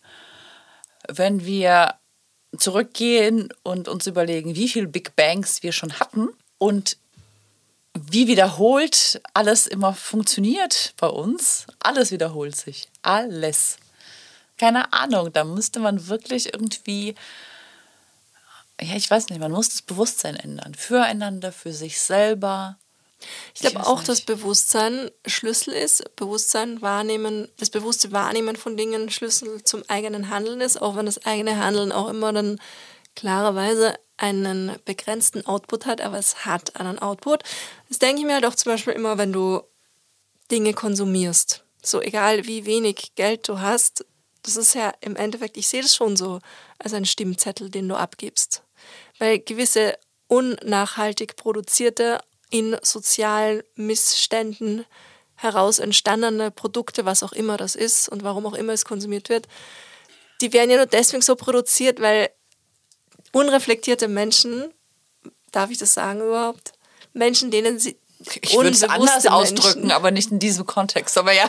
Wenn 1.09 1.45
wir 1.45 1.95
zurückgehen 2.59 3.49
und 3.63 3.89
uns 3.89 4.07
überlegen, 4.07 4.57
wie 4.57 4.69
viele 4.69 4.89
Big 4.89 5.15
Bangs 5.17 5.63
wir 5.63 5.73
schon 5.73 5.99
hatten 6.01 6.29
und 6.59 6.97
wie 7.95 8.27
wiederholt 8.27 9.21
alles 9.35 9.67
immer 9.67 9.95
funktioniert 9.95 10.95
bei 10.97 11.09
uns. 11.09 11.67
Alles 11.79 12.11
wiederholt 12.11 12.57
sich. 12.57 12.89
Alles. 13.03 13.77
Keine 14.59 14.93
Ahnung, 14.93 15.33
da 15.33 15.45
müsste 15.45 15.79
man 15.81 16.09
wirklich 16.09 16.53
irgendwie 16.55 17.15
ja, 18.83 18.97
ich 18.97 19.11
weiß 19.11 19.29
nicht, 19.29 19.41
man 19.41 19.53
muss 19.53 19.69
das 19.69 19.83
Bewusstsein 19.83 20.37
ändern. 20.37 20.75
Füreinander, 20.75 21.53
für 21.53 21.73
sich 21.73 22.01
selber. 22.01 22.79
Ich 23.55 23.61
glaube 23.61 23.87
auch, 23.87 23.99
nicht. 23.99 24.09
dass 24.09 24.21
Bewusstsein 24.23 25.11
Schlüssel 25.27 25.75
ist. 25.75 26.17
Bewusstsein 26.17 26.83
wahrnehmen, 26.83 27.49
das 27.59 27.71
bewusste 27.71 28.13
Wahrnehmen 28.13 28.57
von 28.57 28.77
Dingen 28.77 29.11
Schlüssel 29.11 29.63
zum 29.65 29.83
eigenen 29.89 30.29
Handeln 30.29 30.61
ist, 30.61 30.81
auch 30.81 30.97
wenn 30.97 31.07
das 31.07 31.25
eigene 31.25 31.57
Handeln 31.63 31.93
auch 31.93 32.09
immer 32.09 32.33
dann 32.33 32.61
klarerweise 33.15 33.95
einen 34.17 34.77
begrenzten 34.85 35.47
Output 35.47 35.87
hat, 35.87 36.01
aber 36.01 36.19
es 36.19 36.45
hat 36.45 36.77
einen 36.77 36.99
Output. 36.99 37.43
Das 37.89 37.99
denke 37.99 38.21
ich 38.21 38.27
mir 38.27 38.35
halt 38.35 38.47
auch 38.47 38.55
zum 38.55 38.73
Beispiel 38.73 38.95
immer, 38.95 39.19
wenn 39.19 39.33
du 39.33 39.63
Dinge 40.51 40.75
konsumierst. 40.75 41.65
So 41.83 42.01
egal 42.01 42.47
wie 42.47 42.65
wenig 42.65 43.15
Geld 43.17 43.49
du 43.49 43.61
hast, 43.61 44.05
das 44.43 44.57
ist 44.57 44.75
ja 44.75 44.93
im 45.01 45.17
Endeffekt, 45.17 45.57
ich 45.57 45.69
sehe 45.69 45.83
das 45.83 45.95
schon 45.95 46.17
so 46.17 46.41
als 46.79 46.95
ein 46.95 47.05
Stimmzettel, 47.05 47.71
den 47.71 47.89
du 47.89 47.97
abgibst 47.97 48.63
weil 49.23 49.39
gewisse 49.39 49.97
unnachhaltig 50.27 51.37
produzierte, 51.37 52.19
in 52.51 52.77
sozialen 52.83 53.63
Missständen 53.77 54.85
heraus 55.37 55.79
entstandene 55.79 56.51
Produkte, 56.51 57.05
was 57.05 57.23
auch 57.23 57.31
immer 57.31 57.57
das 57.57 57.77
ist 57.77 58.09
und 58.09 58.25
warum 58.25 58.47
auch 58.47 58.55
immer 58.55 58.73
es 58.73 58.85
konsumiert 58.85 59.29
wird, 59.29 59.47
die 60.41 60.53
werden 60.53 60.71
ja 60.71 60.77
nur 60.77 60.87
deswegen 60.87 61.23
so 61.23 61.37
produziert, 61.37 62.01
weil 62.01 62.31
unreflektierte 63.31 64.09
Menschen, 64.09 64.75
darf 65.53 65.71
ich 65.71 65.79
das 65.79 65.95
sagen 65.95 66.21
überhaupt, 66.21 66.73
Menschen, 67.13 67.53
denen 67.53 67.79
sie 67.79 67.97
ich 68.43 68.55
würde 68.55 68.71
es 68.71 68.83
anders 68.83 69.23
Menschen, 69.23 69.29
ausdrücken, 69.29 69.93
aber 69.93 70.11
nicht 70.11 70.33
in 70.33 70.41
diesem 70.41 70.67
Kontext, 70.67 71.17
aber 71.17 71.33
ja. 71.33 71.49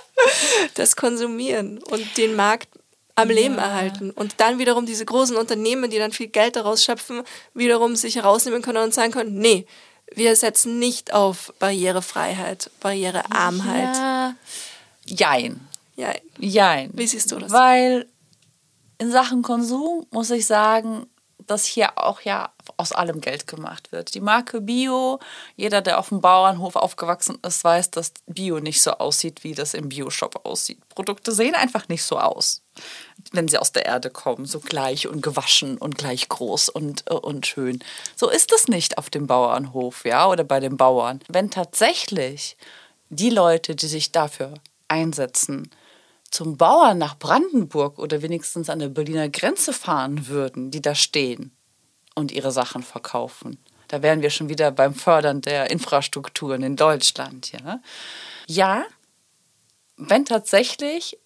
das 0.74 0.96
konsumieren 0.96 1.76
und 1.76 2.16
den 2.16 2.36
Markt 2.36 2.70
am 3.16 3.28
Leben 3.28 3.56
ja. 3.56 3.62
erhalten. 3.62 4.10
Und 4.10 4.34
dann 4.38 4.58
wiederum 4.58 4.86
diese 4.86 5.04
großen 5.04 5.36
Unternehmen, 5.36 5.90
die 5.90 5.98
dann 5.98 6.12
viel 6.12 6.28
Geld 6.28 6.56
daraus 6.56 6.84
schöpfen, 6.84 7.22
wiederum 7.54 7.96
sich 7.96 8.16
herausnehmen 8.16 8.62
können 8.62 8.84
und 8.84 8.94
sagen 8.94 9.12
können, 9.12 9.38
nee, 9.38 9.66
wir 10.14 10.36
setzen 10.36 10.78
nicht 10.78 11.12
auf 11.12 11.52
Barrierefreiheit, 11.58 12.70
Barrierearmheit. 12.80 13.96
Ja. 13.96 14.34
Jein. 15.06 15.60
Jein. 15.96 16.20
Jein. 16.38 16.90
Wie 16.92 17.06
siehst 17.06 17.32
du 17.32 17.38
das? 17.38 17.50
Weil 17.50 18.06
in 18.98 19.10
Sachen 19.10 19.42
Konsum 19.42 20.06
muss 20.10 20.30
ich 20.30 20.46
sagen, 20.46 21.06
dass 21.46 21.64
hier 21.64 21.98
auch 21.98 22.20
ja 22.20 22.50
aus 22.76 22.92
allem 22.92 23.20
Geld 23.20 23.46
gemacht 23.46 23.92
wird. 23.92 24.14
Die 24.14 24.20
Marke 24.20 24.60
Bio, 24.60 25.18
jeder, 25.56 25.80
der 25.80 25.98
auf 25.98 26.10
dem 26.10 26.20
Bauernhof 26.20 26.76
aufgewachsen 26.76 27.38
ist, 27.46 27.64
weiß, 27.64 27.90
dass 27.90 28.12
Bio 28.26 28.60
nicht 28.60 28.82
so 28.82 28.92
aussieht, 28.92 29.44
wie 29.44 29.54
das 29.54 29.74
im 29.74 29.88
Bioshop 29.88 30.44
aussieht. 30.44 30.86
Produkte 30.90 31.32
sehen 31.32 31.54
einfach 31.54 31.88
nicht 31.88 32.02
so 32.02 32.18
aus, 32.18 32.62
wenn 33.32 33.48
sie 33.48 33.58
aus 33.58 33.72
der 33.72 33.86
Erde 33.86 34.10
kommen, 34.10 34.44
so 34.44 34.60
gleich 34.60 35.08
und 35.08 35.22
gewaschen 35.22 35.78
und 35.78 35.96
gleich 35.96 36.28
groß 36.28 36.68
und, 36.68 37.04
äh, 37.10 37.14
und 37.14 37.46
schön. 37.46 37.82
So 38.14 38.28
ist 38.28 38.52
es 38.52 38.68
nicht 38.68 38.98
auf 38.98 39.10
dem 39.10 39.26
Bauernhof, 39.26 40.04
ja, 40.04 40.28
oder 40.28 40.44
bei 40.44 40.60
den 40.60 40.76
Bauern. 40.76 41.20
Wenn 41.28 41.50
tatsächlich 41.50 42.56
die 43.08 43.30
Leute, 43.30 43.74
die 43.74 43.86
sich 43.86 44.12
dafür 44.12 44.54
einsetzen, 44.88 45.70
zum 46.30 46.56
Bauern 46.56 46.98
nach 46.98 47.18
Brandenburg 47.18 47.98
oder 47.98 48.20
wenigstens 48.20 48.68
an 48.68 48.80
der 48.80 48.88
Berliner 48.88 49.28
Grenze 49.28 49.72
fahren 49.72 50.26
würden, 50.26 50.70
die 50.70 50.82
da 50.82 50.94
stehen 50.94 51.55
und 52.16 52.32
ihre 52.32 52.50
Sachen 52.50 52.82
verkaufen. 52.82 53.58
Da 53.86 54.02
wären 54.02 54.20
wir 54.22 54.30
schon 54.30 54.48
wieder 54.48 54.72
beim 54.72 54.94
Fördern 54.94 55.42
der 55.42 55.70
Infrastrukturen 55.70 56.64
in 56.64 56.74
Deutschland. 56.74 57.52
Ja, 57.52 57.80
ja 58.48 58.84
wenn 59.96 60.24
tatsächlich 60.24 61.18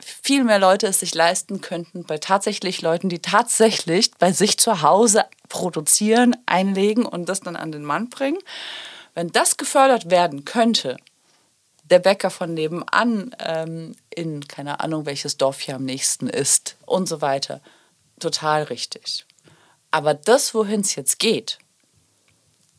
viel 0.00 0.44
mehr 0.44 0.58
Leute 0.58 0.86
es 0.86 1.00
sich 1.00 1.14
leisten 1.14 1.60
könnten, 1.60 2.04
bei 2.04 2.18
tatsächlich 2.18 2.82
Leuten, 2.82 3.08
die 3.08 3.20
tatsächlich 3.20 4.12
bei 4.12 4.32
sich 4.32 4.58
zu 4.58 4.82
Hause 4.82 5.24
produzieren, 5.48 6.36
einlegen 6.46 7.04
und 7.04 7.28
das 7.28 7.40
dann 7.40 7.56
an 7.56 7.72
den 7.72 7.84
Mann 7.84 8.08
bringen. 8.08 8.38
Wenn 9.14 9.32
das 9.32 9.56
gefördert 9.56 10.10
werden 10.10 10.44
könnte, 10.44 10.96
der 11.84 11.98
Bäcker 11.98 12.30
von 12.30 12.54
nebenan 12.54 13.34
ähm, 13.40 13.96
in, 14.14 14.46
keine 14.46 14.80
Ahnung, 14.80 15.06
welches 15.06 15.36
Dorf 15.38 15.60
hier 15.60 15.76
am 15.76 15.84
nächsten 15.84 16.28
ist 16.28 16.76
und 16.84 17.08
so 17.08 17.20
weiter. 17.20 17.60
Total 18.20 18.64
richtig. 18.64 19.26
Aber 19.90 20.14
das, 20.14 20.54
wohin 20.54 20.80
es 20.80 20.94
jetzt 20.94 21.18
geht, 21.18 21.58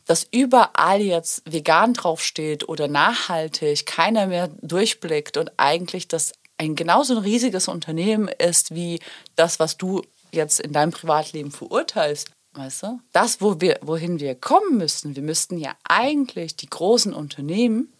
dass 0.05 0.27
überall 0.31 1.01
jetzt 1.01 1.41
vegan 1.45 1.93
draufsteht 1.93 2.67
oder 2.67 2.87
nachhaltig, 2.87 3.85
keiner 3.85 4.27
mehr 4.27 4.49
durchblickt 4.61 5.37
und 5.37 5.51
eigentlich 5.57 6.07
das 6.07 6.33
ein 6.57 6.75
genauso 6.75 7.15
ein 7.15 7.23
riesiges 7.23 7.67
Unternehmen 7.67 8.27
ist 8.27 8.73
wie 8.75 8.99
das, 9.35 9.59
was 9.59 9.77
du 9.77 10.01
jetzt 10.31 10.59
in 10.59 10.73
deinem 10.73 10.91
Privatleben 10.91 11.51
verurteilst, 11.51 12.31
Weißt 12.53 12.83
du? 12.83 12.99
Das, 13.13 13.41
wo 13.41 13.61
wir, 13.61 13.79
wohin 13.81 14.19
wir 14.19 14.35
kommen 14.35 14.77
müssten, 14.77 15.15
wir 15.15 15.23
müssten 15.23 15.57
ja 15.57 15.75
eigentlich 15.83 16.55
die 16.55 16.69
großen 16.69 17.13
Unternehmen, 17.13 17.93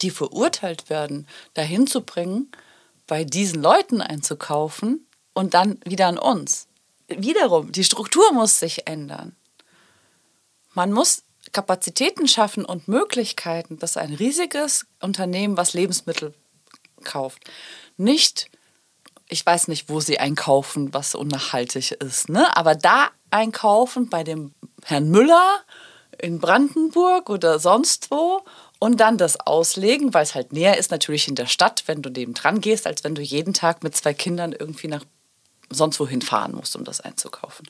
die 0.00 0.10
verurteilt 0.10 0.88
werden, 0.90 1.26
dahin 1.54 1.86
zu 1.86 2.02
bringen, 2.02 2.50
bei 3.06 3.24
diesen 3.24 3.60
Leuten 3.60 4.00
einzukaufen 4.00 5.06
und 5.34 5.54
dann 5.54 5.80
wieder 5.84 6.06
an 6.06 6.18
uns. 6.18 6.68
Wiederum, 7.08 7.72
die 7.72 7.84
Struktur 7.84 8.32
muss 8.32 8.58
sich 8.58 8.86
ändern. 8.86 9.36
Man 10.72 10.92
muss 10.92 11.22
Kapazitäten 11.52 12.26
schaffen 12.26 12.64
und 12.64 12.88
Möglichkeiten, 12.88 13.78
dass 13.78 13.96
ein 13.96 14.14
riesiges 14.14 14.86
Unternehmen, 15.00 15.56
was 15.56 15.74
Lebensmittel 15.74 16.34
kauft, 17.04 17.50
nicht, 17.96 18.50
ich 19.28 19.44
weiß 19.44 19.68
nicht, 19.68 19.88
wo 19.88 20.00
sie 20.00 20.18
einkaufen, 20.18 20.92
was 20.92 21.14
unnachhaltig 21.14 21.92
ist, 21.92 22.28
ne? 22.28 22.56
aber 22.56 22.74
da 22.74 23.10
einkaufen 23.30 24.08
bei 24.08 24.24
dem 24.24 24.54
Herrn 24.82 25.10
Müller 25.10 25.60
in 26.18 26.40
Brandenburg 26.40 27.30
oder 27.30 27.58
sonst 27.58 28.10
wo 28.10 28.42
und 28.78 28.98
dann 28.98 29.18
das 29.18 29.38
auslegen, 29.40 30.14
weil 30.14 30.22
es 30.22 30.34
halt 30.34 30.52
näher 30.52 30.78
ist 30.78 30.90
natürlich 30.90 31.28
in 31.28 31.34
der 31.34 31.46
Stadt, 31.46 31.84
wenn 31.86 32.02
du 32.02 32.10
neben 32.10 32.34
dran 32.34 32.60
gehst, 32.60 32.86
als 32.86 33.04
wenn 33.04 33.14
du 33.14 33.22
jeden 33.22 33.54
Tag 33.54 33.82
mit 33.82 33.96
zwei 33.96 34.14
Kindern 34.14 34.52
irgendwie 34.52 34.88
nach 34.88 35.04
sonst 35.70 35.98
wohin 36.00 36.22
fahren 36.22 36.52
musst, 36.52 36.76
um 36.76 36.84
das 36.84 37.00
einzukaufen. 37.00 37.68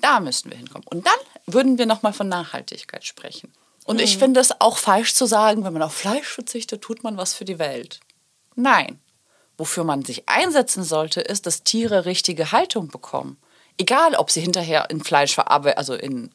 Da 0.00 0.20
müssten 0.20 0.50
wir 0.50 0.56
hinkommen. 0.56 0.86
Und 0.88 1.06
dann 1.06 1.18
würden 1.46 1.78
wir 1.78 1.86
nochmal 1.86 2.12
von 2.12 2.28
Nachhaltigkeit 2.28 3.04
sprechen. 3.04 3.52
Und 3.84 3.96
mhm. 3.96 4.02
ich 4.02 4.18
finde 4.18 4.40
es 4.40 4.60
auch 4.60 4.78
falsch 4.78 5.14
zu 5.14 5.26
sagen, 5.26 5.64
wenn 5.64 5.72
man 5.72 5.82
auf 5.82 5.94
Fleisch 5.94 6.28
verzichtet, 6.28 6.82
tut 6.82 7.02
man 7.02 7.16
was 7.16 7.34
für 7.34 7.44
die 7.44 7.58
Welt. 7.58 8.00
Nein. 8.54 9.00
Wofür 9.58 9.84
man 9.84 10.04
sich 10.04 10.28
einsetzen 10.28 10.84
sollte, 10.84 11.20
ist, 11.20 11.46
dass 11.46 11.62
Tiere 11.62 12.04
richtige 12.04 12.52
Haltung 12.52 12.88
bekommen. 12.88 13.38
Egal, 13.78 14.14
ob 14.14 14.30
sie 14.30 14.40
hinterher 14.40 14.90
in 14.90 15.02
Fleisch 15.02 15.34
verarbeitet, 15.34 15.78
also 15.78 15.94
in 15.94 16.30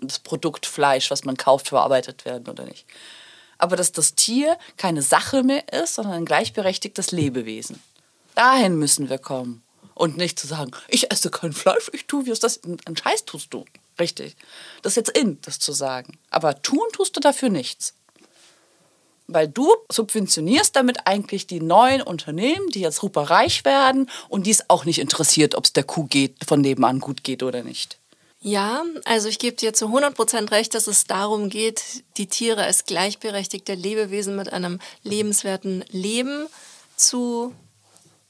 das 0.00 0.18
Produkt 0.18 0.66
Fleisch, 0.66 1.10
was 1.10 1.24
man 1.24 1.36
kauft, 1.36 1.68
verarbeitet 1.68 2.24
werden 2.24 2.48
oder 2.48 2.64
nicht. 2.64 2.86
Aber 3.58 3.76
dass 3.76 3.92
das 3.92 4.14
Tier 4.14 4.58
keine 4.76 5.02
Sache 5.02 5.44
mehr 5.44 5.72
ist, 5.72 5.94
sondern 5.94 6.14
ein 6.14 6.24
gleichberechtigtes 6.24 7.12
Lebewesen. 7.12 7.80
Dahin 8.34 8.76
müssen 8.76 9.08
wir 9.08 9.18
kommen. 9.18 9.62
Und 9.94 10.16
nicht 10.16 10.38
zu 10.38 10.46
sagen, 10.46 10.72
ich 10.88 11.10
esse 11.10 11.30
kein 11.30 11.52
Fleisch, 11.52 11.90
ich 11.92 12.06
tue, 12.06 12.26
wie 12.26 12.30
es 12.30 12.40
das. 12.40 12.60
Ein 12.64 12.96
Scheiß 12.96 13.24
tust 13.24 13.54
du. 13.54 13.64
Richtig. 13.98 14.36
Das 14.82 14.92
ist 14.92 15.08
jetzt 15.08 15.16
in, 15.16 15.40
das 15.42 15.58
zu 15.58 15.72
sagen. 15.72 16.18
Aber 16.30 16.60
tun 16.62 16.86
tust 16.92 17.16
du 17.16 17.20
dafür 17.20 17.48
nichts. 17.48 17.94
Weil 19.26 19.48
du 19.48 19.72
subventionierst 19.90 20.76
damit 20.76 21.06
eigentlich 21.06 21.46
die 21.46 21.60
neuen 21.60 22.02
Unternehmen, 22.02 22.68
die 22.70 22.80
jetzt 22.80 22.96
super 22.96 23.22
reich 23.22 23.64
werden 23.64 24.10
und 24.28 24.46
die 24.46 24.50
es 24.50 24.68
auch 24.68 24.84
nicht 24.84 24.98
interessiert, 24.98 25.54
ob 25.54 25.64
es 25.64 25.72
der 25.72 25.84
Kuh 25.84 26.04
geht, 26.04 26.44
von 26.46 26.60
nebenan 26.60 27.00
gut 27.00 27.24
geht 27.24 27.42
oder 27.42 27.62
nicht. 27.62 27.98
Ja, 28.46 28.84
also 29.06 29.28
ich 29.28 29.38
gebe 29.38 29.56
dir 29.56 29.72
zu 29.72 29.86
100% 29.86 30.50
recht, 30.50 30.74
dass 30.74 30.86
es 30.86 31.04
darum 31.04 31.48
geht, 31.48 32.04
die 32.18 32.26
Tiere 32.26 32.64
als 32.64 32.84
gleichberechtigte 32.84 33.72
Lebewesen 33.72 34.36
mit 34.36 34.52
einem 34.52 34.80
lebenswerten 35.02 35.82
Leben 35.88 36.46
zu, 36.94 37.54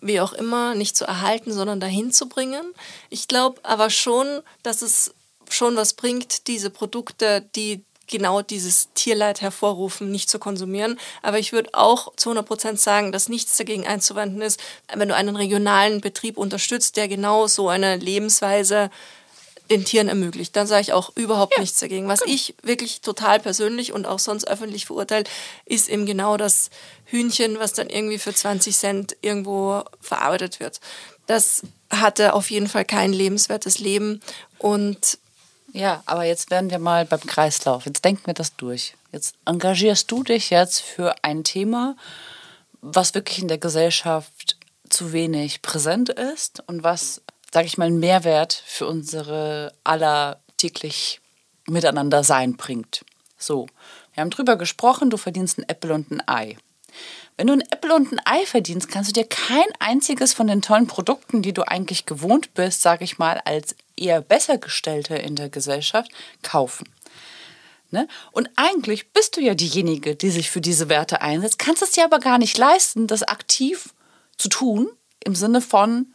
wie 0.05 0.21
auch 0.21 0.33
immer, 0.35 0.75
nicht 0.75 0.97
zu 0.97 1.07
erhalten, 1.07 1.53
sondern 1.53 1.81
dahin 1.81 2.13
zu 2.13 2.29
bringen. 2.29 2.63
Ich 3.11 3.27
glaube 3.27 3.61
aber 3.63 3.91
schon, 3.91 4.43
dass 4.63 4.83
es 4.83 5.15
schon 5.49 5.77
was 5.77 5.95
bringt, 5.95 6.47
diese 6.47 6.71
Produkte, 6.71 7.43
die 7.57 7.83
genau 8.07 8.43
dieses 8.43 8.91
Tierleid 8.93 9.41
hervorrufen, 9.41 10.11
nicht 10.11 10.29
zu 10.29 10.39
konsumieren. 10.39 10.99
Aber 11.23 11.39
ich 11.39 11.53
würde 11.53 11.71
auch 11.73 12.13
zu 12.17 12.29
100 12.29 12.47
Prozent 12.47 12.81
sagen, 12.81 13.13
dass 13.13 13.31
nichts 13.31 13.57
dagegen 13.57 13.87
einzuwenden 13.87 14.43
ist, 14.43 14.61
wenn 14.95 15.09
du 15.09 15.15
einen 15.15 15.37
regionalen 15.37 16.03
Betrieb 16.03 16.37
unterstützt, 16.37 16.97
der 16.99 17.09
genau 17.09 17.47
so 17.47 17.69
eine 17.69 17.97
Lebensweise 17.97 18.91
den 19.75 19.85
Tieren 19.85 20.09
ermöglicht. 20.09 20.55
Dann 20.57 20.66
sage 20.66 20.83
ich 20.83 20.93
auch 20.93 21.11
überhaupt 21.16 21.55
ja. 21.55 21.61
nichts 21.61 21.81
dagegen. 21.81 22.09
Was 22.09 22.22
ich 22.22 22.55
wirklich 22.62 23.01
total 23.01 23.41
persönlich 23.41 23.93
und 23.93 24.07
auch 24.07 24.18
sonst 24.18 24.47
öffentlich 24.47 24.87
verurteilt, 24.87 25.29
ist 25.64 25.89
eben 25.89 26.07
genau 26.07 26.37
das 26.37 26.70
Hühnchen, 27.07 27.59
was 27.59 27.72
dann 27.72 27.91
irgendwie 27.91 28.18
für 28.18 28.35
20 28.35 28.77
Cent 28.77 29.16
irgendwo 29.20 29.83
verarbeitet 30.01 30.61
wird. 30.61 30.81
Das 31.27 31.62
hatte 31.91 32.35
auf 32.35 32.51
jeden 32.51 32.68
Fall 32.68 32.85
kein 32.85 33.12
lebenswertes 33.12 33.79
Leben 33.79 34.20
und 34.59 35.18
ja, 35.72 36.05
aber 36.07 36.22
jetzt 36.22 36.53
werden 36.53 36.70
wir 36.70 36.79
mal 36.79 37.05
beim 37.05 37.20
Kreislauf. 37.20 37.85
Jetzt 37.85 38.05
denken 38.05 38.27
wir 38.27 38.35
das 38.35 38.55
durch. 38.55 38.95
Jetzt 39.11 39.35
engagierst 39.45 40.09
du 40.09 40.22
dich 40.22 40.51
jetzt 40.51 40.81
für 40.81 41.16
ein 41.22 41.43
Thema, 41.43 41.97
was 42.81 43.14
wirklich 43.14 43.41
in 43.41 43.49
der 43.49 43.59
Gesellschaft 43.59 44.57
zu 44.89 45.12
wenig 45.12 45.62
präsent 45.62 46.11
ist 46.11 46.62
und 46.68 46.85
was, 46.85 47.22
sage 47.55 47.69
ich 47.69 47.79
mal, 47.79 47.85
einen 47.85 48.01
Mehrwert 48.01 48.53
für 48.67 48.89
unsere 48.89 49.73
aller 49.85 50.41
täglich 50.57 51.21
miteinander 51.69 52.25
sein 52.25 52.57
bringt. 52.57 53.05
So, 53.39 53.69
wir 54.13 54.23
haben 54.23 54.31
drüber 54.31 54.57
gesprochen, 54.57 55.09
du 55.09 55.17
verdienst 55.17 55.59
ein 55.59 55.69
Apple 55.69 55.95
und 55.95 56.11
ein 56.11 56.23
Ei. 56.27 56.57
Wenn 57.37 57.47
du 57.47 57.53
ein 57.53 57.61
Apple 57.71 57.95
und 57.95 58.11
ein 58.11 58.21
Ei 58.25 58.45
verdienst, 58.45 58.89
kannst 58.89 59.11
du 59.11 59.13
dir 59.13 59.29
kein 59.29 59.69
einziges 59.79 60.33
von 60.33 60.49
den 60.49 60.63
tollen 60.63 60.89
Produkten, 60.89 61.43
die 61.43 61.53
du 61.53 61.63
eigentlich 61.63 62.07
gewohnt 62.07 62.55
bist, 62.55 62.83
sage 62.83 63.05
ich 63.05 63.19
mal, 63.19 63.41
als 63.45 63.77
eher 63.97 64.21
besser 64.21 64.59
gestellte 64.59 65.15
in 65.15 65.37
der 65.37 65.49
Gesellschaft, 65.49 66.11
kaufen. 66.43 66.89
Ne? 67.93 68.09
Und 68.33 68.51
eigentlich 68.57 69.13
bist 69.13 69.37
du 69.37 69.41
ja 69.41 69.55
diejenige, 69.55 70.17
die 70.17 70.31
sich 70.31 70.51
für 70.51 70.61
diese 70.61 70.89
Werte 70.89 71.23
einsetzt, 71.23 71.61
kannst 71.61 71.83
es 71.83 71.93
dir 71.93 72.05
aber 72.05 72.19
gar 72.19 72.39
nicht 72.39 72.59
leisten, 72.59 73.07
das 73.07 73.23
aktiv 73.23 73.95
zu 74.37 74.49
tun, 74.49 74.89
im 75.21 75.37
Sinne 75.37 75.61
von 75.61 76.14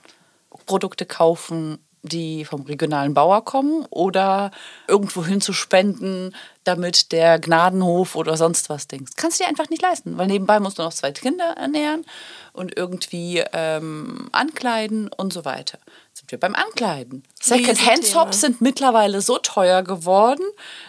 Produkte 0.70 1.08
kaufen, 1.08 1.80
die 2.04 2.46
vom 2.46 2.62
regionalen 2.62 3.16
Bauer 3.16 3.44
kommen 3.44 3.88
oder 3.90 4.52
irgendwo 4.88 5.26
hin 5.26 5.42
zu 5.42 5.52
spenden, 5.52 6.36
damit 6.70 7.12
der 7.12 7.40
Gnadenhof 7.40 8.16
oder 8.16 8.38
sonst 8.38 8.70
was 8.70 8.88
denkst. 8.88 9.14
Kannst 9.16 9.40
du 9.40 9.44
dir 9.44 9.50
einfach 9.50 9.70
nicht 9.70 9.82
leisten, 9.82 10.18
weil 10.18 10.28
nebenbei 10.28 10.60
musst 10.60 10.80
du 10.80 10.84
noch 10.84 10.94
zwei 10.94 11.12
Kinder 11.12 11.56
ernähren 11.58 12.06
und 12.54 12.78
irgendwie 12.78 13.44
ähm, 13.54 14.30
ankleiden 14.32 15.10
und 15.16 15.34
so 15.34 15.46
weiter 15.46 15.80
sind 16.20 16.32
wir 16.32 16.40
beim 16.40 16.56
Ankleiden. 16.56 17.24
Second-Hand-Tops 17.42 18.42
sind 18.42 18.62
mittlerweile 18.62 19.22
so 19.22 19.38
teuer 19.38 19.84
geworden, 19.84 20.44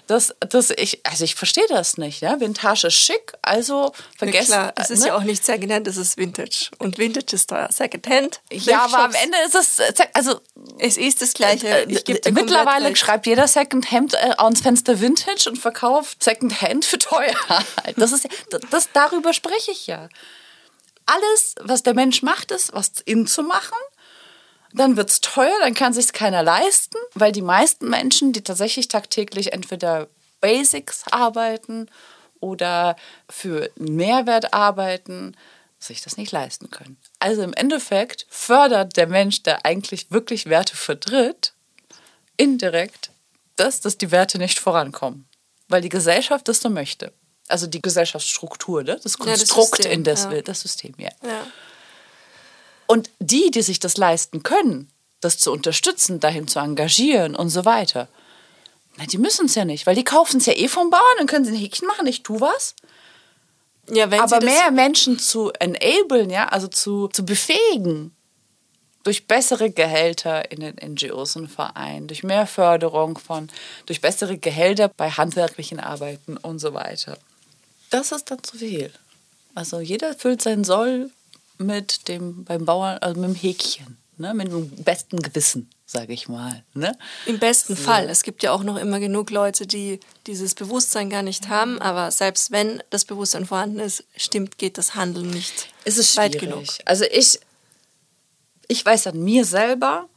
dass, 0.07 0.35
dass 0.41 0.71
ich, 0.71 1.01
also 1.07 1.25
ich 1.25 1.37
verstehe 1.37 1.67
das 1.69 1.99
nicht. 1.99 2.21
Ja? 2.21 2.41
Vintage 2.41 2.89
ist 2.89 2.95
schick, 2.95 3.33
also 3.43 3.93
vergessen. 4.19 4.53
Ja, 4.53 4.71
klar, 4.71 4.73
es 4.77 4.91
ist 4.91 5.01
ne? 5.01 5.09
ja 5.09 5.17
auch 5.17 5.23
nicht 5.23 5.45
Second-Hand, 5.45 5.87
es 5.87 5.97
ist 5.97 6.17
Vintage. 6.17 6.71
Und 6.79 6.99
Vintage 6.99 7.37
ist 7.37 7.49
teuer. 7.49 7.69
Second-Hand. 7.71 8.41
Ja, 8.51 8.85
aber 8.85 9.05
am 9.05 9.15
Ende 9.15 9.37
ist 9.47 9.55
es, 9.55 9.81
also 10.15 10.41
es 10.79 10.97
ist 10.97 11.23
das 11.23 11.35
Gleiche. 11.35 11.69
Äh, 11.69 12.33
mittlerweile 12.33 12.95
schreibt 12.97 13.27
jeder 13.27 13.47
Second-Hand 13.47 14.15
äh, 14.15 14.33
ans 14.39 14.61
Fenster 14.61 15.01
Vintage 15.01 15.49
und 15.49 15.59
verkauft 15.71 16.23
Second-Hand 16.23 16.85
für 16.85 16.99
teuer. 16.99 17.35
Das 17.97 18.13
ist, 18.13 18.29
das, 18.71 18.89
darüber 18.93 19.33
spreche 19.33 19.71
ich 19.71 19.87
ja. 19.87 20.09
Alles, 21.07 21.55
was 21.61 21.83
der 21.83 21.95
Mensch 21.95 22.23
macht, 22.23 22.51
ist, 22.51 22.73
was 22.73 23.01
in 23.05 23.27
zu 23.27 23.43
machen 23.43 23.77
dann 24.73 24.97
wird 24.97 25.11
es 25.11 25.21
teuer, 25.21 25.57
dann 25.61 25.75
kann 25.75 25.93
sich 25.93 26.13
keiner 26.13 26.45
leisten, 26.45 26.97
weil 27.15 27.33
die 27.33 27.43
meisten 27.43 27.89
Menschen, 27.89 28.33
die 28.33 28.43
tatsächlich 28.43 28.87
tagtäglich 28.87 29.53
entweder 29.53 30.09
Basics 30.41 31.05
arbeiten 31.11 31.91
oder 32.39 32.95
für 33.29 33.71
Mehrwert 33.77 34.55
arbeiten, 34.55 35.37
sich 35.81 36.03
das 36.03 36.17
nicht 36.17 36.31
leisten 36.31 36.71
können. 36.71 36.99
Also 37.19 37.43
im 37.43 37.53
Endeffekt 37.53 38.27
fördert 38.29 38.97
der 38.97 39.09
Mensch, 39.09 39.43
der 39.43 39.65
eigentlich 39.65 40.11
wirklich 40.13 40.47
Werte 40.47 40.77
vertritt, 40.77 41.53
indirekt 42.37 43.11
das, 43.57 43.81
dass 43.81 43.99
die 43.99 44.11
Werte 44.11 44.39
nicht 44.39 44.59
vorankommen, 44.59 45.29
weil 45.71 45.83
die 45.83 45.89
Gesellschaft 45.89 46.49
das 46.49 46.61
so 46.61 46.71
möchte. 46.71 47.13
Also 47.49 47.67
die 47.67 47.81
Gesellschaftsstruktur, 47.81 48.83
ne? 48.83 49.01
das 49.03 49.19
Konstrukt, 49.19 49.85
ja, 49.85 49.85
das 49.85 49.93
in 49.93 50.05
das 50.05 50.25
ja. 50.25 50.43
das 50.43 50.61
System, 50.61 50.95
ja. 50.99 51.11
ja. 51.23 51.47
Und 52.87 53.11
die, 53.19 53.51
die 53.51 53.63
sich 53.63 53.79
das 53.81 53.97
leisten 53.97 54.43
können, 54.43 54.91
das 55.21 55.39
zu 55.39 55.53
unterstützen, 55.53 56.21
dahin 56.21 56.49
zu 56.49 56.59
engagieren 56.59 57.35
und 57.35 57.51
so 57.51 57.65
weiter, 57.65 58.09
na, 58.97 59.07
die 59.07 59.19
müssen 59.19 59.47
es 59.47 59.55
ja 59.55 59.65
nicht, 59.65 59.87
weil 59.87 59.95
die 59.95 60.05
kaufen 60.05 60.39
es 60.39 60.47
ja 60.47 60.55
eh 60.55 60.69
vom 60.69 60.91
Bauern, 60.91 61.03
dann 61.19 61.27
können 61.27 61.45
sie 61.45 61.53
ein 61.53 61.57
Häkchen 61.57 61.87
machen, 61.87 62.07
ich 62.07 62.23
tu 62.23 62.41
was. 62.41 62.75
Ja, 63.89 64.11
wenn 64.11 64.21
Aber 64.21 64.41
mehr 64.41 64.71
Menschen 64.71 65.19
zu 65.19 65.51
enablen, 65.59 66.31
ja, 66.31 66.49
also 66.49 66.69
zu, 66.69 67.09
zu 67.09 67.25
befähigen, 67.25 68.15
durch 69.03 69.27
bessere 69.27 69.71
Gehälter 69.71 70.51
in 70.51 70.61
den 70.61 70.77
NGOs 70.95 71.37
und 71.37 71.49
Vereinen, 71.49 72.07
durch 72.07 72.23
mehr 72.23 72.47
Förderung 72.47 73.19
von, 73.19 73.49
durch 73.87 74.01
bessere 74.01 74.37
Gehälter 74.37 74.89
bei 74.89 75.11
handwerklichen 75.11 75.81
Arbeiten 75.81 76.37
und 76.37 76.59
so 76.59 76.75
weiter. 76.75 77.19
Das 77.91 78.13
ist 78.13 78.31
dann 78.31 78.43
zu 78.43 78.59
viel. 78.59 78.91
Also 79.55 79.81
jeder 79.81 80.15
füllt 80.15 80.43
sein 80.43 80.65
Soll 80.65 81.11
mit 81.59 82.09
dem 82.09 82.45
beim 82.45 82.65
Bauern, 82.65 82.99
also 82.99 83.21
mit 83.21 83.31
dem 83.31 83.35
Häkchen, 83.35 83.99
ne? 84.17 84.33
mit 84.35 84.49
dem 84.49 84.71
besten 84.85 85.21
Gewissen, 85.21 85.69
sage 85.87 86.13
ich 86.13 86.29
mal. 86.29 86.63
Ne? 86.75 86.97
Im 87.27 87.39
besten 87.39 87.77
so. 87.77 87.83
Fall. 87.83 88.09
Es 88.09 88.23
gibt 88.23 88.43
ja 88.43 88.53
auch 88.53 88.63
noch 88.63 88.77
immer 88.77 89.01
genug 89.01 89.31
Leute, 89.31 89.67
die 89.67 89.99
dieses 90.27 90.55
Bewusstsein 90.55 91.11
gar 91.11 91.23
nicht 91.23 91.49
haben, 91.49 91.81
aber 91.83 92.11
selbst 92.11 92.53
wenn 92.53 92.83
das 92.91 93.05
Bewusstsein 93.05 93.47
vorhanden 93.47 93.81
ist, 93.81 94.05
stimmt, 94.17 94.57
geht 94.59 94.79
das 94.79 94.95
Handeln 94.95 95.31
nicht 95.31 95.71
es 95.85 95.99
ist 95.99 96.17
weit 96.17 96.39
genug. 96.39 96.65
Also 96.85 97.05
ich, 97.11 97.41
ich 98.71 98.87
weiß 98.87 99.09
an 99.09 99.19
mir 99.19 99.45
selber, 99.45 100.09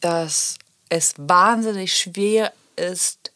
dass 0.00 0.56
es 0.88 1.12
wahnsinnig 1.18 1.94
schwer 1.94 2.54
ist, 2.76 3.30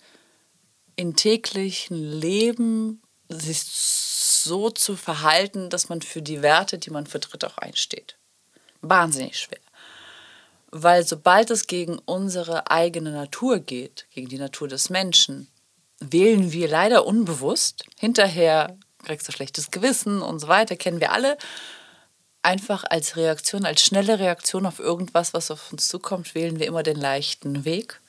im 0.97 1.15
täglichen 1.15 2.03
Leben 2.03 3.03
sich 3.29 3.63
so 3.63 4.71
zu 4.71 4.97
verhalten, 4.97 5.69
dass 5.69 5.91
man 5.91 6.01
für 6.01 6.23
die 6.23 6.41
Werte, 6.41 6.79
die 6.79 6.89
man 6.89 7.07
vertritt, 7.07 7.45
auch 7.45 7.59
einsteht. 7.59 8.17
Wahnsinnig 8.81 9.39
schwer. 9.39 9.61
Weil 10.71 11.07
sobald 11.07 11.51
es 11.51 11.67
gegen 11.67 11.99
unsere 11.99 12.71
eigene 12.71 13.13
Natur 13.13 13.59
geht, 13.59 14.07
gegen 14.13 14.31
die 14.31 14.39
Natur 14.39 14.69
des 14.69 14.89
Menschen, 14.89 15.47
wählen 16.01 16.53
wir 16.53 16.69
leider 16.69 17.05
unbewusst. 17.05 17.85
Hinterher 17.99 18.79
kriegst 19.05 19.29
du 19.29 19.33
schlechtes 19.33 19.71
Gewissen 19.71 20.23
und 20.23 20.39
so 20.39 20.49
weiter, 20.49 20.75
kennen 20.77 21.01
wir 21.01 21.13
alle. 21.13 21.37
Einfach 22.43 22.85
als 22.89 23.17
Reaktion, 23.17 23.65
als 23.65 23.83
schnelle 23.83 24.19
Reaktion 24.19 24.67
auf 24.67 24.81
irgendwas, 24.81 25.33
was 25.33 25.51
auf 25.51 25.71
uns 25.73 25.89
zukommt, 25.89 26.35
wählen 26.35 26.59
wir 26.59 26.67
immer 26.67 26.83
den 26.83 26.97
leichten 26.97 27.65
Weg. 27.65 28.01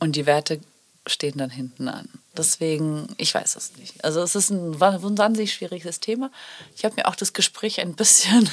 Und 0.00 0.16
die 0.16 0.26
Werte 0.26 0.60
stehen 1.06 1.38
dann 1.38 1.50
hinten 1.50 1.88
an. 1.88 2.08
Deswegen, 2.36 3.14
ich 3.16 3.34
weiß 3.34 3.56
es 3.56 3.76
nicht. 3.76 4.04
Also 4.04 4.20
es 4.20 4.34
ist 4.34 4.50
ein 4.50 4.78
wahnsinnig 4.80 5.54
schwieriges 5.54 6.00
Thema. 6.00 6.30
Ich 6.76 6.84
habe 6.84 6.96
mir 6.96 7.06
auch 7.06 7.16
das 7.16 7.32
Gespräch 7.32 7.80
ein 7.80 7.94
bisschen 7.94 8.50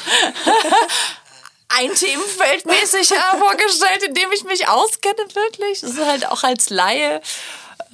ein 1.69 1.93
Themenfeld 1.93 2.65
mäßig 2.65 3.09
vorgestellt, 3.39 4.03
in 4.07 4.13
dem 4.13 4.31
ich 4.31 4.43
mich 4.43 4.67
auskenne 4.67 5.25
wirklich. 5.33 5.81
Das 5.81 5.91
ist 5.91 6.05
halt 6.05 6.27
auch 6.27 6.43
als 6.43 6.69
Laie 6.69 7.21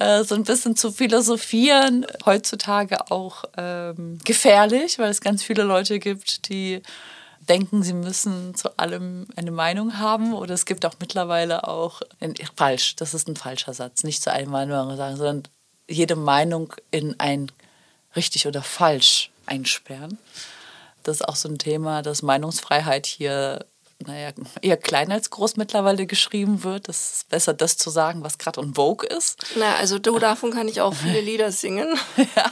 äh, 0.00 0.24
so 0.24 0.34
ein 0.34 0.44
bisschen 0.44 0.76
zu 0.76 0.90
philosophieren. 0.90 2.06
Heutzutage 2.24 3.10
auch 3.10 3.44
ähm, 3.56 4.18
gefährlich, 4.24 4.98
weil 4.98 5.10
es 5.10 5.20
ganz 5.20 5.42
viele 5.42 5.62
Leute 5.62 5.98
gibt, 5.98 6.48
die 6.48 6.82
denken, 7.48 7.82
sie 7.82 7.92
müssen 7.92 8.54
zu 8.54 8.78
allem 8.78 9.26
eine 9.36 9.50
Meinung 9.50 9.98
haben. 9.98 10.32
Oder 10.32 10.54
es 10.54 10.64
gibt 10.64 10.86
auch 10.86 10.94
mittlerweile 11.00 11.68
auch, 11.68 12.00
falsch, 12.56 12.96
das 12.96 13.12
ist 13.12 13.28
ein 13.28 13.36
falscher 13.36 13.74
Satz, 13.74 14.02
nicht 14.02 14.22
zu 14.22 14.32
allem 14.32 14.50
Meinung 14.50 14.96
sagen, 14.96 15.16
sondern 15.16 15.42
jede 15.88 16.16
Meinung 16.16 16.74
in 16.90 17.18
ein 17.20 17.52
richtig 18.16 18.46
oder 18.46 18.62
falsch 18.62 19.30
einsperren. 19.46 20.18
Das 21.02 21.16
ist 21.16 21.28
auch 21.28 21.36
so 21.36 21.48
ein 21.48 21.58
Thema, 21.58 22.02
dass 22.02 22.22
Meinungsfreiheit 22.22 23.06
hier 23.06 23.66
naja, 24.06 24.30
eher 24.62 24.76
klein 24.76 25.12
als 25.12 25.30
groß 25.30 25.56
mittlerweile 25.56 26.06
geschrieben 26.06 26.64
wird. 26.64 26.88
Es 26.88 27.12
ist 27.12 27.28
besser, 27.28 27.52
das 27.52 27.76
zu 27.76 27.90
sagen, 27.90 28.22
was 28.22 28.38
gerade 28.38 28.60
on 28.60 28.74
Vogue 28.74 29.06
ist. 29.06 29.38
Na, 29.56 29.76
also 29.76 29.98
du, 29.98 30.18
davon 30.18 30.52
kann 30.52 30.68
ich 30.68 30.80
auch 30.80 30.94
viele 30.94 31.20
Lieder 31.20 31.52
singen. 31.52 31.98
ja. 32.16 32.50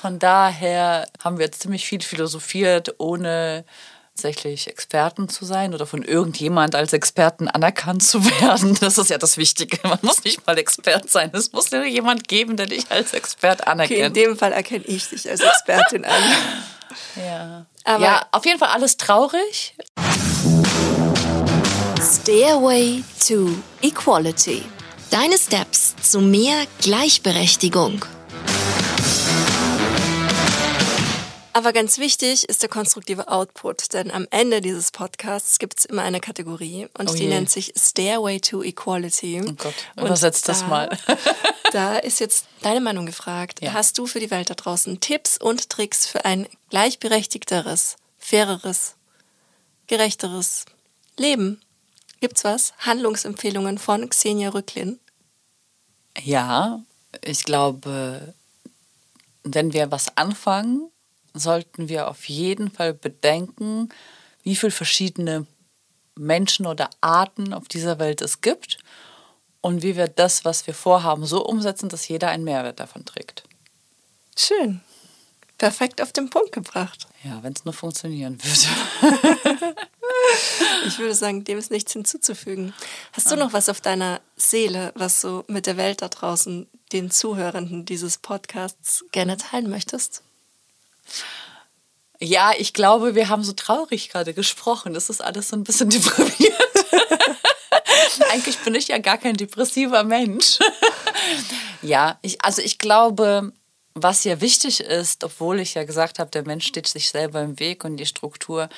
Von 0.00 0.18
daher 0.18 1.08
haben 1.22 1.38
wir 1.38 1.46
jetzt 1.46 1.62
ziemlich 1.62 1.86
viel 1.86 2.00
philosophiert, 2.02 2.94
ohne 2.98 3.64
tatsächlich 4.16 4.66
Experten 4.66 5.28
zu 5.28 5.44
sein 5.44 5.74
oder 5.74 5.84
von 5.84 6.02
irgendjemand 6.02 6.74
als 6.74 6.94
Experten 6.94 7.48
anerkannt 7.48 8.02
zu 8.02 8.24
werden. 8.40 8.74
Das 8.80 8.96
ist 8.96 9.10
ja 9.10 9.18
das 9.18 9.36
Wichtige. 9.36 9.78
Man 9.82 9.98
muss 10.00 10.24
nicht 10.24 10.46
mal 10.46 10.56
Expert 10.56 11.10
sein. 11.10 11.30
Es 11.34 11.52
muss 11.52 11.70
nur 11.70 11.84
jemand 11.84 12.26
geben, 12.26 12.56
der 12.56 12.64
dich 12.64 12.90
als 12.90 13.12
Expert 13.12 13.66
anerkennt. 13.66 13.98
Okay, 13.98 14.06
in 14.06 14.14
dem 14.14 14.38
Fall 14.38 14.52
erkenne 14.52 14.84
ich 14.86 15.10
dich 15.10 15.28
als 15.28 15.42
Expertin 15.42 16.06
an. 16.06 16.22
Ja. 17.16 17.66
Aber 17.84 18.04
ja, 18.04 18.26
auf 18.32 18.46
jeden 18.46 18.58
Fall 18.58 18.70
alles 18.70 18.96
traurig. 18.96 19.74
Stairway 22.06 23.02
to 23.26 23.50
Equality. 23.82 24.62
Deine 25.10 25.36
Steps 25.36 25.96
zu 26.00 26.20
mehr 26.20 26.64
Gleichberechtigung. 26.80 28.04
Aber 31.52 31.72
ganz 31.72 31.98
wichtig 31.98 32.48
ist 32.48 32.62
der 32.62 32.68
konstruktive 32.68 33.26
Output, 33.26 33.92
denn 33.92 34.12
am 34.12 34.28
Ende 34.30 34.60
dieses 34.60 34.92
Podcasts 34.92 35.58
gibt 35.58 35.80
es 35.80 35.84
immer 35.84 36.02
eine 36.02 36.20
Kategorie 36.20 36.86
und 36.96 37.10
oh 37.10 37.14
die 37.14 37.26
nennt 37.26 37.50
sich 37.50 37.72
Stairway 37.76 38.38
to 38.38 38.62
Equality. 38.62 39.42
Oh 39.44 39.52
Gott, 39.54 39.74
übersetzt 39.96 40.48
das 40.48 40.64
mal. 40.64 40.96
da 41.72 41.96
ist 41.96 42.20
jetzt 42.20 42.46
deine 42.62 42.80
Meinung 42.80 43.06
gefragt. 43.06 43.60
Ja. 43.62 43.72
Hast 43.72 43.98
du 43.98 44.06
für 44.06 44.20
die 44.20 44.30
Welt 44.30 44.48
da 44.48 44.54
draußen 44.54 45.00
Tipps 45.00 45.38
und 45.38 45.70
Tricks 45.70 46.06
für 46.06 46.24
ein 46.24 46.46
gleichberechtigteres, 46.70 47.96
faireres, 48.16 48.94
gerechteres 49.88 50.66
Leben? 51.16 51.60
Gibt's 52.26 52.42
was? 52.42 52.72
Handlungsempfehlungen 52.78 53.78
von 53.78 54.10
Xenia 54.10 54.48
Rücklin? 54.48 54.98
Ja, 56.24 56.82
ich 57.22 57.44
glaube, 57.44 58.34
wenn 59.44 59.72
wir 59.72 59.92
was 59.92 60.16
anfangen, 60.16 60.90
sollten 61.34 61.88
wir 61.88 62.08
auf 62.08 62.28
jeden 62.28 62.72
Fall 62.72 62.94
bedenken, 62.94 63.90
wie 64.42 64.56
viele 64.56 64.72
verschiedene 64.72 65.46
Menschen 66.16 66.66
oder 66.66 66.90
Arten 67.00 67.52
auf 67.52 67.68
dieser 67.68 68.00
Welt 68.00 68.20
es 68.22 68.40
gibt 68.40 68.78
und 69.60 69.84
wie 69.84 69.94
wir 69.94 70.08
das, 70.08 70.44
was 70.44 70.66
wir 70.66 70.74
vorhaben, 70.74 71.26
so 71.26 71.46
umsetzen, 71.46 71.88
dass 71.88 72.08
jeder 72.08 72.30
einen 72.30 72.42
Mehrwert 72.42 72.80
davon 72.80 73.04
trägt. 73.04 73.44
Schön. 74.36 74.80
Perfekt 75.58 76.02
auf 76.02 76.12
den 76.12 76.28
Punkt 76.28 76.50
gebracht. 76.50 77.06
Ja, 77.22 77.40
wenn 77.44 77.52
es 77.52 77.64
nur 77.64 77.72
funktionieren 77.72 78.36
würde. 78.42 79.76
ich 80.86 80.98
würde 80.98 81.14
sagen, 81.14 81.44
dem 81.44 81.58
ist 81.58 81.70
nichts 81.70 81.92
hinzuzufügen. 81.92 82.74
Hast 83.12 83.30
du 83.30 83.36
noch 83.36 83.52
was 83.52 83.68
auf 83.68 83.80
deiner 83.80 84.20
Seele, 84.36 84.92
was 84.94 85.20
du 85.20 85.44
mit 85.48 85.66
der 85.66 85.76
Welt 85.76 86.02
da 86.02 86.08
draußen, 86.08 86.66
den 86.92 87.10
Zuhörenden 87.10 87.84
dieses 87.84 88.18
Podcasts 88.18 89.04
gerne 89.12 89.36
teilen 89.36 89.68
möchtest? 89.68 90.22
Ja, 92.18 92.52
ich 92.56 92.72
glaube, 92.72 93.14
wir 93.14 93.28
haben 93.28 93.42
so 93.42 93.52
traurig 93.52 94.08
gerade 94.08 94.32
gesprochen. 94.32 94.94
Das 94.94 95.10
ist 95.10 95.20
alles 95.20 95.48
so 95.48 95.56
ein 95.56 95.64
bisschen 95.64 95.90
deprimierend. 95.90 96.56
Eigentlich 98.30 98.58
bin 98.58 98.74
ich 98.74 98.88
ja 98.88 98.98
gar 98.98 99.18
kein 99.18 99.36
depressiver 99.36 100.04
Mensch. 100.04 100.58
ja, 101.82 102.18
ich, 102.22 102.42
also 102.42 102.62
ich 102.62 102.78
glaube, 102.78 103.52
was 103.94 104.24
ja 104.24 104.40
wichtig 104.40 104.80
ist, 104.80 105.24
obwohl 105.24 105.60
ich 105.60 105.74
ja 105.74 105.84
gesagt 105.84 106.18
habe, 106.18 106.30
der 106.30 106.44
Mensch 106.44 106.66
steht 106.66 106.86
sich 106.86 107.08
selber 107.08 107.42
im 107.42 107.58
Weg 107.58 107.84
und 107.84 107.96
die 107.96 108.06
Struktur, 108.06 108.68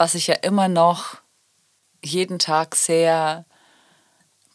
was 0.00 0.14
ich 0.14 0.28
ja 0.28 0.34
immer 0.36 0.66
noch 0.66 1.18
jeden 2.02 2.38
Tag 2.38 2.74
sehr 2.74 3.44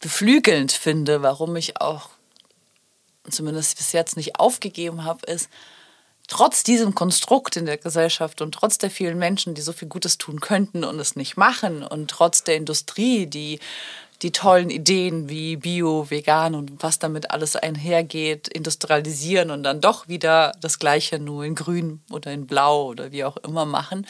beflügelnd 0.00 0.72
finde, 0.72 1.22
warum 1.22 1.54
ich 1.54 1.80
auch 1.80 2.08
zumindest 3.30 3.76
bis 3.76 3.92
jetzt 3.92 4.16
nicht 4.16 4.40
aufgegeben 4.40 5.04
habe, 5.04 5.24
ist, 5.26 5.48
trotz 6.26 6.64
diesem 6.64 6.96
Konstrukt 6.96 7.54
in 7.54 7.64
der 7.64 7.76
Gesellschaft 7.76 8.42
und 8.42 8.56
trotz 8.56 8.78
der 8.78 8.90
vielen 8.90 9.20
Menschen, 9.20 9.54
die 9.54 9.62
so 9.62 9.72
viel 9.72 9.86
Gutes 9.86 10.18
tun 10.18 10.40
könnten 10.40 10.82
und 10.82 10.98
es 10.98 11.14
nicht 11.14 11.36
machen 11.36 11.84
und 11.84 12.10
trotz 12.10 12.42
der 12.42 12.56
Industrie, 12.56 13.26
die 13.26 13.60
die 14.22 14.32
tollen 14.32 14.70
Ideen 14.70 15.28
wie 15.28 15.56
Bio, 15.56 16.10
Vegan 16.10 16.56
und 16.56 16.82
was 16.82 16.98
damit 16.98 17.30
alles 17.30 17.54
einhergeht, 17.54 18.48
industrialisieren 18.48 19.52
und 19.52 19.62
dann 19.62 19.80
doch 19.80 20.08
wieder 20.08 20.50
das 20.60 20.80
Gleiche 20.80 21.20
nur 21.20 21.44
in 21.44 21.54
Grün 21.54 22.02
oder 22.10 22.32
in 22.32 22.48
Blau 22.48 22.86
oder 22.86 23.12
wie 23.12 23.22
auch 23.22 23.36
immer 23.36 23.64
machen, 23.64 24.08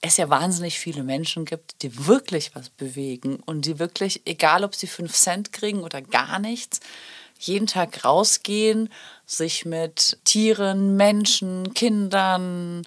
es 0.00 0.16
ja 0.16 0.30
wahnsinnig 0.30 0.78
viele 0.78 1.02
Menschen 1.02 1.44
gibt, 1.44 1.82
die 1.82 2.06
wirklich 2.06 2.54
was 2.54 2.70
bewegen 2.70 3.36
und 3.44 3.66
die 3.66 3.78
wirklich, 3.78 4.22
egal 4.26 4.64
ob 4.64 4.74
sie 4.74 4.86
fünf 4.86 5.14
Cent 5.14 5.52
kriegen 5.52 5.82
oder 5.82 6.00
gar 6.00 6.38
nichts, 6.38 6.80
jeden 7.38 7.66
Tag 7.66 8.04
rausgehen, 8.04 8.90
sich 9.26 9.64
mit 9.64 10.18
Tieren, 10.24 10.96
Menschen, 10.96 11.74
Kindern, 11.74 12.82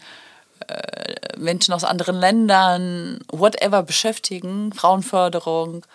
äh, 0.68 1.38
Menschen 1.38 1.74
aus 1.74 1.84
anderen 1.84 2.16
Ländern, 2.16 3.20
whatever 3.32 3.84
beschäftigen, 3.84 4.72
Frauenförderung 4.74 5.86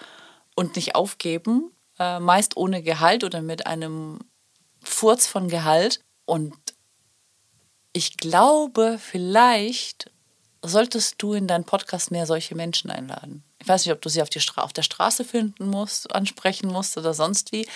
und 0.54 0.76
nicht 0.76 0.94
aufgeben, 0.94 1.72
äh, 1.98 2.20
meist 2.20 2.56
ohne 2.56 2.82
Gehalt 2.82 3.24
oder 3.24 3.42
mit 3.42 3.66
einem 3.66 4.18
Furz 4.82 5.26
von 5.26 5.48
Gehalt. 5.48 6.00
Und 6.24 6.54
ich 7.92 8.16
glaube, 8.16 8.98
vielleicht 9.00 10.10
solltest 10.62 11.16
du 11.18 11.34
in 11.34 11.46
deinen 11.46 11.64
Podcast 11.64 12.10
mehr 12.10 12.26
solche 12.26 12.54
Menschen 12.54 12.90
einladen. 12.90 13.42
Ich 13.60 13.68
weiß 13.68 13.84
nicht, 13.84 13.94
ob 13.94 14.00
du 14.02 14.08
sie 14.08 14.22
auf, 14.22 14.30
die 14.30 14.40
Stra 14.40 14.62
auf 14.62 14.72
der 14.72 14.82
Straße 14.82 15.24
finden 15.24 15.68
musst, 15.68 16.14
ansprechen 16.14 16.68
musst 16.68 16.96
oder 16.96 17.14
sonst 17.14 17.52
wie 17.52 17.66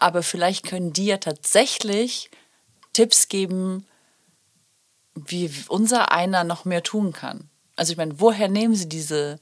aber 0.00 0.22
vielleicht 0.22 0.64
können 0.64 0.92
die 0.92 1.06
ja 1.06 1.18
tatsächlich 1.18 2.30
Tipps 2.92 3.28
geben, 3.28 3.86
wie 5.14 5.52
unser 5.68 6.10
einer 6.10 6.42
noch 6.42 6.64
mehr 6.64 6.82
tun 6.82 7.12
kann. 7.12 7.50
Also 7.76 7.92
ich 7.92 7.98
meine, 7.98 8.18
woher 8.18 8.48
nehmen 8.48 8.74
sie 8.74 8.88
diese, 8.88 9.38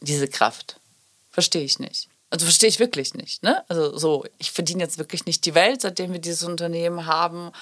diese 0.00 0.28
Kraft? 0.28 0.80
Verstehe 1.30 1.62
ich 1.62 1.78
nicht. 1.78 2.08
Also 2.30 2.46
verstehe 2.46 2.70
ich 2.70 2.78
wirklich 2.78 3.12
nicht. 3.14 3.42
Ne? 3.42 3.62
Also 3.68 3.96
so, 3.98 4.24
ich 4.38 4.50
verdiene 4.52 4.82
jetzt 4.82 4.98
wirklich 4.98 5.26
nicht 5.26 5.44
die 5.44 5.54
Welt, 5.54 5.82
seitdem 5.82 6.12
wir 6.12 6.20
dieses 6.20 6.44
Unternehmen 6.44 7.06
haben, 7.06 7.52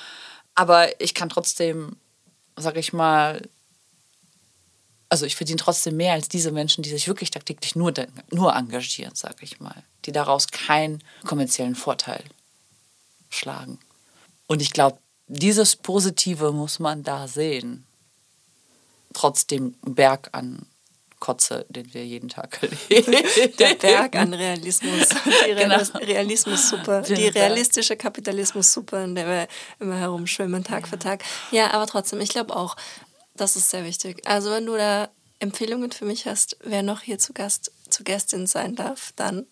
aber 0.54 1.00
ich 1.00 1.14
kann 1.14 1.28
trotzdem, 1.28 1.96
sage 2.56 2.78
ich 2.78 2.92
mal, 2.92 3.42
also 5.10 5.26
ich 5.26 5.36
verdiene 5.36 5.58
trotzdem 5.58 5.96
mehr 5.96 6.14
als 6.14 6.28
diese 6.28 6.52
Menschen, 6.52 6.82
die 6.82 6.90
sich 6.90 7.06
wirklich 7.06 7.30
tagtäglich 7.30 7.76
nur, 7.76 7.92
nur 8.30 8.54
engagieren, 8.54 9.14
sage 9.14 9.38
ich 9.42 9.60
mal 9.60 9.84
die 10.06 10.12
daraus 10.12 10.48
keinen 10.48 11.02
kommerziellen 11.24 11.74
Vorteil 11.74 12.24
schlagen. 13.28 13.78
Und 14.46 14.62
ich 14.62 14.72
glaube, 14.72 14.98
dieses 15.28 15.76
Positive 15.76 16.52
muss 16.52 16.78
man 16.78 17.02
da 17.04 17.28
sehen, 17.28 17.86
trotz 19.12 19.46
dem 19.46 19.74
Berg 19.82 20.30
an 20.32 20.66
Kotze, 21.20 21.66
den 21.68 21.92
wir 21.92 22.04
jeden 22.04 22.30
Tag 22.30 22.62
erleben. 22.62 23.12
Der 23.58 23.74
Berg 23.74 24.16
an 24.16 24.32
Realismus. 24.32 25.08
Die 25.08 25.54
genau. 25.54 25.78
Realismussuppe. 25.94 27.02
Die 27.06 27.28
realistische 27.28 27.94
Kapitalismussuppe, 27.94 29.04
in 29.04 29.14
der 29.14 29.26
wir 29.26 29.48
immer 29.80 29.96
herumschwimmen, 29.96 30.64
Tag 30.64 30.88
für 30.88 30.98
Tag. 30.98 31.22
Ja, 31.50 31.72
aber 31.72 31.86
trotzdem, 31.86 32.20
ich 32.20 32.30
glaube 32.30 32.56
auch, 32.56 32.74
das 33.40 33.56
ist 33.56 33.70
sehr 33.70 33.84
wichtig. 33.84 34.26
Also 34.26 34.50
wenn 34.50 34.66
du 34.66 34.76
da 34.76 35.08
Empfehlungen 35.38 35.90
für 35.90 36.04
mich 36.04 36.26
hast, 36.26 36.56
wer 36.62 36.82
noch 36.82 37.00
hier 37.00 37.18
zu 37.18 37.32
Gast, 37.32 37.72
zu 37.88 38.04
Gästin 38.04 38.46
sein 38.46 38.76
darf, 38.76 39.12
dann 39.16 39.46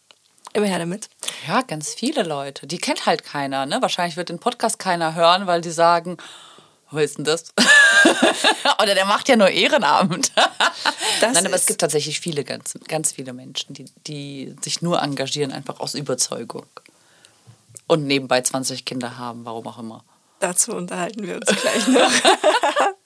immer 0.53 0.67
her 0.67 0.79
damit. 0.79 1.09
Ja, 1.47 1.63
ganz 1.63 1.95
viele 1.95 2.23
Leute. 2.23 2.67
Die 2.67 2.79
kennt 2.79 3.07
halt 3.07 3.25
keiner. 3.25 3.67
Ne? 3.67 3.81
Wahrscheinlich 3.81 4.17
wird 4.17 4.29
den 4.29 4.39
Podcast 4.39 4.79
keiner 4.79 5.15
hören, 5.15 5.47
weil 5.47 5.61
die 5.61 5.71
sagen, 5.71 6.19
wo 6.91 6.99
ist 6.99 7.19
denn 7.19 7.25
das? 7.25 7.53
Oder 8.83 8.95
der 8.95 9.05
macht 9.05 9.29
ja 9.29 9.37
nur 9.37 9.49
Ehrenamt. 9.49 10.33
Nein, 11.21 11.47
aber 11.47 11.57
es 11.57 11.67
gibt 11.67 11.81
tatsächlich 11.81 12.21
viele, 12.21 12.45
ganz, 12.45 12.79
ganz 12.87 13.13
viele 13.13 13.33
Menschen, 13.33 13.75
die, 13.75 13.87
die 14.07 14.55
sich 14.63 14.83
nur 14.83 15.03
engagieren, 15.03 15.53
einfach 15.53 15.81
aus 15.81 15.95
Überzeugung. 15.95 16.67
Und 17.87 18.05
nebenbei 18.05 18.41
20 18.41 18.85
Kinder 18.85 19.19
haben, 19.19 19.45
warum 19.45 19.67
auch 19.67 19.79
immer. 19.79 20.05
Dazu 20.41 20.73
unterhalten 20.73 21.27
wir 21.27 21.37
uns 21.37 21.47
gleich 21.47 21.89
noch. 21.89 22.13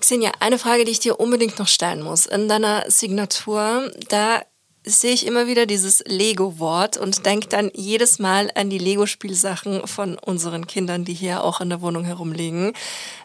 Xenia, 0.00 0.32
eine 0.40 0.58
Frage, 0.58 0.84
die 0.84 0.92
ich 0.92 1.00
dir 1.00 1.20
unbedingt 1.20 1.58
noch 1.58 1.68
stellen 1.68 2.02
muss. 2.02 2.26
In 2.26 2.48
deiner 2.48 2.84
Signatur, 2.90 3.92
da 4.08 4.42
sehe 4.84 5.12
ich 5.12 5.26
immer 5.26 5.46
wieder 5.46 5.66
dieses 5.66 6.02
Lego-Wort 6.06 6.96
und 6.96 7.26
denke 7.26 7.48
dann 7.48 7.70
jedes 7.74 8.18
Mal 8.18 8.50
an 8.54 8.70
die 8.70 8.78
Lego-Spielsachen 8.78 9.86
von 9.86 10.18
unseren 10.18 10.66
Kindern, 10.66 11.04
die 11.04 11.12
hier 11.12 11.44
auch 11.44 11.60
in 11.60 11.68
der 11.68 11.82
Wohnung 11.82 12.04
herumliegen. 12.04 12.72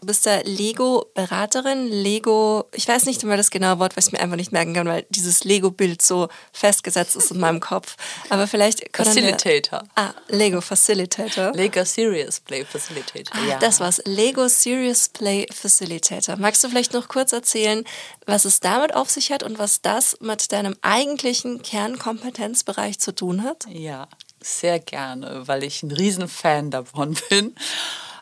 Du 0.01 0.07
bist 0.07 0.25
da 0.25 0.41
Lego-Beraterin, 0.43 1.87
Lego, 1.87 2.65
ich 2.73 2.87
weiß 2.87 3.05
nicht 3.05 3.23
immer 3.23 3.37
das 3.37 3.51
genaue 3.51 3.79
Wort, 3.79 3.95
was 3.95 4.07
ich 4.07 4.11
mir 4.11 4.19
einfach 4.19 4.35
nicht 4.35 4.51
merken 4.51 4.73
kann, 4.73 4.87
weil 4.87 5.05
dieses 5.09 5.45
Lego-Bild 5.45 6.01
so 6.01 6.27
festgesetzt 6.51 7.15
ist 7.15 7.31
in 7.31 7.39
meinem 7.39 7.61
Kopf. 7.61 7.95
Aber 8.29 8.47
vielleicht 8.47 8.91
können 8.91 9.07
Facilitator. 9.07 9.81
Wir, 9.81 9.89
ah, 9.95 10.13
Lego 10.27 10.59
Facilitator. 10.59 11.53
Lego 11.53 11.85
Serious 11.85 12.41
Play 12.41 12.65
Facilitator. 12.65 13.33
Ah, 13.33 13.47
ja. 13.47 13.59
Das 13.59 13.79
war's. 13.79 14.01
Lego 14.05 14.49
Serious 14.49 15.07
Play 15.07 15.47
Facilitator. 15.53 16.35
Magst 16.35 16.63
du 16.63 16.69
vielleicht 16.69 16.93
noch 16.93 17.07
kurz 17.07 17.31
erzählen, 17.31 17.85
was 18.25 18.45
es 18.45 18.59
damit 18.59 18.95
auf 18.95 19.09
sich 19.09 19.31
hat 19.31 19.43
und 19.43 19.59
was 19.59 19.81
das 19.81 20.17
mit 20.19 20.51
deinem 20.51 20.75
eigentlichen 20.81 21.61
Kernkompetenzbereich 21.61 22.99
zu 22.99 23.13
tun 23.13 23.43
hat? 23.43 23.65
Ja, 23.69 24.07
sehr 24.41 24.79
gerne, 24.79 25.47
weil 25.47 25.63
ich 25.63 25.83
ein 25.83 25.91
Riesenfan 25.91 26.71
davon 26.71 27.15
bin. 27.29 27.55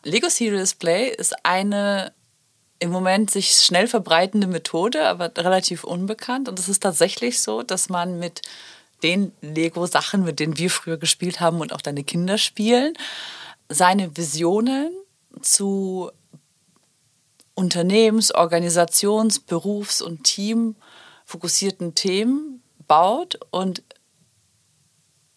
Lego 0.03 0.29
Serious 0.29 0.75
Play 0.75 1.09
ist 1.09 1.33
eine 1.45 2.13
im 2.79 2.91
Moment 2.91 3.31
sich 3.31 3.51
schnell 3.51 3.87
verbreitende 3.87 4.45
Methode, 4.45 5.07
aber 5.07 5.31
relativ 5.37 5.85
unbekannt. 5.85 6.49
Und 6.49 6.59
es 6.59 6.67
ist 6.67 6.83
tatsächlich 6.83 7.41
so, 7.41 7.63
dass 7.63 7.87
man 7.87 8.19
mit 8.19 8.41
den 9.03 9.31
Lego-Sachen, 9.41 10.25
mit 10.25 10.39
denen 10.39 10.57
wir 10.57 10.69
früher 10.69 10.97
gespielt 10.97 11.39
haben 11.39 11.61
und 11.61 11.71
auch 11.71 11.81
deine 11.81 12.03
Kinder 12.03 12.37
spielen, 12.37 12.93
seine 13.69 14.17
Visionen 14.17 14.91
zu 15.41 16.11
Unternehmens-, 17.55 18.33
Organisations-, 18.33 19.39
Berufs- 19.39 20.01
und 20.01 20.23
Teamfokussierten 20.23 21.95
Themen 21.95 22.63
baut 22.87 23.39
und 23.51 23.83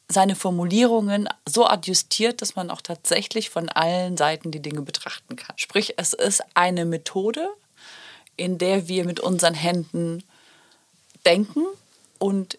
seine 0.08 0.36
Formulierungen 0.36 1.28
so 1.46 1.66
adjustiert, 1.66 2.40
dass 2.40 2.54
man 2.54 2.70
auch 2.70 2.80
tatsächlich 2.80 3.50
von 3.50 3.68
allen 3.68 4.16
Seiten 4.16 4.52
die 4.52 4.62
Dinge 4.62 4.82
betrachten 4.82 5.34
kann. 5.36 5.58
Sprich, 5.58 5.94
es 5.96 6.12
ist 6.12 6.42
eine 6.54 6.84
Methode, 6.84 7.48
in 8.36 8.58
der 8.58 8.86
wir 8.88 9.04
mit 9.04 9.18
unseren 9.18 9.54
Händen 9.54 10.22
denken 11.24 11.64
und 12.18 12.58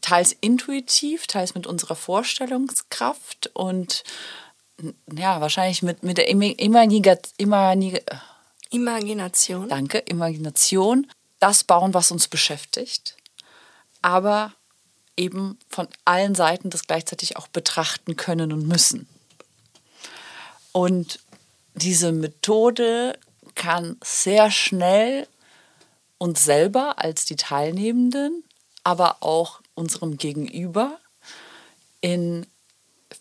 teils 0.00 0.34
intuitiv, 0.40 1.26
teils 1.26 1.54
mit 1.54 1.66
unserer 1.66 1.96
Vorstellungskraft 1.96 3.50
und 3.52 4.04
ja, 5.12 5.40
wahrscheinlich 5.40 5.82
mit, 5.82 6.02
mit 6.02 6.18
der 6.18 6.28
Imagination. 6.28 7.28
Danke, 9.68 9.98
Imagination. 9.98 11.06
Das 11.40 11.64
bauen, 11.64 11.94
was 11.94 12.10
uns 12.10 12.28
beschäftigt 12.28 13.18
aber 14.02 14.52
eben 15.16 15.58
von 15.68 15.88
allen 16.04 16.34
Seiten 16.34 16.70
das 16.70 16.86
gleichzeitig 16.86 17.36
auch 17.36 17.48
betrachten 17.48 18.16
können 18.16 18.52
und 18.52 18.66
müssen. 18.66 19.08
Und 20.72 21.20
diese 21.74 22.12
Methode 22.12 23.18
kann 23.54 23.96
sehr 24.02 24.50
schnell 24.50 25.26
uns 26.18 26.44
selber 26.44 26.98
als 26.98 27.24
die 27.24 27.36
Teilnehmenden, 27.36 28.44
aber 28.84 29.18
auch 29.20 29.60
unserem 29.74 30.16
Gegenüber 30.16 30.98
in 32.00 32.46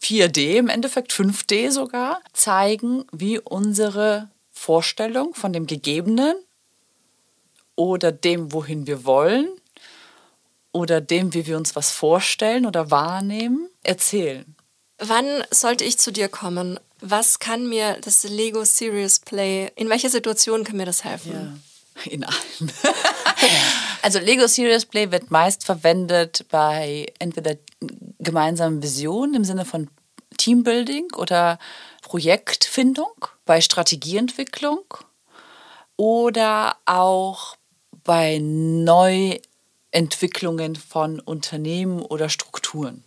4D, 0.01 0.57
im 0.57 0.69
Endeffekt 0.69 1.11
5D 1.11 1.71
sogar, 1.71 2.21
zeigen, 2.33 3.05
wie 3.11 3.39
unsere 3.39 4.29
Vorstellung 4.57 5.33
von 5.33 5.53
dem 5.53 5.67
Gegebenen 5.67 6.35
oder 7.75 8.11
dem, 8.11 8.51
wohin 8.51 8.87
wir 8.87 9.05
wollen, 9.05 9.47
oder 10.71 10.99
dem, 11.01 11.33
wie 11.33 11.47
wir 11.47 11.57
uns 11.57 11.75
was 11.75 11.91
vorstellen 11.91 12.65
oder 12.65 12.91
wahrnehmen, 12.91 13.69
erzählen. 13.83 14.55
Wann 14.99 15.43
sollte 15.51 15.83
ich 15.83 15.97
zu 15.97 16.11
dir 16.11 16.27
kommen? 16.27 16.79
Was 16.99 17.39
kann 17.39 17.67
mir 17.67 17.97
das 18.01 18.23
Lego 18.23 18.63
Serious 18.63 19.19
Play, 19.19 19.71
in 19.75 19.89
welcher 19.89 20.09
Situation 20.09 20.63
kann 20.63 20.77
mir 20.77 20.85
das 20.85 21.03
helfen? 21.03 21.31
Ja. 21.33 22.11
In 22.11 22.23
allen. 22.23 22.37
also 24.03 24.19
Lego 24.19 24.47
Serious 24.47 24.85
Play 24.85 25.11
wird 25.11 25.31
meist 25.31 25.63
verwendet 25.65 26.45
bei 26.49 27.11
entweder 27.17 27.55
gemeinsamen 28.19 28.83
Visionen 28.83 29.35
im 29.35 29.43
Sinne 29.43 29.65
von 29.65 29.89
Teambuilding 30.37 31.13
oder 31.15 31.57
Projektfindung, 32.03 33.27
bei 33.47 33.61
Strategieentwicklung 33.61 34.83
oder 35.95 36.77
auch 36.85 37.57
bei 38.03 38.37
neu 38.39 39.39
Entwicklungen 39.91 40.75
von 40.75 41.19
Unternehmen 41.19 42.01
oder 42.01 42.29
Strukturen. 42.29 43.03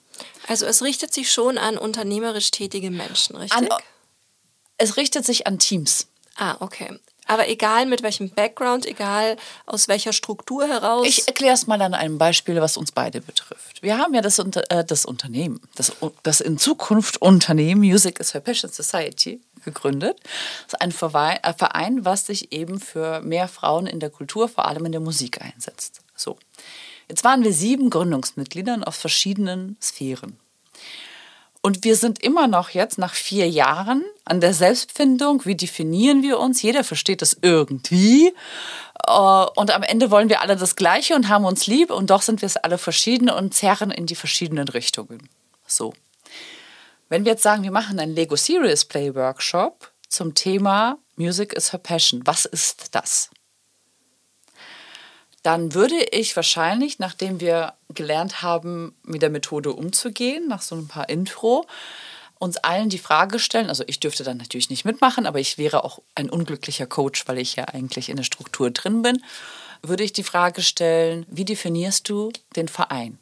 Also 0.48 0.66
es 0.66 0.82
richtet 0.82 1.14
sich 1.14 1.30
schon 1.30 1.56
an 1.56 1.78
unternehmerisch 1.78 2.50
tätige 2.50 2.90
Menschen, 2.90 3.36
richtig? 3.36 3.56
An, 3.56 3.68
es 4.76 4.96
richtet 4.96 5.24
sich 5.24 5.46
an 5.46 5.60
Teams. 5.60 6.08
Ah, 6.36 6.56
okay. 6.60 6.98
Aber 7.26 7.48
egal 7.48 7.86
mit 7.86 8.02
welchem 8.02 8.30
Background, 8.30 8.86
egal 8.86 9.36
aus 9.64 9.86
welcher 9.86 10.12
Struktur 10.12 10.66
heraus. 10.66 11.06
Ich 11.06 11.28
erkläre 11.28 11.54
es 11.54 11.68
mal 11.68 11.80
an 11.80 11.94
einem 11.94 12.18
Beispiel, 12.18 12.60
was 12.60 12.76
uns 12.76 12.90
beide 12.90 13.20
betrifft. 13.20 13.82
Wir 13.82 13.98
haben 13.98 14.14
ja 14.14 14.20
das, 14.20 14.40
äh, 14.40 14.84
das 14.84 15.04
Unternehmen, 15.04 15.60
das, 15.76 15.92
das 16.24 16.40
in 16.40 16.58
Zukunft 16.58 17.22
Unternehmen 17.22 17.82
Music 17.82 18.18
is 18.18 18.32
for 18.32 18.40
Passion 18.40 18.72
Society 18.72 19.40
gegründet. 19.64 20.18
Das 20.66 20.74
ist 20.74 20.80
ein 20.80 20.90
äh, 20.90 21.52
Verein, 21.52 22.04
was 22.04 22.26
sich 22.26 22.52
eben 22.52 22.80
für 22.80 23.20
mehr 23.20 23.48
Frauen 23.48 23.86
in 23.86 24.00
der 24.00 24.10
Kultur, 24.10 24.48
vor 24.48 24.66
allem 24.66 24.86
in 24.86 24.92
der 24.92 25.00
Musik 25.00 25.40
einsetzt. 25.40 26.00
So. 26.14 26.38
Jetzt 27.08 27.24
waren 27.24 27.42
wir 27.42 27.52
sieben 27.52 27.90
Gründungsmitgliedern 27.90 28.84
aus 28.84 28.96
verschiedenen 28.96 29.76
Sphären. 29.82 30.38
Und 31.62 31.84
wir 31.84 31.96
sind 31.96 32.22
immer 32.22 32.46
noch 32.46 32.70
jetzt 32.70 32.98
nach 32.98 33.14
vier 33.14 33.48
Jahren 33.48 34.04
an 34.24 34.40
der 34.40 34.54
Selbstfindung. 34.54 35.44
Wie 35.44 35.56
definieren 35.56 36.22
wir 36.22 36.38
uns? 36.38 36.62
Jeder 36.62 36.84
versteht 36.84 37.20
das 37.20 37.36
irgendwie. 37.42 38.32
Äh, 39.06 39.46
und 39.56 39.70
am 39.70 39.82
Ende 39.82 40.10
wollen 40.10 40.30
wir 40.30 40.40
alle 40.40 40.56
das 40.56 40.76
Gleiche 40.76 41.14
und 41.14 41.28
haben 41.28 41.44
uns 41.44 41.66
lieb. 41.66 41.90
Und 41.90 42.10
doch 42.10 42.22
sind 42.22 42.40
wir 42.40 42.46
es 42.46 42.56
alle 42.56 42.78
verschieden 42.78 43.28
und 43.28 43.54
zerren 43.54 43.90
in 43.90 44.06
die 44.06 44.14
verschiedenen 44.14 44.68
Richtungen. 44.68 45.28
So. 45.66 45.92
Wenn 47.10 47.26
wir 47.26 47.32
jetzt 47.32 47.42
sagen, 47.42 47.62
wir 47.62 47.70
machen 47.70 47.98
einen 47.98 48.14
Lego 48.14 48.36
Serious 48.36 48.86
Play 48.86 49.14
Workshop 49.14 49.92
zum 50.08 50.34
Thema 50.34 50.96
Music 51.16 51.52
is 51.52 51.72
her 51.72 51.78
passion. 51.78 52.22
Was 52.24 52.46
ist 52.46 52.94
das? 52.94 53.30
dann 55.42 55.74
würde 55.74 55.96
ich 56.12 56.36
wahrscheinlich, 56.36 56.98
nachdem 56.98 57.40
wir 57.40 57.74
gelernt 57.88 58.42
haben, 58.42 58.94
mit 59.02 59.22
der 59.22 59.30
Methode 59.30 59.72
umzugehen, 59.72 60.48
nach 60.48 60.62
so 60.62 60.76
ein 60.76 60.88
paar 60.88 61.08
Intro, 61.08 61.66
uns 62.38 62.56
allen 62.58 62.88
die 62.88 62.98
Frage 62.98 63.38
stellen, 63.38 63.68
also 63.68 63.84
ich 63.86 64.00
dürfte 64.00 64.24
dann 64.24 64.38
natürlich 64.38 64.70
nicht 64.70 64.84
mitmachen, 64.84 65.26
aber 65.26 65.40
ich 65.40 65.58
wäre 65.58 65.84
auch 65.84 66.00
ein 66.14 66.30
unglücklicher 66.30 66.86
Coach, 66.86 67.26
weil 67.26 67.38
ich 67.38 67.56
ja 67.56 67.64
eigentlich 67.64 68.08
in 68.08 68.16
der 68.16 68.24
Struktur 68.24 68.70
drin 68.70 69.02
bin, 69.02 69.22
würde 69.82 70.04
ich 70.04 70.12
die 70.12 70.24
Frage 70.24 70.62
stellen, 70.62 71.26
wie 71.28 71.44
definierst 71.44 72.08
du 72.08 72.30
den 72.56 72.68
Verein? 72.68 73.18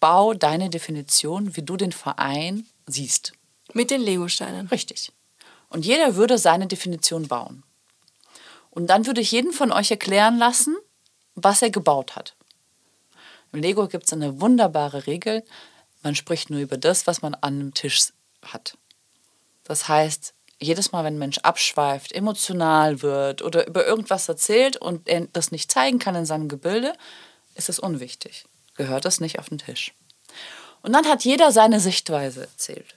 Bau 0.00 0.34
deine 0.34 0.70
Definition, 0.70 1.56
wie 1.56 1.62
du 1.62 1.76
den 1.76 1.92
Verein 1.92 2.66
siehst. 2.86 3.32
Mit 3.72 3.90
den 3.90 4.00
Legosteinen. 4.00 4.68
Richtig. 4.68 5.12
Und 5.68 5.84
jeder 5.84 6.16
würde 6.16 6.38
seine 6.38 6.66
Definition 6.66 7.28
bauen. 7.28 7.62
Und 8.70 8.88
dann 8.88 9.06
würde 9.06 9.20
ich 9.20 9.32
jeden 9.32 9.52
von 9.52 9.72
euch 9.72 9.90
erklären 9.90 10.38
lassen, 10.38 10.76
was 11.34 11.62
er 11.62 11.70
gebaut 11.70 12.16
hat. 12.16 12.36
Im 13.52 13.60
Lego 13.60 13.88
gibt 13.88 14.04
es 14.04 14.12
eine 14.12 14.40
wunderbare 14.40 15.06
Regel, 15.06 15.42
man 16.02 16.14
spricht 16.14 16.50
nur 16.50 16.60
über 16.60 16.76
das, 16.76 17.06
was 17.06 17.22
man 17.22 17.34
an 17.34 17.58
dem 17.58 17.74
Tisch 17.74 18.12
hat. 18.42 18.76
Das 19.64 19.88
heißt, 19.88 20.34
jedes 20.60 20.92
Mal, 20.92 21.04
wenn 21.04 21.14
ein 21.14 21.18
Mensch 21.18 21.38
abschweift, 21.38 22.12
emotional 22.12 23.02
wird 23.02 23.42
oder 23.42 23.66
über 23.66 23.86
irgendwas 23.86 24.28
erzählt 24.28 24.76
und 24.76 25.08
er 25.08 25.26
das 25.32 25.50
nicht 25.50 25.70
zeigen 25.70 25.98
kann 25.98 26.14
in 26.14 26.26
seinem 26.26 26.48
Gebilde, 26.48 26.92
ist 27.54 27.68
es 27.68 27.78
unwichtig. 27.78 28.44
Gehört 28.76 29.04
das 29.04 29.20
nicht 29.20 29.38
auf 29.38 29.48
den 29.48 29.58
Tisch. 29.58 29.94
Und 30.82 30.92
dann 30.92 31.06
hat 31.06 31.24
jeder 31.24 31.52
seine 31.52 31.80
Sichtweise 31.80 32.42
erzählt. 32.42 32.94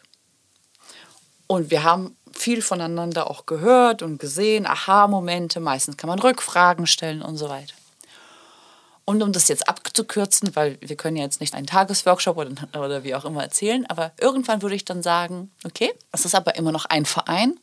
Und 1.47 1.71
wir 1.71 1.83
haben 1.83 2.15
viel 2.31 2.61
voneinander 2.61 3.29
auch 3.29 3.45
gehört 3.45 4.01
und 4.01 4.19
gesehen, 4.19 4.67
Aha-Momente, 4.67 5.59
meistens 5.59 5.97
kann 5.97 6.09
man 6.09 6.19
Rückfragen 6.19 6.85
stellen 6.85 7.21
und 7.21 7.37
so 7.37 7.49
weiter. 7.49 7.73
Und 9.05 9.23
um 9.23 9.33
das 9.33 9.47
jetzt 9.47 9.67
abzukürzen, 9.67 10.55
weil 10.55 10.77
wir 10.81 10.95
können 10.95 11.17
ja 11.17 11.23
jetzt 11.23 11.41
nicht 11.41 11.55
einen 11.55 11.65
Tagesworkshop 11.65 12.37
oder, 12.37 12.51
oder 12.79 13.03
wie 13.03 13.15
auch 13.15 13.25
immer 13.25 13.41
erzählen, 13.41 13.87
aber 13.87 14.11
irgendwann 14.19 14.61
würde 14.61 14.75
ich 14.75 14.85
dann 14.85 15.01
sagen, 15.01 15.51
okay, 15.65 15.91
es 16.11 16.25
ist 16.25 16.35
aber 16.35 16.55
immer 16.55 16.71
noch 16.71 16.85
ein 16.85 17.07
Verein 17.07 17.59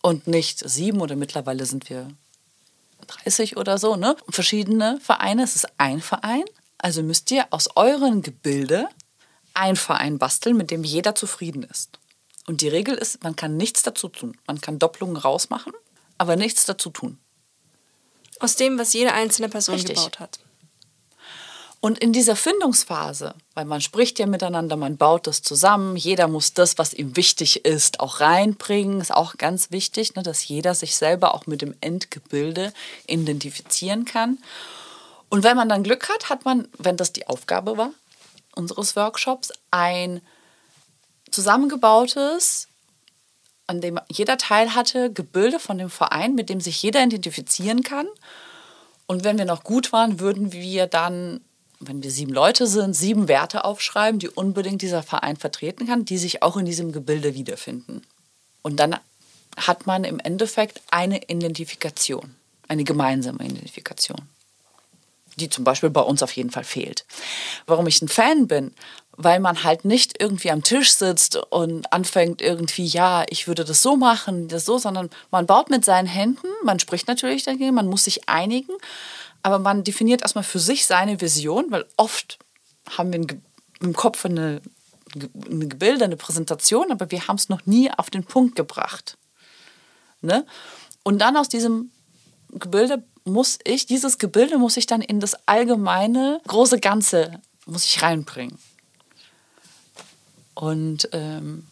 und 0.00 0.26
nicht 0.26 0.66
sieben 0.66 1.02
oder 1.02 1.14
mittlerweile 1.14 1.66
sind 1.66 1.90
wir 1.90 2.08
30 3.06 3.58
oder 3.58 3.76
so, 3.76 3.96
ne? 3.96 4.16
Verschiedene 4.30 4.98
Vereine, 5.02 5.42
es 5.42 5.56
ist 5.56 5.68
ein 5.76 6.00
Verein. 6.00 6.44
Also 6.78 7.02
müsst 7.02 7.30
ihr 7.30 7.46
aus 7.50 7.68
euren 7.74 8.22
Gebilde 8.22 8.88
ein 9.54 9.76
Verein 9.76 10.18
basteln, 10.18 10.56
mit 10.56 10.70
dem 10.70 10.84
jeder 10.84 11.14
zufrieden 11.14 11.64
ist. 11.64 11.98
Und 12.46 12.60
die 12.60 12.68
Regel 12.68 12.94
ist, 12.94 13.22
man 13.22 13.36
kann 13.36 13.56
nichts 13.56 13.82
dazu 13.82 14.08
tun. 14.08 14.36
Man 14.46 14.60
kann 14.60 14.78
Doppelungen 14.78 15.16
rausmachen, 15.16 15.72
aber 16.16 16.36
nichts 16.36 16.64
dazu 16.64 16.90
tun. 16.90 17.18
Aus 18.40 18.56
dem, 18.56 18.78
was 18.78 18.92
jede 18.92 19.12
einzelne 19.12 19.48
Person 19.48 19.74
Richtig. 19.74 19.96
gebaut 19.96 20.20
hat. 20.20 20.38
Und 21.80 21.98
in 21.98 22.12
dieser 22.12 22.34
Findungsphase, 22.34 23.34
weil 23.54 23.64
man 23.64 23.80
spricht 23.80 24.18
ja 24.18 24.26
miteinander, 24.26 24.76
man 24.76 24.96
baut 24.96 25.28
das 25.28 25.42
zusammen, 25.42 25.96
jeder 25.96 26.26
muss 26.26 26.52
das, 26.52 26.76
was 26.76 26.92
ihm 26.92 27.14
wichtig 27.14 27.64
ist, 27.64 28.00
auch 28.00 28.18
reinbringen, 28.20 29.00
ist 29.00 29.14
auch 29.14 29.36
ganz 29.36 29.70
wichtig, 29.70 30.16
ne, 30.16 30.24
dass 30.24 30.46
jeder 30.48 30.74
sich 30.74 30.96
selber 30.96 31.34
auch 31.34 31.46
mit 31.46 31.62
dem 31.62 31.74
Endgebilde 31.80 32.72
identifizieren 33.06 34.04
kann. 34.04 34.38
Und 35.28 35.44
wenn 35.44 35.56
man 35.56 35.68
dann 35.68 35.82
Glück 35.82 36.08
hat, 36.08 36.30
hat 36.30 36.44
man, 36.44 36.68
wenn 36.78 36.96
das 36.96 37.12
die 37.12 37.26
Aufgabe 37.26 37.76
war 37.76 37.90
unseres 38.58 38.96
Workshops, 38.96 39.52
ein 39.70 40.20
zusammengebautes, 41.30 42.68
an 43.66 43.80
dem 43.80 44.00
jeder 44.08 44.38
Teil 44.38 44.74
hatte, 44.74 45.12
Gebilde 45.12 45.60
von 45.60 45.78
dem 45.78 45.90
Verein, 45.90 46.34
mit 46.34 46.48
dem 46.48 46.60
sich 46.60 46.82
jeder 46.82 47.02
identifizieren 47.02 47.82
kann. 47.82 48.06
Und 49.06 49.24
wenn 49.24 49.38
wir 49.38 49.44
noch 49.44 49.62
gut 49.62 49.92
waren, 49.92 50.20
würden 50.20 50.52
wir 50.52 50.86
dann, 50.86 51.40
wenn 51.78 52.02
wir 52.02 52.10
sieben 52.10 52.32
Leute 52.32 52.66
sind, 52.66 52.94
sieben 52.94 53.28
Werte 53.28 53.64
aufschreiben, 53.64 54.18
die 54.18 54.28
unbedingt 54.28 54.82
dieser 54.82 55.02
Verein 55.02 55.36
vertreten 55.36 55.86
kann, 55.86 56.04
die 56.04 56.18
sich 56.18 56.42
auch 56.42 56.56
in 56.56 56.66
diesem 56.66 56.92
Gebilde 56.92 57.34
wiederfinden. 57.34 58.02
Und 58.62 58.80
dann 58.80 58.96
hat 59.56 59.86
man 59.86 60.04
im 60.04 60.18
Endeffekt 60.18 60.80
eine 60.90 61.22
Identifikation, 61.28 62.34
eine 62.68 62.84
gemeinsame 62.84 63.44
Identifikation, 63.44 64.28
die 65.38 65.48
zum 65.48 65.64
Beispiel 65.64 65.90
bei 65.90 66.00
uns 66.00 66.22
auf 66.22 66.32
jeden 66.32 66.50
Fall 66.50 66.64
fehlt. 66.64 67.06
Warum 67.66 67.86
ich 67.86 68.02
ein 68.02 68.08
Fan 68.08 68.46
bin, 68.46 68.74
weil 69.16 69.40
man 69.40 69.64
halt 69.64 69.84
nicht 69.84 70.20
irgendwie 70.20 70.50
am 70.50 70.62
Tisch 70.62 70.92
sitzt 70.92 71.36
und 71.36 71.92
anfängt 71.92 72.40
irgendwie, 72.40 72.86
ja, 72.86 73.24
ich 73.28 73.48
würde 73.48 73.64
das 73.64 73.82
so 73.82 73.96
machen, 73.96 74.46
das 74.46 74.64
so, 74.64 74.78
sondern 74.78 75.10
man 75.32 75.46
baut 75.46 75.70
mit 75.70 75.84
seinen 75.84 76.06
Händen, 76.06 76.46
man 76.62 76.78
spricht 76.78 77.08
natürlich 77.08 77.42
dagegen, 77.42 77.74
man 77.74 77.88
muss 77.88 78.04
sich 78.04 78.28
einigen, 78.28 78.72
aber 79.42 79.58
man 79.58 79.82
definiert 79.82 80.22
erstmal 80.22 80.44
für 80.44 80.60
sich 80.60 80.86
seine 80.86 81.20
Vision, 81.20 81.66
weil 81.70 81.84
oft 81.96 82.38
haben 82.96 83.12
wir 83.12 83.26
im 83.80 83.92
Kopf 83.94 84.24
eine, 84.24 84.62
ein 85.16 85.68
Gebilde, 85.68 86.04
eine 86.04 86.16
Präsentation, 86.16 86.92
aber 86.92 87.10
wir 87.10 87.26
haben 87.26 87.36
es 87.36 87.48
noch 87.48 87.66
nie 87.66 87.90
auf 87.90 88.10
den 88.10 88.24
Punkt 88.24 88.54
gebracht. 88.54 89.18
Ne? 90.20 90.46
Und 91.02 91.18
dann 91.18 91.36
aus 91.36 91.48
diesem 91.48 91.90
Gebilde 92.52 93.02
muss 93.28 93.58
ich, 93.64 93.86
dieses 93.86 94.18
Gebilde 94.18 94.58
muss 94.58 94.76
ich 94.76 94.86
dann 94.86 95.00
in 95.00 95.20
das 95.20 95.36
allgemeine, 95.46 96.40
große 96.46 96.80
Ganze, 96.80 97.40
muss 97.66 97.84
ich 97.84 98.02
reinbringen. 98.02 98.58
Und 100.54 101.08
ähm, 101.12 101.66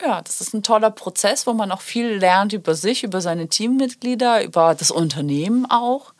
ja, 0.00 0.20
das 0.22 0.40
ist 0.40 0.54
ein 0.54 0.62
toller 0.62 0.90
Prozess, 0.90 1.46
wo 1.46 1.52
man 1.52 1.72
auch 1.72 1.80
viel 1.80 2.16
lernt 2.16 2.52
über 2.52 2.74
sich, 2.74 3.02
über 3.02 3.20
seine 3.20 3.48
Teammitglieder, 3.48 4.44
über 4.44 4.74
das 4.74 4.90
Unternehmen 4.90 5.66
auch. 5.68 6.12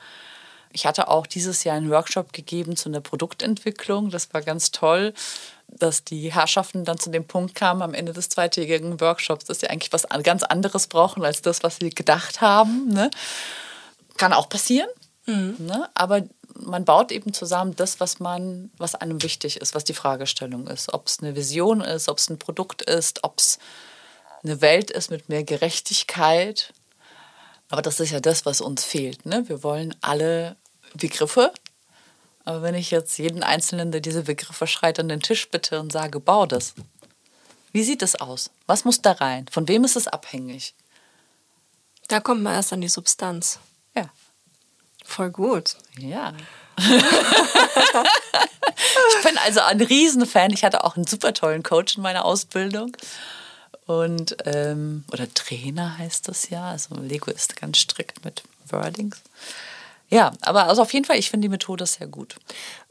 Ich 0.73 0.87
hatte 0.87 1.09
auch 1.09 1.27
dieses 1.27 1.65
Jahr 1.65 1.77
einen 1.77 1.91
Workshop 1.91 2.33
gegeben 2.33 2.77
zu 2.77 2.89
einer 2.89 3.01
Produktentwicklung. 3.01 4.11
Das 4.11 4.33
war 4.35 4.43
ganz 4.43 4.73
toll, 4.73 5.15
dass 5.69 6.05
die 6.05 6.33
Herrschaften 6.33 6.85
dann 6.85 6.99
zu 6.99 7.11
dem 7.11 7.27
Punkt 7.27 7.55
kamen 7.55 7.83
am 7.83 7.95
Ende 7.95 8.13
des 8.13 8.29
zweitägigen 8.29 9.01
Workshops, 9.01 9.47
dass 9.47 9.61
sie 9.61 9.69
eigentlich 9.69 9.93
was 9.93 10.07
ganz 10.23 10.43
anderes 10.43 10.87
brauchen 10.87 11.25
als 11.25 11.43
das, 11.43 11.63
was 11.63 11.77
sie 11.77 11.91
gedacht 11.91 12.41
haben. 12.41 12.89
Ne? 12.89 13.11
Kann 14.17 14.33
auch 14.33 14.49
passieren. 14.49 14.89
Mhm. 15.27 15.57
Ne? 15.59 15.89
Aber 15.95 16.23
man 16.55 16.85
baut 16.85 17.13
eben 17.13 17.33
zusammen 17.33 17.77
das, 17.77 18.01
was 18.01 18.21
man, 18.21 18.71
was 18.79 18.95
einem 18.95 19.23
wichtig 19.23 19.61
ist, 19.61 19.75
was 19.75 19.85
die 19.85 19.95
Fragestellung 19.95 20.67
ist. 20.69 20.93
Ob 20.93 21.07
es 21.07 21.21
eine 21.21 21.37
Vision 21.37 21.81
ist, 21.81 22.09
ob 22.09 22.19
es 22.19 22.31
ein 22.31 22.39
Produkt 22.39 22.83
ist, 22.83 23.25
ob 23.25 23.39
es 23.39 23.59
eine 24.43 24.61
Welt 24.61 24.91
ist 24.91 25.11
mit 25.11 25.29
mehr 25.29 25.45
Gerechtigkeit. 25.45 26.73
Aber 27.69 27.83
das 27.83 28.01
ist 28.01 28.11
ja 28.11 28.21
das, 28.21 28.47
was 28.47 28.61
uns 28.61 28.85
fehlt. 28.85 29.27
Ne? 29.27 29.49
Wir 29.49 29.63
wollen 29.63 29.95
alle 30.01 30.57
Begriffe. 30.95 31.53
Aber 32.45 32.63
wenn 32.63 32.77
ich 32.77 32.93
jetzt 32.93 33.19
jeden 33.19 33.43
Einzelnen, 33.43 33.91
der 33.91 34.01
diese 34.01 34.23
Begriffe 34.23 34.69
schreit, 34.69 35.01
an 35.01 35.09
den 35.09 35.21
Tisch 35.21 35.51
bitte 35.51 35.81
und 35.81 35.91
sage, 35.91 36.21
bau 36.21 36.47
das. 36.47 36.75
Wie 37.73 37.83
sieht 37.83 38.03
es 38.03 38.15
aus? 38.21 38.51
Was 38.67 38.85
muss 38.85 39.03
da 39.03 39.13
rein? 39.13 39.47
Von 39.51 39.67
wem 39.67 39.85
ist 39.85 39.97
es 39.97 40.07
abhängig? 40.07 40.75
Da 42.09 42.21
kommt 42.21 42.43
man 42.43 42.55
erst 42.55 42.73
an 42.73 42.81
die 42.81 42.89
Substanz. 42.89 43.59
Voll 45.07 45.31
gut. 45.31 45.77
Ja. 45.99 46.35
ich 46.79 46.85
bin 49.25 49.39
also 49.39 49.61
ein 49.61 49.81
Riesenfan. 49.81 50.51
Ich 50.51 50.65
hatte 50.65 50.85
auch 50.85 50.97
einen 50.97 51.07
super 51.07 51.33
tollen 51.33 51.63
Coach 51.63 51.97
in 51.97 52.03
meiner 52.03 52.25
Ausbildung. 52.25 52.95
Und, 53.87 54.37
ähm, 54.45 55.05
oder 55.13 55.33
Trainer 55.33 55.97
heißt 55.97 56.29
das 56.29 56.51
ja. 56.51 56.71
Also 56.71 56.97
Lego 56.97 57.31
ist 57.31 57.57
ganz 57.57 57.79
strikt 57.79 58.25
mit 58.25 58.43
Wordings. 58.69 59.23
Ja, 60.09 60.33
aber 60.43 60.67
also 60.67 60.83
auf 60.83 60.93
jeden 60.93 61.05
Fall, 61.05 61.19
ich 61.19 61.31
finde 61.31 61.47
die 61.47 61.51
Methode 61.51 61.87
sehr 61.87 62.09
gut. 62.09 62.37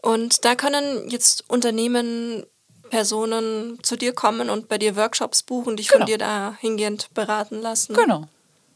Und 0.01 0.45
da 0.45 0.55
können 0.55 1.09
jetzt 1.09 1.43
Unternehmen, 1.49 2.45
Personen 2.89 3.80
zu 3.84 3.97
dir 3.97 4.13
kommen 4.13 4.49
und 4.49 4.68
bei 4.68 4.78
dir 4.78 4.95
Workshops 4.95 5.43
buchen, 5.43 5.76
dich 5.76 5.88
genau. 5.88 5.99
von 5.99 6.05
dir 6.05 6.18
da 6.18 6.55
hingehend 6.59 7.13
beraten 7.13 7.61
lassen. 7.61 7.93
Genau. 7.93 8.28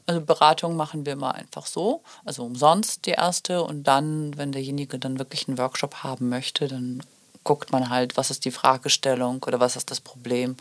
Also 0.10 0.22
Beratung 0.22 0.76
machen 0.76 1.06
wir 1.06 1.14
immer 1.14 1.36
einfach 1.36 1.68
so, 1.68 2.02
also 2.26 2.44
umsonst 2.44 3.06
die 3.06 3.12
erste 3.12 3.62
und 3.62 3.84
dann, 3.84 4.36
wenn 4.40 4.52
derjenige 4.52 4.98
dann 4.98 5.20
wirklich 5.20 5.48
einen 5.48 5.60
Workshop 5.60 5.98
haben 5.98 6.30
möchte, 6.30 6.68
dann 6.68 7.04
guckt 7.44 7.72
man 7.72 7.92
halt, 7.92 8.18
was 8.18 8.32
ist 8.32 8.44
die 8.44 8.50
Fragestellung 8.50 9.44
oder 9.46 9.60
was 9.60 9.76
ist 9.76 9.92
das 9.92 10.02
Problem, 10.02 10.58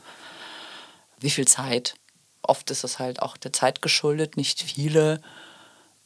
wie 1.18 1.30
viel 1.30 1.49
Zeit. 1.49 1.94
Oft 2.42 2.70
ist 2.70 2.84
es 2.84 2.99
halt 2.99 3.22
auch 3.22 3.38
der 3.38 3.55
Zeit 3.55 3.80
geschuldet, 3.80 4.36
nicht 4.36 4.61
viele 4.61 5.22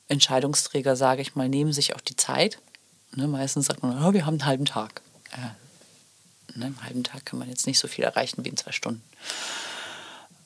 Entscheidungsträger, 0.06 0.94
sage 0.94 1.22
ich 1.22 1.34
mal, 1.34 1.48
nehmen 1.48 1.72
sich 1.72 1.96
auch 1.96 2.00
die 2.00 2.14
Zeit. 2.14 2.60
Ne, 3.16 3.26
meistens 3.26 3.66
sagt 3.66 3.82
man, 3.82 4.04
oh, 4.04 4.12
wir 4.12 4.24
haben 4.24 4.34
einen 4.34 4.46
halben 4.46 4.66
Tag. 4.66 5.02
Äh, 5.32 6.58
ne, 6.60 6.66
Im 6.68 6.80
halben 6.84 7.02
Tag 7.02 7.26
kann 7.26 7.40
man 7.40 7.48
jetzt 7.48 7.66
nicht 7.66 7.80
so 7.80 7.88
viel 7.88 8.04
erreichen 8.04 8.44
wie 8.44 8.50
in 8.50 8.56
zwei 8.56 8.70
Stunden. 8.70 9.02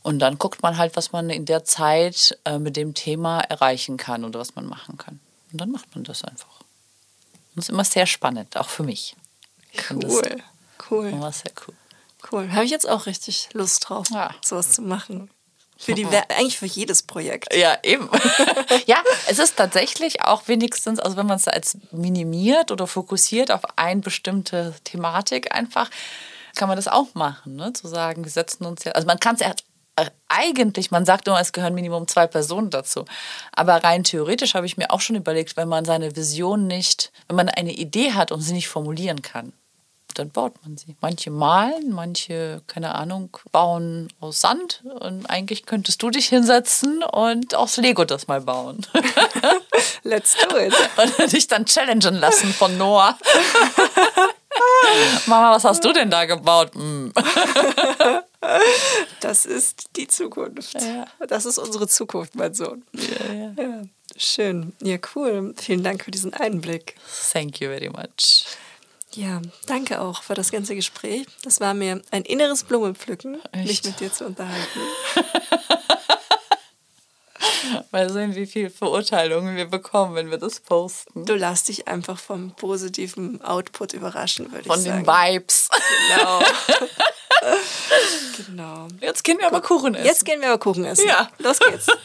Und 0.07 0.21
dann 0.21 0.39
guckt 0.39 0.63
man 0.63 0.79
halt, 0.79 0.95
was 0.95 1.11
man 1.11 1.31
in 1.31 1.47
der 1.47 1.65
Zeit 1.65 2.39
äh, 2.45 2.61
mit 2.61 2.77
dem 2.77 2.95
Thema 2.95 3.41
erreichen 3.41 3.97
kann 3.97 4.25
oder 4.25 4.39
was 4.39 4.55
man 4.55 4.65
machen 4.65 4.99
kann. 4.99 5.19
Und 5.51 5.61
dann 5.61 5.73
macht 5.73 5.93
man 5.97 6.05
das 6.05 6.23
einfach. 6.23 6.61
Und 6.61 7.57
das 7.57 7.65
ist 7.65 7.71
immer 7.71 7.83
sehr 7.83 8.07
spannend, 8.07 8.57
auch 8.57 8.69
für 8.69 8.85
mich. 8.85 9.17
Cool, 9.91 10.41
cool. 10.89 11.09
Immer 11.09 11.33
sehr 11.33 11.51
cool. 11.67 11.75
Cool. 12.31 12.53
Habe 12.53 12.65
ich 12.65 12.71
jetzt 12.71 12.89
auch 12.89 13.07
richtig 13.07 13.49
Lust 13.53 13.89
drauf, 13.89 14.07
ja. 14.13 14.33
sowas 14.45 14.71
zu 14.71 14.83
machen. 14.83 15.29
Für 15.77 15.95
die, 15.95 16.07
eigentlich 16.07 16.57
für 16.57 16.67
jedes 16.67 17.03
Projekt. 17.03 17.53
Ja, 17.53 17.77
eben. 17.83 18.09
ja, 18.87 19.03
es 19.27 19.41
ist 19.41 19.57
tatsächlich 19.57 20.23
auch 20.23 20.47
wenigstens, 20.47 21.01
also 21.01 21.17
wenn 21.17 21.27
man 21.27 21.39
es 21.39 21.49
als 21.49 21.79
minimiert 21.91 22.71
oder 22.71 22.87
fokussiert 22.87 23.51
auf 23.51 23.63
eine 23.77 24.03
bestimmte 24.03 24.73
Thematik 24.85 25.53
einfach, 25.53 25.91
kann 26.55 26.69
man 26.69 26.77
das 26.77 26.87
auch 26.87 27.13
machen, 27.15 27.57
ne? 27.57 27.73
zu 27.73 27.89
sagen, 27.89 28.23
wir 28.23 28.31
setzen 28.31 28.67
uns 28.67 28.85
ja, 28.85 28.93
also 28.93 29.09
man 29.09 29.19
kann 29.19 29.35
es 29.35 29.41
eigentlich, 30.29 30.91
man 30.91 31.05
sagt 31.05 31.29
immer, 31.29 31.41
es 31.41 31.53
gehören 31.53 31.75
Minimum 31.75 32.09
zwei 32.09 32.27
Personen 32.27 32.71
dazu. 32.71 33.05
Aber 33.53 33.83
rein 33.83 34.05
theoretisch 34.05 34.55
habe 34.55 34.67
ich 34.67 34.77
mir 34.77 34.91
auch 34.91 35.01
schon 35.01 35.17
überlegt, 35.17 35.57
wenn 35.57 35.69
man 35.69 35.85
seine 35.85 36.15
Vision 36.17 36.67
nicht, 36.67 37.13
wenn 37.29 37.37
man 37.37 37.49
eine 37.49 37.73
Idee 37.73 38.13
hat 38.13 38.33
und 38.33 38.41
sie 38.41 38.53
nicht 38.53 38.69
formulieren 38.69 39.23
kann, 39.23 39.53
dann 40.15 40.31
baut 40.31 40.55
man 40.63 40.77
sie. 40.77 40.97
Manche 41.01 41.31
malen, 41.31 41.93
manche, 41.93 42.63
keine 42.67 42.95
Ahnung, 42.95 43.37
bauen 43.53 44.09
aus 44.21 44.41
Sand. 44.41 44.83
Und 45.01 45.27
eigentlich 45.27 45.67
könntest 45.67 46.03
du 46.03 46.11
dich 46.11 46.29
hinsetzen 46.29 47.03
und 47.03 47.55
aus 47.55 47.77
Lego 47.77 48.05
das 48.05 48.27
mal 48.27 48.41
bauen. 48.41 48.87
Let's 50.03 50.37
do 50.37 50.57
it. 50.57 50.75
Und 51.19 51.33
dich 51.33 51.49
dann 51.49 51.67
challengen 51.67 52.15
lassen 52.15 52.53
von 52.53 52.79
Noah. 52.79 53.19
Mama, 55.27 55.53
was 55.53 55.65
hast 55.65 55.85
du 55.85 55.93
denn 55.93 56.11
da 56.11 56.25
gebaut? 56.27 56.71
Das 59.21 59.47
ist 59.47 59.91
die 59.97 60.07
Zukunft. 60.07 60.75
Ja. 60.81 61.07
Das 61.27 61.47
ist 61.47 61.59
unsere 61.59 61.89
Zukunft, 61.89 62.35
mein 62.35 62.55
Sohn. 62.55 62.85
Ja, 62.93 63.63
ja. 63.63 63.83
Schön. 64.17 64.73
Ja, 64.83 64.99
cool. 65.15 65.55
Vielen 65.57 65.83
Dank 65.83 66.05
für 66.05 66.11
diesen 66.11 66.33
Einblick. 66.35 66.97
Thank 67.33 67.61
you 67.61 67.69
very 67.69 67.91
much. 67.91 68.47
Ja, 69.15 69.41
danke 69.67 70.01
auch 70.01 70.23
für 70.23 70.35
das 70.35 70.51
ganze 70.51 70.75
Gespräch. 70.75 71.27
Das 71.43 71.61
war 71.61 71.75
mir 71.75 72.03
ein 72.11 72.23
inneres 72.23 72.65
Blumenpflücken, 72.65 73.39
mich 73.55 73.71
Echt? 73.71 73.87
mit 73.87 74.01
dir 74.01 74.13
zu 74.13 74.27
unterhalten. 74.27 74.81
Mal 77.91 78.11
sehen, 78.11 78.35
wie 78.35 78.47
viel 78.47 78.71
Verurteilungen 78.71 79.57
wir 79.57 79.67
bekommen, 79.67 80.15
wenn 80.15 80.31
wir 80.31 80.39
das 80.39 80.61
posten. 80.61 81.25
Du 81.25 81.35
lass 81.35 81.65
dich 81.65 81.89
einfach 81.89 82.19
vom 82.19 82.53
positiven 82.53 83.43
Output 83.43 83.93
überraschen, 83.93 84.47
würde 84.47 84.61
ich 84.63 84.67
Von 84.67 84.81
sagen. 84.81 85.05
den 85.05 85.07
Vibes. 85.07 85.69
Genau. 86.17 86.43
genau. 88.47 88.89
Jetzt 89.01 89.25
können 89.25 89.39
wir 89.39 89.47
aber 89.47 89.61
Kuchen 89.61 89.95
essen. 89.95 90.07
Jetzt 90.07 90.25
gehen 90.25 90.41
wir 90.41 90.49
aber 90.49 90.59
Kuchen 90.59 90.85
essen. 90.85 91.07
Ja. 91.07 91.31
Los 91.39 91.59
geht's. 91.59 91.87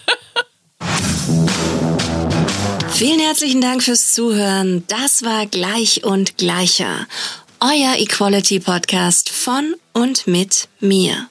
Vielen 2.93 3.19
herzlichen 3.19 3.61
Dank 3.61 3.81
fürs 3.81 4.13
Zuhören. 4.13 4.83
Das 4.87 5.23
war 5.23 5.47
Gleich 5.47 6.03
und 6.03 6.37
Gleicher. 6.37 7.07
Euer 7.59 7.95
Equality 7.97 8.59
Podcast 8.59 9.29
von 9.29 9.75
und 9.93 10.27
mit 10.27 10.67
mir. 10.79 11.30